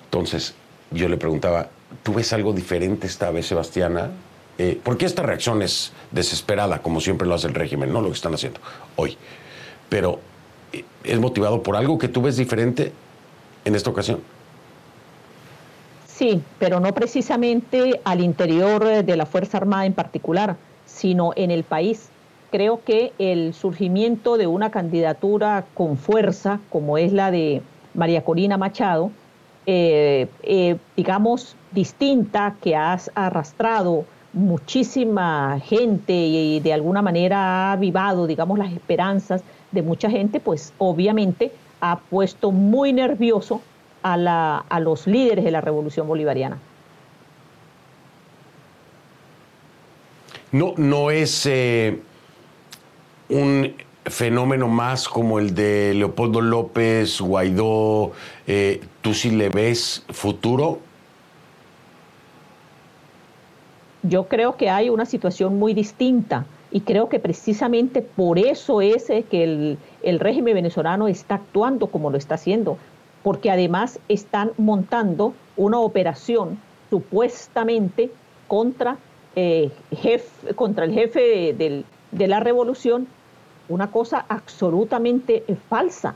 Entonces, 0.04 0.54
yo 0.90 1.08
le 1.08 1.16
preguntaba, 1.16 1.70
¿tú 2.02 2.12
ves 2.12 2.34
algo 2.34 2.52
diferente 2.52 3.06
esta 3.06 3.30
vez, 3.30 3.46
Sebastiana? 3.46 4.10
Eh, 4.58 4.78
porque 4.82 5.06
esta 5.06 5.22
reacción 5.22 5.62
es 5.62 5.92
desesperada, 6.10 6.82
como 6.82 7.00
siempre 7.00 7.26
lo 7.26 7.34
hace 7.34 7.46
el 7.46 7.54
régimen, 7.54 7.90
no 7.90 8.02
lo 8.02 8.08
que 8.08 8.16
están 8.16 8.34
haciendo 8.34 8.60
hoy. 8.96 9.16
Pero, 9.88 10.20
¿es 11.04 11.18
motivado 11.18 11.62
por 11.62 11.74
algo 11.74 11.96
que 11.96 12.08
tú 12.08 12.20
ves 12.20 12.36
diferente 12.36 12.92
en 13.64 13.74
esta 13.74 13.88
ocasión? 13.88 14.33
Sí, 16.24 16.42
pero 16.58 16.80
no 16.80 16.94
precisamente 16.94 18.00
al 18.02 18.22
interior 18.22 19.04
de 19.04 19.14
la 19.14 19.26
Fuerza 19.26 19.58
Armada 19.58 19.84
en 19.84 19.92
particular, 19.92 20.56
sino 20.86 21.32
en 21.36 21.50
el 21.50 21.64
país. 21.64 22.08
Creo 22.50 22.82
que 22.82 23.12
el 23.18 23.52
surgimiento 23.52 24.38
de 24.38 24.46
una 24.46 24.70
candidatura 24.70 25.66
con 25.74 25.98
fuerza, 25.98 26.60
como 26.70 26.96
es 26.96 27.12
la 27.12 27.30
de 27.30 27.60
María 27.92 28.24
Corina 28.24 28.56
Machado, 28.56 29.10
eh, 29.66 30.28
eh, 30.44 30.78
digamos, 30.96 31.56
distinta, 31.72 32.56
que 32.62 32.74
ha 32.74 32.98
arrastrado 33.14 34.06
muchísima 34.32 35.60
gente 35.62 36.14
y 36.14 36.60
de 36.60 36.72
alguna 36.72 37.02
manera 37.02 37.36
ha 37.68 37.72
avivado, 37.72 38.26
digamos, 38.26 38.58
las 38.58 38.72
esperanzas 38.72 39.42
de 39.72 39.82
mucha 39.82 40.08
gente, 40.08 40.40
pues 40.40 40.72
obviamente 40.78 41.52
ha 41.82 41.98
puesto 41.98 42.50
muy 42.50 42.94
nervioso 42.94 43.60
a, 44.04 44.18
la, 44.18 44.58
a 44.58 44.80
los 44.80 45.06
líderes 45.06 45.44
de 45.44 45.50
la 45.50 45.62
revolución 45.62 46.06
bolivariana. 46.06 46.58
No, 50.52 50.74
no 50.76 51.10
es 51.10 51.46
eh, 51.46 52.00
un 53.30 53.74
fenómeno 54.04 54.68
más 54.68 55.08
como 55.08 55.38
el 55.38 55.54
de 55.54 55.94
Leopoldo 55.94 56.42
López, 56.42 57.18
Guaidó. 57.20 58.12
Eh, 58.46 58.82
¿Tú 59.00 59.14
sí 59.14 59.30
le 59.30 59.48
ves 59.48 60.04
futuro? 60.10 60.80
Yo 64.02 64.28
creo 64.28 64.58
que 64.58 64.68
hay 64.68 64.90
una 64.90 65.06
situación 65.06 65.58
muy 65.58 65.72
distinta 65.72 66.44
y 66.70 66.82
creo 66.82 67.08
que 67.08 67.18
precisamente 67.18 68.02
por 68.02 68.38
eso 68.38 68.82
es 68.82 69.06
que 69.30 69.44
el, 69.44 69.78
el 70.02 70.20
régimen 70.20 70.54
venezolano 70.54 71.08
está 71.08 71.36
actuando 71.36 71.86
como 71.86 72.10
lo 72.10 72.18
está 72.18 72.34
haciendo, 72.34 72.76
porque 73.24 73.50
además 73.50 73.98
están 74.08 74.52
montando 74.58 75.34
una 75.56 75.80
operación 75.80 76.58
supuestamente 76.90 78.12
contra, 78.46 78.98
eh, 79.34 79.72
contra 80.54 80.84
el 80.84 80.92
jefe 80.92 81.54
de 81.54 82.26
la 82.28 82.38
revolución, 82.38 83.08
una 83.68 83.90
cosa 83.90 84.24
absolutamente 84.28 85.42
falsa. 85.68 86.14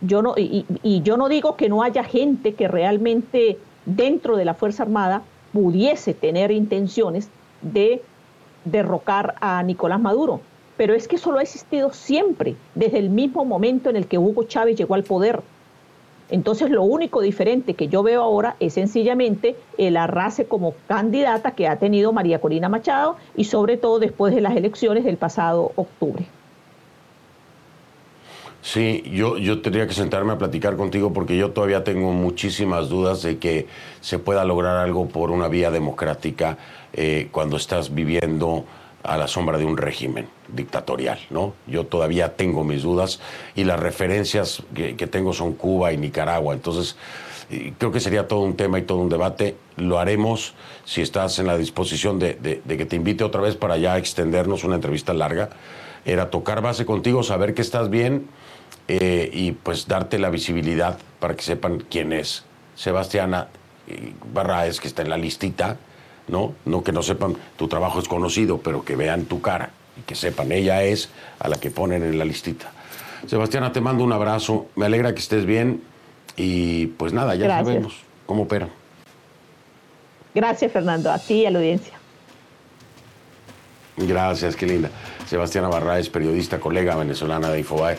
Yo 0.00 0.22
no, 0.22 0.34
y, 0.36 0.64
y 0.82 1.02
yo 1.02 1.16
no 1.16 1.28
digo 1.28 1.54
que 1.54 1.68
no 1.68 1.82
haya 1.82 2.02
gente 2.02 2.54
que 2.54 2.66
realmente 2.66 3.58
dentro 3.84 4.36
de 4.36 4.46
la 4.46 4.54
Fuerza 4.54 4.84
Armada 4.84 5.22
pudiese 5.52 6.14
tener 6.14 6.50
intenciones 6.50 7.28
de 7.60 8.02
derrocar 8.64 9.34
a 9.40 9.62
Nicolás 9.62 10.00
Maduro, 10.00 10.40
pero 10.78 10.94
es 10.94 11.08
que 11.08 11.16
eso 11.16 11.30
lo 11.30 11.40
ha 11.40 11.42
existido 11.42 11.92
siempre, 11.92 12.56
desde 12.74 12.98
el 12.98 13.10
mismo 13.10 13.44
momento 13.44 13.90
en 13.90 13.96
el 13.96 14.06
que 14.06 14.16
Hugo 14.16 14.44
Chávez 14.44 14.76
llegó 14.76 14.94
al 14.94 15.04
poder. 15.04 15.42
Entonces 16.30 16.70
lo 16.70 16.82
único 16.82 17.22
diferente 17.22 17.74
que 17.74 17.88
yo 17.88 18.02
veo 18.02 18.22
ahora 18.22 18.56
es 18.60 18.74
sencillamente 18.74 19.56
el 19.78 19.96
arrase 19.96 20.46
como 20.46 20.74
candidata 20.86 21.52
que 21.52 21.68
ha 21.68 21.78
tenido 21.78 22.12
María 22.12 22.40
Corina 22.40 22.68
Machado 22.68 23.16
y 23.36 23.44
sobre 23.44 23.76
todo 23.76 23.98
después 23.98 24.34
de 24.34 24.42
las 24.42 24.56
elecciones 24.56 25.04
del 25.04 25.16
pasado 25.16 25.72
octubre. 25.76 26.26
Sí, 28.60 29.02
yo, 29.10 29.38
yo 29.38 29.62
tendría 29.62 29.86
que 29.86 29.94
sentarme 29.94 30.32
a 30.32 30.38
platicar 30.38 30.76
contigo 30.76 31.12
porque 31.12 31.36
yo 31.36 31.52
todavía 31.52 31.84
tengo 31.84 32.12
muchísimas 32.12 32.88
dudas 32.88 33.22
de 33.22 33.38
que 33.38 33.66
se 34.00 34.18
pueda 34.18 34.44
lograr 34.44 34.76
algo 34.76 35.08
por 35.08 35.30
una 35.30 35.48
vía 35.48 35.70
democrática 35.70 36.58
eh, 36.92 37.28
cuando 37.30 37.56
estás 37.56 37.94
viviendo 37.94 38.64
a 39.08 39.16
la 39.16 39.26
sombra 39.26 39.56
de 39.56 39.64
un 39.64 39.78
régimen 39.78 40.28
dictatorial, 40.48 41.18
¿no? 41.30 41.54
Yo 41.66 41.86
todavía 41.86 42.36
tengo 42.36 42.62
mis 42.62 42.82
dudas 42.82 43.20
y 43.54 43.64
las 43.64 43.80
referencias 43.80 44.62
que, 44.74 44.94
tengo 45.06 45.32
son 45.32 45.54
Cuba 45.54 45.92
y 45.92 45.96
Nicaragua, 45.96 46.54
entonces 46.54 46.96
creo 47.78 47.90
que 47.90 48.00
sería 48.00 48.28
todo 48.28 48.40
un 48.40 48.54
tema 48.54 48.78
y 48.78 48.82
todo 48.82 48.98
un 48.98 49.08
debate. 49.08 49.56
Lo 49.76 49.98
haremos 49.98 50.54
si 50.84 51.00
estás 51.00 51.38
en 51.38 51.46
la 51.46 51.56
disposición 51.56 52.18
de, 52.18 52.60
que 52.66 52.84
te 52.84 52.96
invite 52.96 53.24
otra 53.24 53.40
vez 53.40 53.56
para 53.56 53.78
ya 53.78 53.96
extendernos 53.96 54.62
una 54.64 54.74
entrevista 54.74 55.14
larga. 55.14 55.48
Era 56.04 56.28
tocar 56.28 56.60
base 56.60 56.84
contigo, 56.84 57.22
saber 57.22 57.54
que 57.54 57.62
estás 57.62 57.88
bien 57.88 58.28
eh, 58.88 59.30
y 59.32 59.52
pues 59.52 59.88
darte 59.88 60.18
la 60.18 60.28
visibilidad 60.28 60.98
para 61.18 61.34
que 61.34 61.42
sepan 61.42 61.82
quién 61.90 62.12
es 62.12 62.44
Sebastiana 62.74 63.48
eh, 63.86 64.12
Barraez, 64.32 64.80
que 64.80 64.88
está 64.88 65.00
en 65.00 65.10
la 65.10 65.16
listita 65.16 65.78
¿no? 66.28 66.54
No 66.64 66.82
que 66.82 66.92
no 66.92 67.02
sepan, 67.02 67.36
tu 67.56 67.68
trabajo 67.68 67.98
es 67.98 68.08
conocido, 68.08 68.58
pero 68.58 68.84
que 68.84 68.96
vean 68.96 69.24
tu 69.24 69.40
cara 69.40 69.70
y 69.98 70.02
que 70.02 70.14
sepan, 70.14 70.52
ella 70.52 70.82
es 70.82 71.08
a 71.38 71.48
la 71.48 71.58
que 71.58 71.70
ponen 71.70 72.02
en 72.02 72.18
la 72.18 72.24
listita. 72.24 72.70
Sebastiana, 73.26 73.72
te 73.72 73.80
mando 73.80 74.04
un 74.04 74.12
abrazo, 74.12 74.66
me 74.76 74.86
alegra 74.86 75.12
que 75.12 75.20
estés 75.20 75.44
bien 75.44 75.82
y 76.36 76.86
pues 76.86 77.12
nada, 77.12 77.34
ya 77.34 77.48
sabemos 77.48 77.96
cómo 78.26 78.42
opera. 78.42 78.68
Gracias, 80.34 80.70
Fernando, 80.70 81.10
a 81.10 81.18
ti 81.18 81.34
y 81.34 81.46
a 81.46 81.50
la 81.50 81.58
audiencia. 81.58 81.94
Gracias, 83.96 84.54
qué 84.54 84.66
linda. 84.66 84.90
Sebastiana 85.26 85.66
Barraez, 85.66 86.08
periodista, 86.08 86.60
colega 86.60 86.94
venezolana 86.94 87.50
de 87.50 87.58
Infobae. 87.58 87.98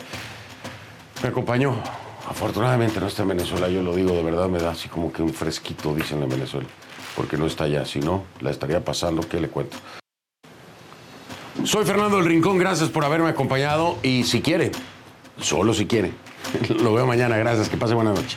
Me 1.22 1.28
acompañó. 1.28 1.74
Afortunadamente 2.26 3.00
no 3.00 3.08
está 3.08 3.22
en 3.22 3.28
Venezuela, 3.28 3.68
yo 3.68 3.82
lo 3.82 3.94
digo 3.94 4.12
de 4.12 4.22
verdad, 4.22 4.48
me 4.48 4.60
da 4.60 4.70
así 4.70 4.88
como 4.88 5.12
que 5.12 5.20
un 5.20 5.34
fresquito, 5.34 5.92
dicen 5.94 6.22
en 6.22 6.28
Venezuela 6.28 6.68
porque 7.16 7.36
no 7.36 7.46
está 7.46 7.64
allá, 7.64 7.84
si 7.84 8.00
no, 8.00 8.24
la 8.40 8.50
estaría 8.50 8.84
pasando, 8.84 9.26
¿qué 9.28 9.40
le 9.40 9.48
cuento? 9.48 9.76
Soy 11.64 11.84
Fernando 11.84 12.16
del 12.16 12.26
Rincón, 12.26 12.58
gracias 12.58 12.88
por 12.88 13.04
haberme 13.04 13.28
acompañado 13.28 13.98
y 14.02 14.24
si 14.24 14.40
quiere, 14.40 14.70
solo 15.40 15.74
si 15.74 15.86
quiere, 15.86 16.12
lo 16.82 16.94
veo 16.94 17.06
mañana, 17.06 17.36
gracias, 17.36 17.68
que 17.68 17.76
pase 17.76 17.94
buena 17.94 18.12
noche. 18.12 18.36